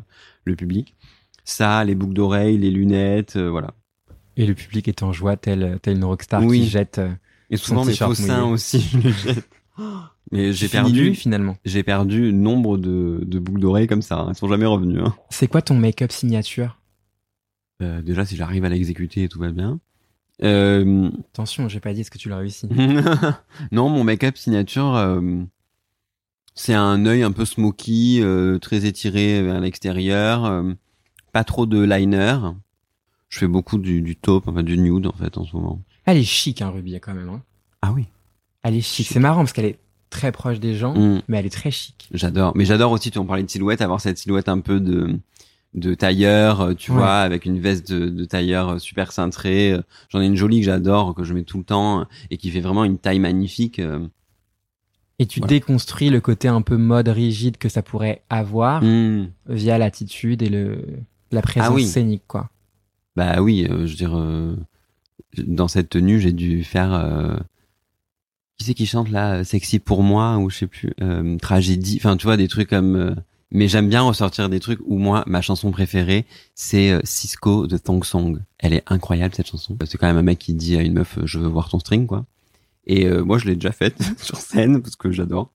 le 0.46 0.56
public. 0.56 0.96
Ça, 1.44 1.84
les 1.86 1.96
boucles 1.96 2.14
d'oreilles, 2.14 2.58
les 2.58 2.72
lunettes, 2.72 3.36
euh, 3.38 3.50
voilà. 3.50 3.74
Et 4.36 4.46
le 4.46 4.54
public 4.54 4.88
est 4.88 5.02
en 5.04 5.14
joie, 5.14 5.38
tel, 5.38 5.80
tel 5.82 5.96
une 5.98 6.04
rockstar 6.06 6.44
Oui. 6.44 6.62
qui 6.62 6.68
jette. 6.68 6.98
euh, 7.00 7.10
Et 7.50 7.58
souvent 7.58 7.86
mes 7.86 7.94
faux 7.96 8.14
seins 8.16 8.44
aussi, 8.46 8.82
je 8.82 8.98
les 8.98 9.12
jette. 9.14 9.48
Mais 10.32 10.52
j'ai 10.54 10.68
perdu 10.68 11.13
finalement. 11.16 11.56
j'ai 11.66 11.84
perdu 11.84 12.34
nombre 12.34 12.78
de, 12.78 13.24
de 13.26 13.40
boucles 13.40 13.60
d'oreilles 13.62 13.88
comme 13.88 14.02
ça. 14.02 14.20
hein. 14.20 14.28
Elles 14.30 14.36
sont 14.36 14.48
jamais 14.50 14.66
revenues. 14.66 15.00
Hein. 15.02 15.16
C'est 15.30 15.48
quoi 15.48 15.62
ton 15.62 15.76
make-up 15.76 16.12
signature? 16.12 16.78
Euh, 17.82 18.02
déjà, 18.02 18.26
si 18.26 18.36
j'arrive 18.36 18.66
à 18.66 18.70
l'exécuter, 18.70 19.30
tout 19.30 19.40
va 19.40 19.52
bien. 19.52 19.80
Euh, 20.44 21.10
Attention, 21.34 21.68
j'ai 21.70 21.80
pas 21.80 21.94
dit 21.94 22.02
est-ce 22.02 22.12
que 22.12 22.18
tu 22.18 22.30
l'as 22.30 22.38
réussi. 22.38 22.68
non, 23.72 23.90
mon 23.90 24.04
make-up 24.04 24.36
signature, 24.38 24.96
euh, 24.96 25.22
c'est 26.56 26.74
un 26.74 27.06
œil 27.06 27.24
un 27.24 27.32
peu 27.32 27.46
smoky, 27.46 28.20
euh, 28.22 28.58
très 28.60 28.86
étiré 28.86 29.42
vers 29.44 29.60
l'extérieur, 29.60 30.63
pas 31.34 31.44
trop 31.44 31.66
de 31.66 31.80
liner. 31.82 32.38
Je 33.30 33.40
fais 33.40 33.48
beaucoup 33.48 33.78
du, 33.78 34.02
du 34.02 34.16
taupe, 34.16 34.48
enfin 34.48 34.63
du 34.63 34.78
nude 34.78 35.06
en 35.08 35.12
fait 35.13 35.38
en 35.38 35.46
ce 35.46 35.56
moment. 35.56 35.82
Elle 36.06 36.18
est 36.18 36.24
chic, 36.24 36.62
hein, 36.62 36.70
Ruby, 36.70 37.00
quand 37.00 37.13
même. 37.13 37.30
Hein. 37.30 37.42
Ah 37.82 37.92
oui. 37.94 38.06
Elle 38.68 38.76
est 38.76 38.82
chic. 38.82 39.06
Chic. 39.06 39.14
C'est 39.14 39.20
marrant 39.20 39.42
parce 39.42 39.54
qu'elle 39.54 39.66
est 39.66 39.80
très 40.10 40.32
proche 40.32 40.60
des 40.60 40.76
gens, 40.76 40.94
Mm, 40.94 41.22
mais 41.28 41.38
elle 41.38 41.46
est 41.46 41.50
très 41.50 41.72
chic. 41.72 42.08
j'adore. 42.14 42.52
Mais 42.56 42.66
j'adore 42.66 42.92
aussi, 42.92 43.12
tu 43.12 43.18
en 43.18 43.26
parlais 43.26 43.44
de 43.44 43.50
silhouette, 43.50 43.82
avoir 43.82 44.02
cette 44.02 44.18
silhouette 44.18 44.50
un 44.50 44.60
peu 44.60 44.80
de 44.80 45.18
de 45.74 45.94
tailleur, 45.94 46.62
euh, 46.62 46.74
tu 46.74 46.92
Ouais. 46.92 46.98
vois, 46.98 47.18
avec 47.18 47.46
une 47.46 47.60
veste 47.60 47.92
de, 47.92 48.08
de 48.10 48.26
tailleur 48.26 48.70
euh, 48.70 48.80
super 48.80 49.12
cintrée. 49.12 49.74
Euh, 49.74 49.82
J'en 50.10 50.22
ai 50.22 50.26
une 50.26 50.36
jolie 50.38 50.60
que 50.62 50.66
j'adore, 50.66 51.14
que 51.14 51.24
je 51.24 51.34
mets 51.34 51.44
tout 51.44 51.58
le 51.60 51.64
temps 51.66 52.06
et 52.32 52.38
qui 52.38 52.50
fait 52.50 52.62
vraiment 52.62 52.84
une 52.84 52.98
taille 52.98 53.20
magnifique. 53.20 53.80
Et 55.20 55.26
tu 55.26 55.40
Voilà. 55.40 55.50
déconstruis 55.50 56.10
le 56.10 56.22
côté 56.22 56.48
un 56.48 56.62
peu 56.62 56.78
mode 56.78 57.10
rigide 57.10 57.58
que 57.58 57.70
ça 57.70 57.82
pourrait 57.82 58.22
avoir 58.30 58.82
Mm. 58.84 59.28
via 59.50 59.78
l'attitude 59.78 60.42
et 60.42 60.50
le 60.50 60.84
la 61.32 61.42
présence 61.42 61.70
Ah 61.70 61.74
oui. 61.74 61.86
scénique, 61.86 62.24
quoi. 62.28 62.50
Bah 63.18 63.42
oui, 63.42 63.68
euh, 63.70 63.86
je 63.86 63.92
veux 63.92 63.98
dire, 63.98 64.18
euh, 64.18 64.56
dans 65.38 65.68
cette 65.68 65.90
tenue, 65.90 66.20
j'ai 66.22 66.32
dû 66.32 66.64
faire, 66.64 66.94
euh, 66.94 67.36
qui 68.58 68.65
c'est 68.65 68.74
qui 68.74 68.86
chante 68.86 69.10
là, 69.10 69.43
sexy 69.43 69.80
pour 69.80 70.04
moi 70.04 70.38
ou 70.38 70.50
je 70.50 70.58
sais 70.58 70.67
plus, 70.67 70.91
euh, 71.02 71.38
tragédie. 71.38 71.98
Enfin, 72.00 72.17
tu 72.17 72.26
vois 72.26 72.38
des 72.38 72.48
trucs 72.48 72.70
comme. 72.70 72.96
euh, 72.96 73.15
mais 73.52 73.70
j'aime 73.70 73.88
bien 73.88 74.02
ressortir 74.02 74.50
des 74.50 74.60
trucs 74.60 74.80
où 74.86 74.98
moi, 74.98 75.24
ma 75.26 75.41
chanson 75.41 75.72
préférée, 75.72 76.26
c'est 76.54 76.91
euh, 76.91 77.00
Cisco 77.06 77.65
de 77.65 77.78
Thong 77.78 78.04
Song. 78.04 78.41
Elle 78.60 78.74
est 78.74 78.84
incroyable 78.88 79.34
cette 79.36 79.48
chanson. 79.48 79.78
C'est 79.86 79.98
quand 79.98 80.08
même 80.08 80.17
un 80.17 80.24
mec 80.24 80.38
qui 80.39 80.54
dit 80.54 80.76
à 80.76 80.82
une 80.82 80.93
meuf, 80.93 81.17
euh, 81.17 81.26
je 81.26 81.39
veux 81.39 81.48
voir 81.48 81.70
ton 81.70 81.80
string, 81.80 82.08
quoi. 82.08 82.26
Et 82.88 83.06
euh, 83.06 83.24
moi, 83.24 83.38
je 83.38 83.46
l'ai 83.46 83.56
déjà 83.56 83.72
faite 83.72 83.98
sur 84.17 84.38
scène 84.38 84.82
parce 84.82 84.96
que 84.96 85.12
j'adore. 85.12 85.52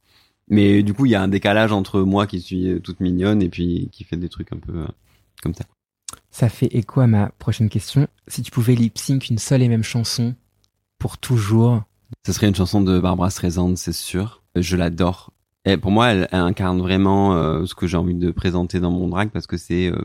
Mais 0.48 0.82
du 0.82 0.94
coup, 0.94 1.06
il 1.06 1.12
y 1.12 1.14
a 1.14 1.22
un 1.22 1.28
décalage 1.28 1.72
entre 1.72 2.00
moi 2.00 2.26
qui 2.26 2.40
suis 2.40 2.68
euh, 2.68 2.80
toute 2.80 3.00
mignonne 3.00 3.42
et 3.42 3.48
puis 3.48 3.88
qui 3.92 4.04
fait 4.04 4.16
des 4.16 4.28
trucs 4.28 4.52
un 4.52 4.58
peu 4.58 4.74
euh, 4.74 4.86
comme 5.42 5.54
ça. 5.54 5.64
Ça 6.30 6.48
fait 6.48 6.74
écho 6.74 7.00
à 7.00 7.06
ma 7.06 7.28
prochaine 7.38 7.68
question. 7.68 8.06
Si 8.26 8.42
tu 8.42 8.50
pouvais 8.50 8.74
lip 8.74 8.96
sync 8.96 9.28
une 9.28 9.38
seule 9.38 9.62
et 9.62 9.68
même 9.68 9.82
chanson 9.82 10.34
pour 10.98 11.18
toujours, 11.18 11.82
Ce 12.26 12.32
serait 12.32 12.48
une 12.48 12.54
chanson 12.54 12.80
de 12.80 12.98
Barbara 12.98 13.30
Streisand, 13.30 13.76
c'est 13.76 13.92
sûr. 13.92 14.42
Je 14.54 14.76
l'adore. 14.76 15.32
Et 15.64 15.76
pour 15.76 15.90
moi, 15.90 16.08
elle, 16.08 16.28
incarne 16.32 16.80
vraiment 16.80 17.36
euh, 17.36 17.66
ce 17.66 17.74
que 17.74 17.86
j'ai 17.86 17.96
envie 17.96 18.14
de 18.14 18.30
présenter 18.30 18.80
dans 18.80 18.90
mon 18.90 19.08
drag 19.08 19.30
parce 19.30 19.46
que 19.46 19.56
c'est 19.56 19.90
euh, 19.90 20.02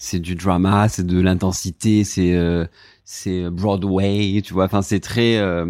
c'est 0.00 0.18
du 0.18 0.34
drama, 0.34 0.88
c'est 0.88 1.06
de 1.06 1.20
l'intensité, 1.20 2.04
c'est 2.04 2.34
euh, 2.34 2.66
c'est 3.04 3.50
Broadway, 3.50 4.40
tu 4.42 4.54
vois. 4.54 4.64
Enfin, 4.64 4.82
c'est 4.82 4.98
très 4.98 5.36
euh, 5.36 5.66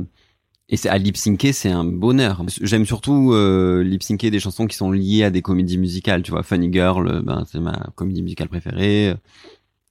et 0.69 0.77
c'est 0.77 0.88
à 0.88 0.99
lip 0.99 1.16
syncer, 1.16 1.53
c'est 1.53 1.71
un 1.71 1.85
bonheur. 1.85 2.45
J'aime 2.62 2.87
surtout 2.87 3.33
euh, 3.35 3.83
lip 3.83 4.03
syncer 4.05 4.31
des 4.31 4.40
chansons 4.40 4.66
qui 4.66 4.77
sont 4.77 4.93
liées 4.93 5.25
à 5.25 5.31
des 5.31 5.43
comédies 5.43 5.79
musicales, 5.79 6.23
tu 6.23 6.31
vois. 6.31 6.45
Funny 6.45 6.73
Girl, 6.73 7.23
ben 7.23 7.45
c'est 7.51 7.61
ma 7.61 7.88
comédie 7.97 8.23
musicale 8.23 8.49
préférée, 8.49 9.14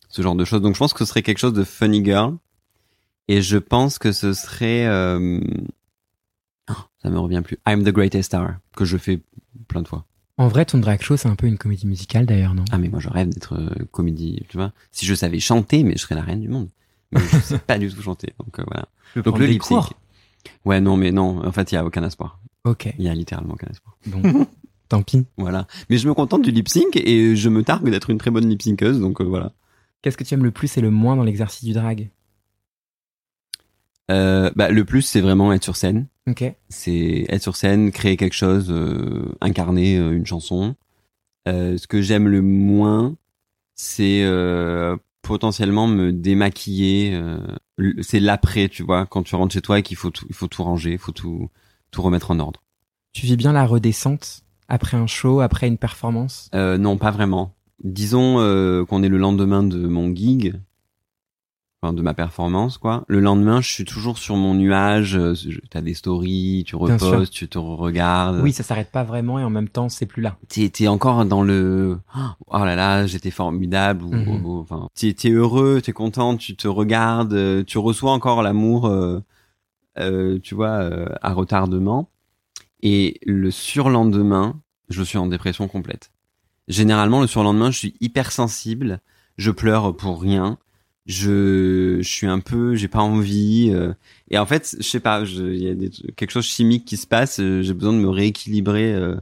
ce 0.10 0.22
genre 0.22 0.36
de 0.36 0.46
choses. 0.46 0.62
Donc 0.62 0.74
je 0.74 0.80
pense 0.80 0.94
que 0.94 1.00
ce 1.00 1.06
serait 1.06 1.22
quelque 1.22 1.40
chose 1.40 1.54
de 1.54 1.66
Funny 1.66 2.04
Girl. 2.04 2.38
Et 3.32 3.42
je 3.44 3.58
pense 3.58 4.00
que 4.00 4.12
ce 4.12 4.34
serait 4.34 4.88
euh, 4.88 5.40
oh, 6.70 6.74
ça 7.02 7.10
me 7.12 7.20
revient 7.20 7.42
plus. 7.44 7.58
I'm 7.68 7.84
the 7.84 7.90
greatest 7.94 8.26
star 8.28 8.56
que 8.76 8.86
je 8.86 8.98
fais 8.98 9.22
plein 9.68 9.84
de 9.84 9.88
fois. 9.88 10.06
en 10.38 10.48
vrai, 10.48 10.66
ton 10.66 10.80
drag 10.80 11.00
show, 11.02 11.16
c'est 11.16 11.30
un 11.30 11.36
peu 11.36 11.46
une 11.46 11.58
comédie 11.60 11.86
musicale 11.86 12.26
d'ailleurs, 12.26 12.56
non? 12.56 12.66
Ah 12.72 12.78
mais 12.80 12.90
moi 12.90 13.00
je 13.00 13.08
rêve 13.10 13.30
d'être 13.30 13.54
euh, 13.54 13.86
comédie, 13.92 14.44
tu 14.50 14.58
vois. 14.58 14.74
Si 14.92 15.06
je 15.06 15.14
savais 15.14 15.40
chanter, 15.40 15.84
mais 15.84 15.94
je 15.94 16.00
serais 16.00 16.16
la 16.16 16.24
reine 16.24 16.42
du 16.42 16.50
monde. 16.50 16.70
Mais 17.12 17.22
je 17.22 17.38
sais 17.38 17.60
pas 17.60 17.78
du 17.78 17.90
tout 17.94 18.02
chanter, 18.02 18.34
donc 18.40 18.58
euh, 18.60 18.64
voilà. 18.68 18.88
Je 19.16 19.22
Donc 19.26 19.38
le 19.38 19.46
lip 19.46 19.62
sync. 19.64 19.84
Ouais 20.66 20.80
non 20.82 20.96
mais 20.98 21.12
non, 21.12 21.46
en 21.46 21.52
fait 21.52 21.72
il 21.72 21.76
y 21.76 21.78
a 21.78 21.86
aucun 21.86 22.04
espoir. 22.04 22.40
Ok, 22.64 22.94
Il 22.98 23.06
y 23.06 23.10
a 23.10 23.14
littéralement 23.14 23.54
aucun 23.54 23.68
espoir. 23.68 23.96
bon, 24.08 24.48
tant 24.90 25.04
pis. 25.04 25.26
Voilà. 25.38 25.68
Mais 25.90 25.98
je 25.98 26.08
me 26.08 26.14
contente 26.16 26.42
du 26.42 26.52
lip 26.52 26.68
sync 26.68 26.96
et 26.96 27.36
je 27.36 27.50
me 27.50 27.64
targue 27.64 27.90
d'être 27.90 28.10
une 28.10 28.18
très 28.18 28.32
bonne 28.32 28.48
lip 28.50 28.62
synceuse, 28.62 29.00
donc 29.00 29.22
euh, 29.22 29.24
voilà. 29.24 29.52
Qu'est-ce 30.02 30.18
que 30.18 30.24
tu 30.24 30.34
aimes 30.34 30.44
le 30.46 30.52
plus 30.52 30.78
et 30.78 30.82
le 30.82 30.90
moins 30.90 31.16
dans 31.16 31.24
l'exercice 31.24 31.64
du 31.64 31.74
drag? 31.74 32.10
Euh, 34.10 34.50
bah, 34.56 34.70
le 34.70 34.86
plus 34.86 35.02
c'est 35.04 35.22
vraiment 35.22 35.54
être 35.54 35.64
sur 35.64 35.76
scène. 35.76 36.08
C'est 36.70 37.26
être 37.30 37.42
sur 37.42 37.56
scène, 37.56 37.92
créer 37.92 38.18
quelque 38.18 38.36
chose, 38.36 38.68
euh, 38.70 39.36
incarner 39.42 39.98
euh, 39.98 40.12
une 40.12 40.26
chanson. 40.26 40.76
Euh, 41.48 41.78
ce 41.78 41.88
que 41.88 42.02
j'aime 42.02 42.28
le 42.28 42.42
moins, 42.42 43.16
c'est 43.74 44.22
euh, 44.24 44.96
potentiellement 45.22 45.88
me 45.88 46.12
démaquiller. 46.12 47.14
euh, 47.16 47.40
c'est 48.02 48.20
l'après, 48.20 48.70
tu 48.70 48.84
vois, 48.84 49.06
quand 49.06 49.24
tu 49.24 49.36
rentres 49.36 49.54
chez 49.54 49.62
toi 49.62 49.80
et 49.80 49.84
qu'il 49.84 49.98
faut 49.98 50.12
tout, 50.12 50.26
il 50.30 50.36
faut 50.36 50.48
tout 50.48 50.64
ranger, 50.64 50.92
il 50.92 50.98
faut 51.00 51.12
tout, 51.12 51.50
tout 51.92 52.02
remettre 52.02 52.30
en 52.32 52.40
ordre. 52.40 52.62
Tu 53.14 53.26
vis 53.26 53.38
bien 53.38 53.54
la 53.54 53.66
redescente 53.66 54.44
après 54.68 54.98
un 54.98 55.08
show, 55.08 55.40
après 55.40 55.68
une 55.68 55.78
performance? 55.78 56.50
Euh, 56.54 56.78
non, 56.78 56.98
pas 56.98 57.12
vraiment. 57.12 57.56
Disons 57.84 58.40
euh, 58.40 58.86
qu'on 58.86 59.02
est 59.02 59.10
le 59.10 59.18
lendemain 59.18 59.64
de 59.64 59.88
mon 59.88 60.14
gig, 60.14 60.54
enfin 61.82 61.94
de 61.94 62.02
ma 62.02 62.14
performance, 62.14 62.78
quoi. 62.78 63.04
Le 63.08 63.20
lendemain, 63.22 63.62
je 63.62 63.70
suis 63.72 63.86
toujours 63.86 64.18
sur 64.18 64.36
mon 64.36 64.54
nuage. 64.54 65.16
euh, 65.16 65.34
je- 65.34 65.60
T'as 65.70 65.82
des 65.82 65.94
stories, 65.94 66.64
tu 66.68 66.76
reposes, 66.76 67.30
tu 67.30 67.48
te 67.48 67.58
regardes. 67.58 68.42
Oui, 68.42 68.52
ça 68.52 68.64
s'arrête 68.64 68.92
pas 68.92 69.04
vraiment 69.04 69.40
et 69.40 69.44
en 69.44 69.50
même 69.50 69.70
temps, 69.70 69.88
c'est 69.88 70.06
plus 70.06 70.22
là. 70.22 70.38
t'es 70.50 70.70
t'es 70.70 70.88
encore 70.88 71.26
dans 71.26 71.44
le 71.44 71.98
oh 72.48 72.58
là 72.66 72.76
là 72.76 73.06
j'étais 73.08 73.32
formidable 73.32 74.04
ou, 74.04 74.14
Mhm. 74.14 74.46
ou- 74.46 74.60
enfin 74.60 74.90
t'es 74.96 75.14
t'es 75.14 75.30
heureux 75.30 75.80
t'es 75.82 75.92
content 75.94 76.36
tu 76.38 76.56
te 76.56 76.68
regardes 76.68 77.34
euh, 77.34 77.64
tu 77.64 77.78
reçois 77.78 78.12
encore 78.12 78.42
l'amour 78.42 78.88
euh, 78.88 79.20
euh, 80.00 80.40
tu 80.42 80.56
vois 80.56 80.80
euh, 80.82 81.08
à 81.22 81.34
retardement 81.34 82.10
et 82.82 83.20
le 83.26 83.52
surlendemain 83.52 84.60
je 84.90 85.04
suis 85.04 85.18
en 85.18 85.28
dépression 85.28 85.68
complète 85.68 86.12
généralement 86.68 87.22
le 87.22 87.28
surlendemain 87.28 87.72
je 87.72 87.78
suis 87.78 87.96
hyper 88.02 88.32
sensible 88.32 89.02
je 89.38 89.52
pleure 89.52 89.96
pour 89.96 90.22
rien 90.22 90.58
je, 91.06 91.98
je 92.02 92.08
suis 92.08 92.28
un 92.28 92.40
peu 92.40 92.76
j'ai 92.76 92.88
pas 92.88 93.00
envie 93.02 93.72
euh, 93.74 93.94
et 94.30 94.38
en 94.38 94.46
fait 94.46 94.76
je 94.80 94.84
sais 94.88 95.00
pas 95.00 95.24
il 95.24 95.58
y 95.64 95.68
a 95.70 95.74
des, 95.74 95.90
quelque 96.16 96.32
chose 96.32 96.46
chimique 96.46 96.86
qui 96.86 96.98
se 96.98 97.08
passe 97.08 97.40
euh, 97.40 97.62
j'ai 97.62 97.74
besoin 97.74 97.94
de 97.94 97.98
me 98.00 98.10
rééquilibrer 98.10 98.94
euh, 98.94 99.16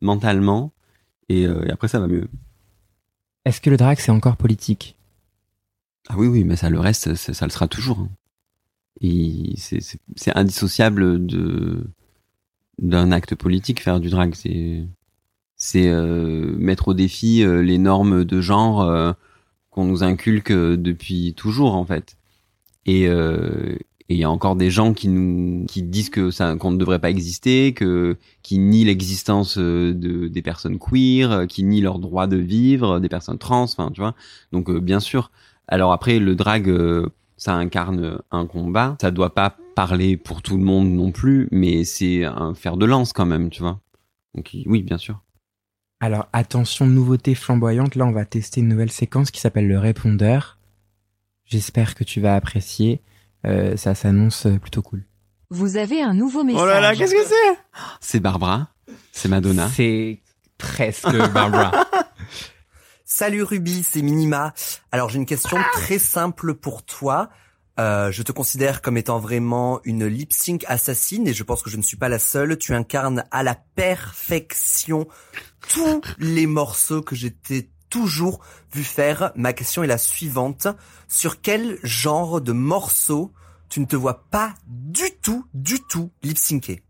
mentalement 0.00 0.72
et, 1.28 1.46
euh, 1.46 1.64
et 1.66 1.70
après 1.70 1.88
ça 1.88 1.98
va 2.00 2.06
mieux. 2.08 2.28
Est-ce 3.46 3.60
que 3.62 3.70
le 3.70 3.78
drag, 3.78 3.98
c'est 3.98 4.10
encore 4.12 4.36
politique? 4.36 4.96
Ah 6.08 6.14
oui 6.18 6.26
oui 6.26 6.44
mais 6.44 6.56
ça 6.56 6.68
le 6.70 6.78
reste 6.80 7.14
ça, 7.14 7.32
ça 7.32 7.46
le 7.46 7.50
sera 7.52 7.68
toujours. 7.68 8.00
hein. 8.00 8.08
Et 9.00 9.54
c'est 9.56 10.36
indissociable 10.36 11.24
de 11.24 11.84
d'un 12.82 13.12
acte 13.12 13.34
politique 13.34 13.80
faire 13.82 14.00
du 14.00 14.10
drag 14.10 14.34
c'est 14.34 14.84
c'est 15.56 15.88
euh, 15.88 16.54
mettre 16.58 16.88
au 16.88 16.94
défi 16.94 17.42
euh, 17.42 17.62
les 17.62 17.78
normes 17.78 18.24
de 18.24 18.40
genre 18.40 18.82
euh, 18.82 19.12
qu'on 19.70 19.84
nous 19.84 20.02
inculque 20.02 20.50
euh, 20.50 20.76
depuis 20.76 21.34
toujours 21.34 21.74
en 21.74 21.84
fait. 21.84 22.16
Et 22.86 23.08
euh, 23.08 23.76
et 24.08 24.14
il 24.14 24.18
y 24.18 24.24
a 24.24 24.30
encore 24.30 24.56
des 24.56 24.70
gens 24.70 24.92
qui 24.92 25.08
nous 25.08 25.66
qui 25.66 25.82
disent 25.82 26.10
que 26.10 26.30
ça 26.30 26.56
qu'on 26.56 26.72
ne 26.72 26.78
devrait 26.78 26.98
pas 26.98 27.10
exister, 27.10 27.72
que 27.74 28.16
qui 28.42 28.58
nient 28.58 28.84
l'existence 28.84 29.56
euh, 29.58 29.94
de 29.94 30.28
des 30.28 30.42
personnes 30.42 30.78
queer, 30.78 31.46
qui 31.48 31.62
nient 31.64 31.80
leur 31.80 31.98
droit 31.98 32.26
de 32.26 32.36
vivre, 32.36 32.98
des 33.00 33.08
personnes 33.08 33.38
trans, 33.38 33.62
enfin 33.62 33.90
tu 33.92 34.00
vois. 34.00 34.14
Donc 34.52 34.70
bien 34.70 35.00
sûr. 35.00 35.30
Alors 35.68 35.92
après 35.92 36.18
le 36.18 36.34
drag 36.34 36.72
ça 37.36 37.54
incarne 37.54 38.20
un 38.30 38.46
combat, 38.46 38.96
ça 39.00 39.10
doit 39.10 39.34
pas 39.34 39.56
parler 39.74 40.16
pour 40.16 40.42
tout 40.42 40.58
le 40.58 40.64
monde 40.64 40.90
non 40.90 41.12
plus, 41.12 41.48
mais 41.52 41.84
c'est 41.84 42.24
un 42.24 42.54
fer 42.54 42.76
de 42.76 42.84
lance 42.84 43.12
quand 43.12 43.24
même, 43.24 43.48
tu 43.48 43.62
vois. 43.62 43.80
Donc 44.34 44.50
oui, 44.66 44.82
bien 44.82 44.98
sûr. 44.98 45.22
Alors, 46.00 46.28
attention, 46.32 46.86
nouveauté 46.86 47.34
flamboyante. 47.34 47.94
Là, 47.94 48.06
on 48.06 48.12
va 48.12 48.24
tester 48.24 48.60
une 48.60 48.68
nouvelle 48.68 48.90
séquence 48.90 49.30
qui 49.30 49.40
s'appelle 49.40 49.68
le 49.68 49.78
répondeur. 49.78 50.58
J'espère 51.44 51.94
que 51.94 52.04
tu 52.04 52.20
vas 52.20 52.34
apprécier. 52.34 53.02
Euh, 53.46 53.76
ça 53.76 53.94
s'annonce 53.94 54.46
euh, 54.46 54.58
plutôt 54.58 54.82
cool. 54.82 55.04
Vous 55.50 55.76
avez 55.76 56.00
un 56.00 56.14
nouveau 56.14 56.44
message. 56.44 56.62
Oh 56.62 56.66
là 56.66 56.80
là, 56.80 56.94
qu'est-ce 56.94 57.12
que 57.14 57.24
c'est? 57.24 57.58
C'est 58.00 58.20
Barbara, 58.20 58.68
c'est 59.12 59.28
Madonna. 59.28 59.68
C'est 59.68 60.20
presque 60.58 61.10
Barbara. 61.32 61.72
Salut 63.04 63.42
Ruby, 63.42 63.82
c'est 63.82 64.02
Minima. 64.02 64.54
Alors 64.92 65.08
j'ai 65.08 65.18
une 65.18 65.26
question 65.26 65.58
très 65.72 65.98
simple 65.98 66.54
pour 66.54 66.84
toi. 66.84 67.30
Euh, 67.80 68.12
je 68.12 68.22
te 68.22 68.30
considère 68.30 68.82
comme 68.82 68.98
étant 68.98 69.18
vraiment 69.18 69.80
une 69.84 70.04
lip 70.04 70.34
sync 70.34 70.66
assassine 70.68 71.26
et 71.26 71.32
je 71.32 71.42
pense 71.42 71.62
que 71.62 71.70
je 71.70 71.78
ne 71.78 71.82
suis 71.82 71.96
pas 71.96 72.10
la 72.10 72.18
seule. 72.18 72.58
Tu 72.58 72.74
incarnes 72.74 73.24
à 73.30 73.42
la 73.42 73.54
perfection 73.54 75.08
tous 75.72 76.02
les 76.18 76.46
morceaux 76.46 77.00
que 77.00 77.16
j'étais 77.16 77.70
toujours 77.88 78.40
vu 78.74 78.84
faire. 78.84 79.32
Ma 79.34 79.54
question 79.54 79.82
est 79.82 79.86
la 79.86 79.96
suivante. 79.96 80.68
Sur 81.08 81.40
quel 81.40 81.78
genre 81.82 82.42
de 82.42 82.52
morceaux 82.52 83.32
tu 83.70 83.80
ne 83.80 83.86
te 83.86 83.96
vois 83.96 84.24
pas 84.30 84.52
du 84.66 85.10
tout, 85.22 85.46
du 85.54 85.80
tout 85.80 86.10
lip 86.22 86.36
syncer 86.36 86.82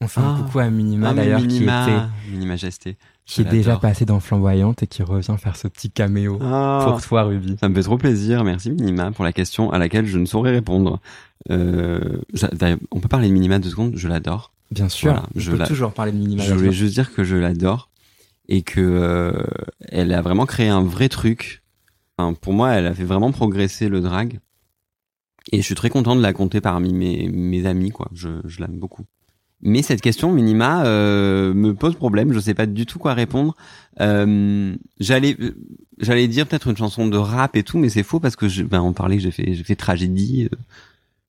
On 0.00 0.06
fait 0.06 0.20
un 0.20 0.34
Ah. 0.36 0.42
coucou 0.42 0.58
à 0.60 0.70
Minima 0.70 1.08
Ah, 1.10 1.14
d'ailleurs 1.14 1.40
qui 1.40 1.56
était, 1.64 1.66
Minima 2.30 2.46
Majesté. 2.52 2.96
qui 3.24 3.40
est 3.40 3.44
déjà 3.44 3.76
passé 3.78 4.04
dans 4.04 4.20
Flamboyante 4.20 4.82
et 4.84 4.86
qui 4.86 5.02
revient 5.02 5.34
faire 5.38 5.56
ce 5.56 5.66
petit 5.66 5.90
caméo 5.90 6.38
Ah. 6.40 6.84
pour 6.88 7.02
toi, 7.02 7.24
Ruby. 7.24 7.56
Ça 7.58 7.68
me 7.68 7.74
fait 7.74 7.82
trop 7.82 7.98
plaisir. 7.98 8.44
Merci 8.44 8.70
Minima 8.70 9.10
pour 9.10 9.24
la 9.24 9.32
question 9.32 9.72
à 9.72 9.78
laquelle 9.78 10.06
je 10.06 10.18
ne 10.18 10.26
saurais 10.26 10.52
répondre. 10.52 11.00
Euh, 11.50 12.18
on 12.92 13.00
peut 13.00 13.08
parler 13.08 13.28
de 13.28 13.32
Minima 13.32 13.58
deux 13.58 13.70
secondes? 13.70 13.92
Je 13.96 14.06
l'adore. 14.06 14.52
Bien 14.70 14.88
sûr, 14.88 15.12
Voilà, 15.12 15.26
je 15.34 15.50
peux 15.52 15.64
toujours 15.64 15.92
parler 15.92 16.12
de 16.12 16.18
Minima. 16.18 16.44
Je 16.44 16.54
voulais 16.54 16.72
juste 16.72 16.94
dire 16.94 17.12
que 17.12 17.24
je 17.24 17.36
l'adore 17.36 17.90
et 18.48 18.62
que 18.62 18.80
euh, 18.80 19.32
elle 19.88 20.12
a 20.12 20.22
vraiment 20.22 20.46
créé 20.46 20.68
un 20.68 20.82
vrai 20.82 21.08
truc. 21.08 21.62
Enfin, 22.18 22.34
pour 22.34 22.52
moi, 22.52 22.72
elle 22.74 22.86
a 22.86 22.94
fait 22.94 23.04
vraiment 23.04 23.32
progresser 23.32 23.88
le 23.88 24.00
drag. 24.00 24.38
Et 25.50 25.56
je 25.58 25.62
suis 25.62 25.74
très 25.74 25.88
content 25.90 26.14
de 26.14 26.20
la 26.20 26.32
compter 26.34 26.60
parmi 26.60 26.92
mes, 26.92 27.28
mes 27.30 27.64
amis, 27.66 27.90
quoi. 27.90 28.08
Je, 28.12 28.28
je 28.44 28.60
l'aime 28.60 28.78
beaucoup. 28.78 29.06
Mais 29.60 29.82
cette 29.82 30.00
question, 30.00 30.32
Minima, 30.32 30.84
euh, 30.84 31.52
me 31.52 31.74
pose 31.74 31.96
problème. 31.96 32.32
Je 32.32 32.38
sais 32.40 32.54
pas 32.54 32.66
du 32.66 32.86
tout 32.86 32.98
quoi 32.98 33.14
répondre. 33.14 33.56
Euh, 34.00 34.76
j'allais, 35.00 35.36
j'allais 35.98 36.28
dire 36.28 36.46
peut-être 36.46 36.68
une 36.68 36.76
chanson 36.76 37.08
de 37.08 37.16
rap 37.16 37.56
et 37.56 37.64
tout, 37.64 37.78
mais 37.78 37.88
c'est 37.88 38.04
faux 38.04 38.20
parce 38.20 38.36
que 38.36 38.48
je, 38.48 38.62
ben, 38.62 38.80
on 38.80 38.92
parlait 38.92 39.16
que 39.16 39.22
j'ai 39.22 39.32
fait, 39.32 39.54
j'ai 39.54 39.64
fait 39.64 39.74
tragédie, 39.74 40.44
euh, 40.44 40.56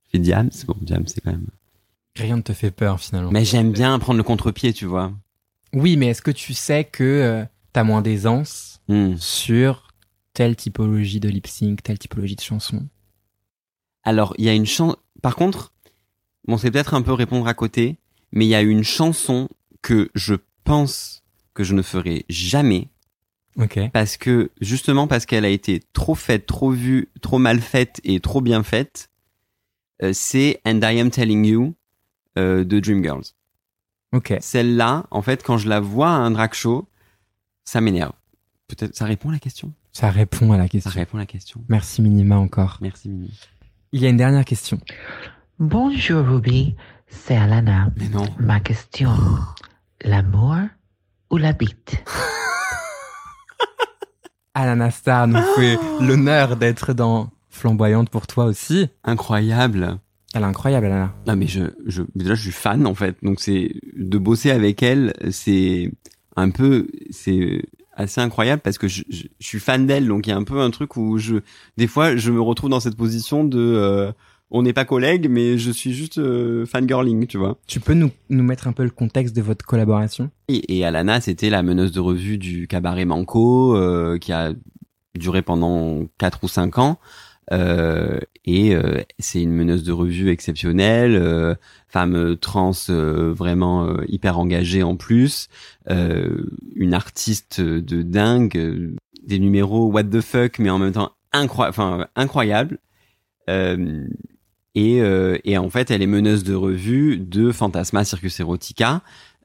j'ai 0.06 0.12
fait 0.12 0.20
Diams. 0.20 0.52
Bon, 0.68 0.76
Diams, 0.82 1.06
c'est 1.08 1.22
quand 1.22 1.32
même. 1.32 1.48
Rien 2.16 2.38
ne 2.38 2.42
te 2.42 2.54
fait 2.54 2.72
peur 2.72 3.00
finalement. 3.00 3.32
Mais 3.32 3.46
j'aime 3.46 3.72
bien 3.72 3.98
prendre 3.98 4.18
le 4.18 4.24
contre-pied, 4.24 4.74
tu 4.74 4.86
vois. 4.86 5.12
Oui, 5.74 5.98
mais 5.98 6.08
est-ce 6.08 6.22
que 6.22 6.32
tu 6.32 6.54
sais 6.54 6.84
que 6.84 7.04
euh, 7.04 7.46
t'as 7.74 7.84
moins 7.84 8.02
d'aisance 8.02 8.68
Hmm. 8.90 9.16
sur 9.18 9.90
telle 10.34 10.56
typologie 10.56 11.20
de 11.20 11.30
lip 11.30 11.46
sync, 11.46 11.84
telle 11.84 12.00
typologie 12.00 12.36
de 12.36 12.42
chanson? 12.42 12.88
Alors, 14.04 14.34
il 14.40 14.46
y 14.46 14.50
a 14.50 14.54
une 14.56 14.66
chance. 14.66 14.96
Par 15.22 15.36
contre, 15.36 15.74
bon, 16.48 16.58
c'est 16.58 16.72
peut-être 16.72 16.96
un 16.96 17.04
peu 17.04 17.14
répondre 17.14 17.48
à 17.48 17.54
côté, 17.54 18.00
mais 18.32 18.46
il 18.46 18.50
y 18.50 18.56
a 18.56 18.62
une 18.62 18.84
chanson 18.84 19.50
que 19.82 20.10
je 20.16 20.36
pense 20.64 21.24
que 21.54 21.64
je 21.64 21.74
ne 21.74 21.82
ferai 21.82 22.26
jamais 22.30 22.90
Ok. 23.58 23.80
parce 23.92 24.18
que 24.18 24.52
justement 24.62 25.08
parce 25.08 25.26
qu'elle 25.26 25.46
a 25.46 25.50
été 25.50 25.82
trop 25.94 26.16
faite, 26.16 26.46
trop 26.46 26.72
vue, 26.72 27.10
trop 27.22 27.40
mal 27.40 27.60
faite 27.60 28.00
et 28.04 28.20
trop 28.20 28.42
bien 28.42 28.64
faite, 28.64 29.10
euh, 30.04 30.12
c'est 30.14 30.62
And 30.66 30.80
I 30.82 31.00
Am 31.00 31.10
Telling 31.10 31.46
You 31.46 31.76
euh, 32.38 32.64
de 32.64 32.80
Dreamgirls. 32.80 33.34
Ok. 34.14 34.36
Celle-là, 34.40 35.06
en 35.12 35.22
fait, 35.22 35.44
quand 35.44 35.58
je 35.58 35.68
la 35.70 35.80
vois 35.80 36.10
à 36.10 36.14
un 36.14 36.32
drag 36.32 36.54
show, 36.54 36.88
ça 37.66 37.82
m'énerve. 37.82 38.14
Peut-être 38.68 38.96
ça 38.96 39.06
répond 39.06 39.30
à 39.30 39.34
la 39.34 39.40
question? 39.40 39.74
Ça 39.92 40.10
répond 40.10 40.52
à 40.52 40.58
la 40.58 40.64
Ça 40.64 40.70
question. 40.70 40.92
répond 40.92 41.18
à 41.18 41.22
la 41.22 41.26
question. 41.26 41.64
Merci 41.68 42.02
Minima 42.02 42.38
encore. 42.38 42.78
Merci 42.82 43.10
Mimi. 43.10 43.38
Il 43.92 44.02
y 44.02 44.06
a 44.06 44.10
une 44.10 44.18
dernière 44.18 44.46
question. 44.46 44.80
Bonjour 45.60 46.26
Ruby, 46.26 46.76
c'est 47.10 47.36
Alana. 47.36 47.90
Mais 47.98 48.10
non. 48.10 48.26
Ma 48.40 48.60
question, 48.60 49.12
l'amour 50.02 50.56
ou 51.30 51.38
la 51.38 51.54
bite? 51.54 52.04
Alana 54.54 54.92
Star 54.92 55.28
nous 55.28 55.42
fait 55.56 55.78
l'honneur 56.02 56.56
d'être 56.56 56.94
dans 56.94 57.30
Flamboyante 57.50 58.10
pour 58.10 58.28
toi 58.28 58.46
aussi. 58.46 58.90
Incroyable. 59.04 60.00
Elle 60.34 60.44
est 60.44 60.46
incroyable, 60.46 60.88
Alana. 60.88 61.14
Non 61.28 61.36
mais 61.36 61.48
je, 61.48 61.64
je 61.86 62.04
déjà 62.16 62.36
je 62.36 62.42
suis 62.42 62.52
fan 62.52 62.86
en 62.86 62.96
fait. 62.96 63.18
Donc 63.24 63.40
c'est 63.40 63.72
de 63.96 64.18
bosser 64.18 64.52
avec 64.52 64.84
elle, 64.84 65.14
c'est 65.32 65.92
un 66.36 66.52
peu 66.52 66.88
c'est 67.10 67.64
assez 67.94 68.22
incroyable 68.22 68.62
parce 68.62 68.78
que 68.78 68.88
je, 68.88 69.04
je, 69.10 69.24
je 69.40 69.48
suis 69.48 69.60
fan 69.60 69.88
d'elle. 69.88 70.08
Donc 70.08 70.28
il 70.28 70.30
y 70.30 70.34
a 70.34 70.38
un 70.38 70.44
peu 70.44 70.62
un 70.62 70.70
truc 70.70 70.98
où 70.98 71.18
je 71.18 71.38
des 71.78 71.88
fois 71.88 72.16
je 72.16 72.32
me 72.32 72.42
retrouve 72.42 72.70
dans 72.70 72.80
cette 72.80 72.96
position 72.96 73.44
de 73.44 73.60
euh, 73.60 74.12
on 74.52 74.64
n'est 74.64 74.74
pas 74.74 74.86
collègues 74.86 75.28
mais 75.30 75.58
je 75.58 75.72
suis 75.72 75.94
juste 75.94 76.18
euh, 76.18 76.66
fangirling, 76.66 77.28
tu 77.28 77.38
vois. 77.38 77.58
Tu 77.68 77.80
peux 77.80 77.94
nous, 77.94 78.12
nous 78.30 78.44
mettre 78.44 78.68
un 78.68 78.74
peu 78.74 78.84
le 78.84 78.90
contexte 78.90 79.36
de 79.36 79.42
votre 79.42 79.66
collaboration? 79.66 80.32
Et, 80.48 80.78
et 80.78 80.86
Alana, 80.86 81.22
c'était 81.22 81.50
la 81.50 81.64
meneuse 81.64 81.92
de 81.92 82.00
revue 82.00 82.38
du 82.38 82.68
cabaret 82.68 83.06
Manco, 83.06 83.76
euh, 83.76 84.18
qui 84.18 84.32
a 84.32 84.54
duré 85.18 85.42
pendant 85.42 86.06
quatre 86.18 86.44
ou 86.44 86.48
cinq 86.48 86.78
ans. 86.78 87.00
Euh, 87.52 88.20
et 88.46 88.76
euh, 88.76 89.02
c'est 89.18 89.42
une 89.42 89.52
meneuse 89.52 89.84
de 89.84 89.92
revue 89.92 90.30
exceptionnelle, 90.30 91.16
euh, 91.16 91.56
femme 91.88 92.38
trans 92.38 92.72
euh, 92.90 93.34
vraiment 93.34 93.86
euh, 93.86 94.04
hyper 94.08 94.38
engagée 94.38 94.84
en 94.84 94.96
plus, 94.96 95.48
euh, 95.90 96.46
une 96.76 96.94
artiste 96.94 97.60
de 97.60 98.04
dingue, 98.04 98.56
euh, 98.56 98.96
des 99.24 99.40
numéros 99.40 99.92
what 99.92 100.04
the 100.04 100.22
fuck, 100.22 100.60
mais 100.60 100.70
en 100.70 100.78
même 100.78 100.94
temps 100.94 101.14
incroyable, 101.34 101.76
enfin 101.76 102.08
incroyable. 102.16 102.78
Euh, 103.50 104.08
et, 104.80 105.02
euh, 105.02 105.38
et 105.44 105.58
en 105.58 105.70
fait, 105.70 105.92
elle 105.92 106.02
est 106.02 106.08
meneuse 106.08 106.46
de 106.46 106.56
revue 106.56 107.18
de 107.18 107.52
Fantasma 107.52 108.06
Circus 108.06 108.40
Erotica, 108.40 109.02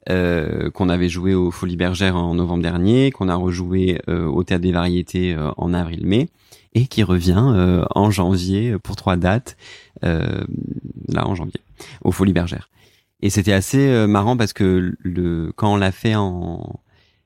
euh, 0.09 0.71
qu'on 0.71 0.87
avait 0.87 1.09
joué 1.09 1.33
au 1.33 1.51
Folies 1.51 1.75
Bergères 1.75 2.15
en 2.15 2.35
novembre 2.35 2.63
dernier, 2.63 3.11
qu'on 3.11 3.27
a 3.27 3.35
rejoué 3.35 3.99
euh, 4.07 4.27
au 4.27 4.45
Théâtre 4.45 4.61
des 4.61 4.71
Variétés 4.71 5.33
euh, 5.33 5.51
en 5.57 5.73
avril-mai, 5.73 6.29
et 6.73 6.87
qui 6.87 7.03
revient 7.03 7.85
en 7.95 8.11
janvier 8.11 8.77
pour 8.79 8.95
trois 8.95 9.15
dates, 9.15 9.55
là 10.01 11.25
en 11.25 11.33
janvier, 11.33 11.61
au 12.03 12.11
Folies 12.11 12.33
Bergères. 12.33 12.69
Et 13.21 13.29
c'était 13.29 13.53
assez 13.53 14.05
marrant 14.07 14.35
parce 14.35 14.51
que 14.51 14.93
le 14.99 15.53
quand 15.55 15.73
on 15.73 15.77
l'a 15.77 15.93
fait 15.93 16.15
en 16.15 16.81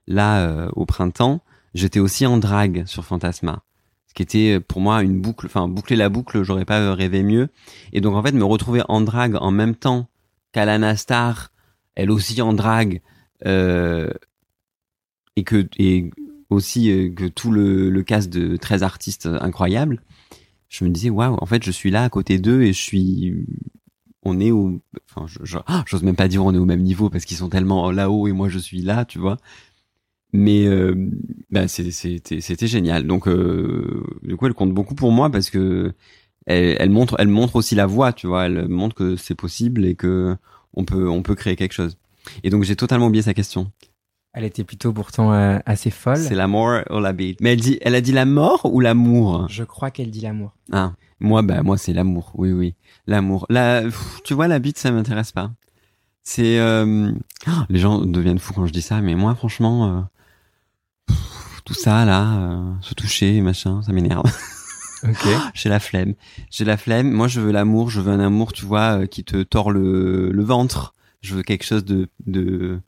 là 0.06 0.70
au 0.76 0.86
printemps, 0.86 1.42
j'étais 1.74 2.00
aussi 2.00 2.28
en 2.28 2.38
drague 2.38 2.84
sur 2.86 3.04
Fantasma, 3.04 3.64
ce 4.10 4.14
qui 4.16 4.24
était 4.24 4.58
euh, 4.58 4.60
pour 4.60 4.82
moi 4.82 5.04
une 5.04 5.22
boucle, 5.22 5.46
enfin 5.46 5.68
boucler 5.68 5.96
la 5.96 6.10
boucle, 6.10 6.44
j'aurais 6.44 6.66
pas 6.66 6.94
rêvé 6.94 7.24
mieux. 7.24 7.50
Et 7.94 8.02
donc 8.02 8.16
en 8.16 8.24
fait 8.24 8.32
me 8.32 8.44
retrouver 8.44 8.82
en 8.90 9.02
drague 9.02 9.36
en 9.40 9.52
même 9.52 9.76
temps 9.76 10.10
qu'Alana 10.52 10.96
Star, 10.98 11.52
elle 11.96 12.10
aussi 12.10 12.42
en 12.42 12.54
drague, 12.54 13.02
euh, 13.46 14.10
et 15.36 15.44
que 15.44 15.70
et 15.78 16.10
aussi 16.50 16.92
euh, 16.92 17.14
que 17.14 17.26
tout 17.26 17.52
le, 17.52 17.92
le 17.92 18.04
de 18.28 18.58
13 18.58 18.82
artistes 18.84 19.28
incroyables, 19.28 20.02
je 20.70 20.84
me 20.86 20.90
disais 20.90 21.12
waouh, 21.12 21.38
en 21.40 21.46
fait 21.46 21.64
je 21.64 21.72
suis 21.72 21.92
là 21.92 22.04
à 22.04 22.10
côté 22.10 22.40
d'eux 22.40 22.64
et 22.64 22.74
je 22.74 22.82
suis 22.82 23.46
on 24.24 24.40
est 24.40 24.52
au 24.52 24.82
enfin 25.10 25.26
j'ose 25.86 26.04
même 26.04 26.16
pas 26.16 26.28
dire 26.28 26.44
on 26.44 26.54
est 26.54 26.58
au 26.58 26.66
même 26.66 26.82
niveau 26.82 27.10
parce 27.10 27.26
qu'ils 27.26 27.38
sont 27.38 27.50
tellement 27.50 27.92
là-haut 27.92 28.28
et 28.28 28.32
moi 28.32 28.50
je 28.50 28.58
suis 28.58 28.82
là, 28.82 29.06
tu 29.06 29.20
vois. 29.20 29.38
Mais 30.32 30.66
euh, 30.68 30.94
bah 31.50 31.68
c'était 31.68 32.68
génial. 32.68 33.08
Donc 33.08 33.28
euh, 33.28 34.04
du 34.24 34.36
coup 34.36 34.46
elle 34.46 34.54
compte 34.54 34.74
beaucoup 34.74 34.96
pour 34.96 35.12
moi 35.12 35.30
parce 35.30 35.50
que 35.50 35.94
elle, 36.46 36.76
elle 36.80 36.90
montre 36.90 37.16
elle 37.20 37.28
montre 37.28 37.56
aussi 37.56 37.76
la 37.76 37.86
voie, 37.86 38.14
tu 38.14 38.28
vois, 38.28 38.46
elle 38.46 38.68
montre 38.68 38.96
que 38.96 39.16
c'est 39.16 39.36
possible 39.36 39.86
et 39.86 39.96
que 39.96 40.36
on 40.74 40.86
peut 40.86 41.10
on 41.10 41.24
peut 41.24 41.36
créer 41.36 41.56
quelque 41.56 41.74
chose. 41.74 41.98
Et 42.44 42.50
donc 42.50 42.64
j'ai 42.64 42.76
totalement 42.76 43.08
oublié 43.08 43.24
sa 43.24 43.34
question. 43.34 43.72
Elle 44.34 44.44
était 44.44 44.64
plutôt 44.64 44.94
pourtant 44.94 45.34
euh, 45.34 45.58
assez 45.66 45.90
folle. 45.90 46.18
C'est 46.18 46.36
la 46.36 46.46
mort 46.48 46.82
ou 46.92 47.00
la 47.00 47.14
bite? 47.14 47.42
Mais 47.42 47.54
elle 47.54 47.62
dit 47.62 47.80
elle 47.82 47.96
a 47.96 48.02
dit 48.02 48.12
la 48.12 48.26
mort 48.26 48.62
ou 48.72 48.80
l'amour? 48.80 49.48
Je 49.50 49.64
crois 49.64 49.90
qu'elle 49.90 50.12
dit 50.12 50.22
l'amour. 50.22 50.56
Ah, 50.72 50.94
moi, 51.20 51.42
bah, 51.42 51.64
moi, 51.64 51.78
c'est 51.78 51.94
l'amour. 51.94 52.32
Oui, 52.36 52.52
oui, 52.52 52.76
l'amour. 53.08 53.46
La, 53.50 53.82
pff, 53.82 54.22
tu 54.24 54.34
vois, 54.34 54.48
la 54.48 54.60
bite, 54.60 54.78
ça 54.78 54.92
m'intéresse 54.92 55.32
pas. 55.32 55.52
C'est, 56.24 56.60
euh, 56.60 57.12
ah, 57.48 57.66
les 57.70 57.80
gens 57.80 58.00
deviennent 58.06 58.40
fous 58.40 58.54
quand 58.54 58.66
je 58.68 58.74
dis 58.74 58.82
ça, 58.82 59.02
mais 59.02 59.16
moi, 59.16 59.36
franchement, 59.36 59.88
euh, 59.88 60.02
tout 61.70 61.76
ça 61.76 62.04
là, 62.04 62.40
euh, 62.40 62.74
se 62.82 62.96
toucher, 62.96 63.42
machin, 63.42 63.84
ça 63.84 63.94
m'énerve. 63.94 64.24
Ok. 65.08 65.26
J'ai 65.54 65.70
la 65.70 65.80
flemme. 65.80 66.14
J'ai 66.52 66.66
la 66.66 66.76
flemme. 66.76 67.10
Moi, 67.10 67.30
je 67.30 67.40
veux 67.40 67.54
l'amour. 67.54 67.90
Je 67.90 68.02
veux 68.02 68.12
un 68.12 68.20
amour, 68.20 68.52
tu 68.52 68.66
vois, 68.66 69.00
euh, 69.00 69.06
qui 69.06 69.24
te 69.24 69.44
tord 69.44 69.72
le, 69.72 70.30
le 70.30 70.44
ventre. 70.44 70.94
Je 71.22 71.36
veux 71.36 71.42
quelque 71.42 71.64
chose 71.64 71.86
de, 71.86 72.10
de, 72.28 72.82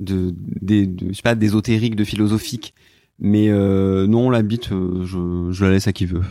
de, 0.00 0.34
de, 0.60 0.88
je 1.10 1.12
sais 1.12 1.22
pas, 1.22 1.36
d'ésotérique, 1.36 1.94
de 1.94 2.02
philosophique. 2.02 2.74
Mais 3.20 3.48
euh, 3.48 4.08
non, 4.08 4.28
la 4.28 4.42
bite, 4.42 4.72
euh, 4.72 5.04
je, 5.04 5.52
je 5.52 5.64
la 5.64 5.70
laisse 5.70 5.86
à 5.86 5.92
qui 5.92 6.04
veut. 6.06 6.24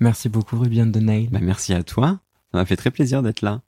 Merci 0.00 0.28
beaucoup 0.28 0.58
Rubian 0.58 0.84
de 0.84 1.00
Nail. 1.00 1.30
Bah, 1.32 1.38
merci 1.40 1.72
à 1.72 1.82
toi. 1.82 2.20
Ça 2.52 2.58
m'a 2.58 2.66
fait 2.66 2.76
très 2.76 2.90
plaisir 2.90 3.22
d'être 3.22 3.40
là. 3.40 3.62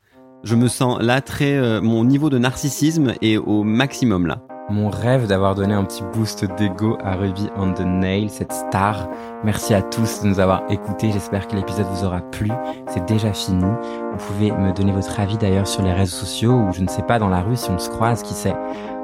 Je 0.44 0.54
me 0.54 0.68
sens 0.68 1.00
là 1.00 1.22
très, 1.22 1.56
euh, 1.56 1.80
mon 1.80 2.04
niveau 2.04 2.28
de 2.28 2.36
narcissisme 2.36 3.14
est 3.22 3.38
au 3.38 3.64
maximum 3.64 4.26
là. 4.26 4.46
Mon 4.70 4.90
rêve 4.90 5.26
d'avoir 5.26 5.54
donné 5.54 5.72
un 5.72 5.82
petit 5.82 6.02
boost 6.12 6.44
d'ego 6.58 6.98
à 7.02 7.14
Ruby 7.14 7.48
on 7.56 7.72
the 7.72 7.80
Nail, 7.80 8.28
cette 8.28 8.52
star. 8.52 9.08
Merci 9.42 9.72
à 9.72 9.80
tous 9.80 10.20
de 10.20 10.28
nous 10.28 10.40
avoir 10.40 10.62
écoutés. 10.68 11.10
J'espère 11.10 11.48
que 11.48 11.56
l'épisode 11.56 11.86
vous 11.86 12.04
aura 12.04 12.20
plu. 12.20 12.50
C'est 12.88 13.06
déjà 13.06 13.32
fini. 13.32 13.64
Vous 13.64 14.26
pouvez 14.26 14.52
me 14.52 14.74
donner 14.74 14.92
votre 14.92 15.18
avis 15.20 15.38
d'ailleurs 15.38 15.66
sur 15.66 15.82
les 15.82 15.94
réseaux 15.94 16.18
sociaux 16.18 16.52
ou 16.52 16.72
je 16.74 16.82
ne 16.82 16.88
sais 16.88 17.00
pas 17.00 17.18
dans 17.18 17.30
la 17.30 17.40
rue 17.40 17.56
si 17.56 17.70
on 17.70 17.78
se 17.78 17.88
croise, 17.88 18.22
qui 18.22 18.34
sait. 18.34 18.54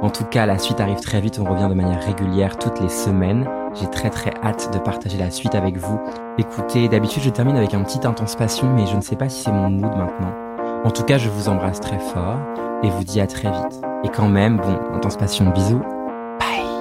En 0.02 0.10
tout 0.10 0.24
cas, 0.24 0.44
la 0.44 0.58
suite 0.58 0.80
arrive 0.80 1.00
très 1.00 1.22
vite. 1.22 1.40
On 1.40 1.50
revient 1.50 1.68
de 1.70 1.74
manière 1.74 2.04
régulière 2.04 2.58
toutes 2.58 2.80
les 2.82 2.90
semaines. 2.90 3.48
J'ai 3.72 3.88
très 3.88 4.10
très 4.10 4.34
hâte 4.42 4.70
de 4.70 4.78
partager 4.78 5.16
la 5.16 5.30
suite 5.30 5.54
avec 5.54 5.78
vous. 5.78 5.98
Écoutez, 6.36 6.88
d'habitude 6.88 7.22
je 7.22 7.30
termine 7.30 7.56
avec 7.56 7.72
un 7.72 7.82
petit 7.84 8.06
intense 8.06 8.36
passion, 8.36 8.68
mais 8.74 8.86
je 8.86 8.96
ne 8.96 9.00
sais 9.00 9.16
pas 9.16 9.30
si 9.30 9.44
c'est 9.44 9.52
mon 9.52 9.70
mood 9.70 9.96
maintenant. 9.96 10.34
En 10.84 10.90
tout 10.90 11.04
cas, 11.04 11.16
je 11.16 11.30
vous 11.30 11.48
embrasse 11.48 11.80
très 11.80 11.98
fort 11.98 12.36
et 12.82 12.90
vous 12.90 13.04
dis 13.04 13.22
à 13.22 13.26
très 13.26 13.50
vite. 13.50 13.93
Et 14.04 14.08
quand 14.08 14.28
même, 14.28 14.58
bon, 14.58 14.78
intense 14.94 15.16
passion, 15.16 15.50
bisous. 15.50 15.82
Bye 16.38 16.73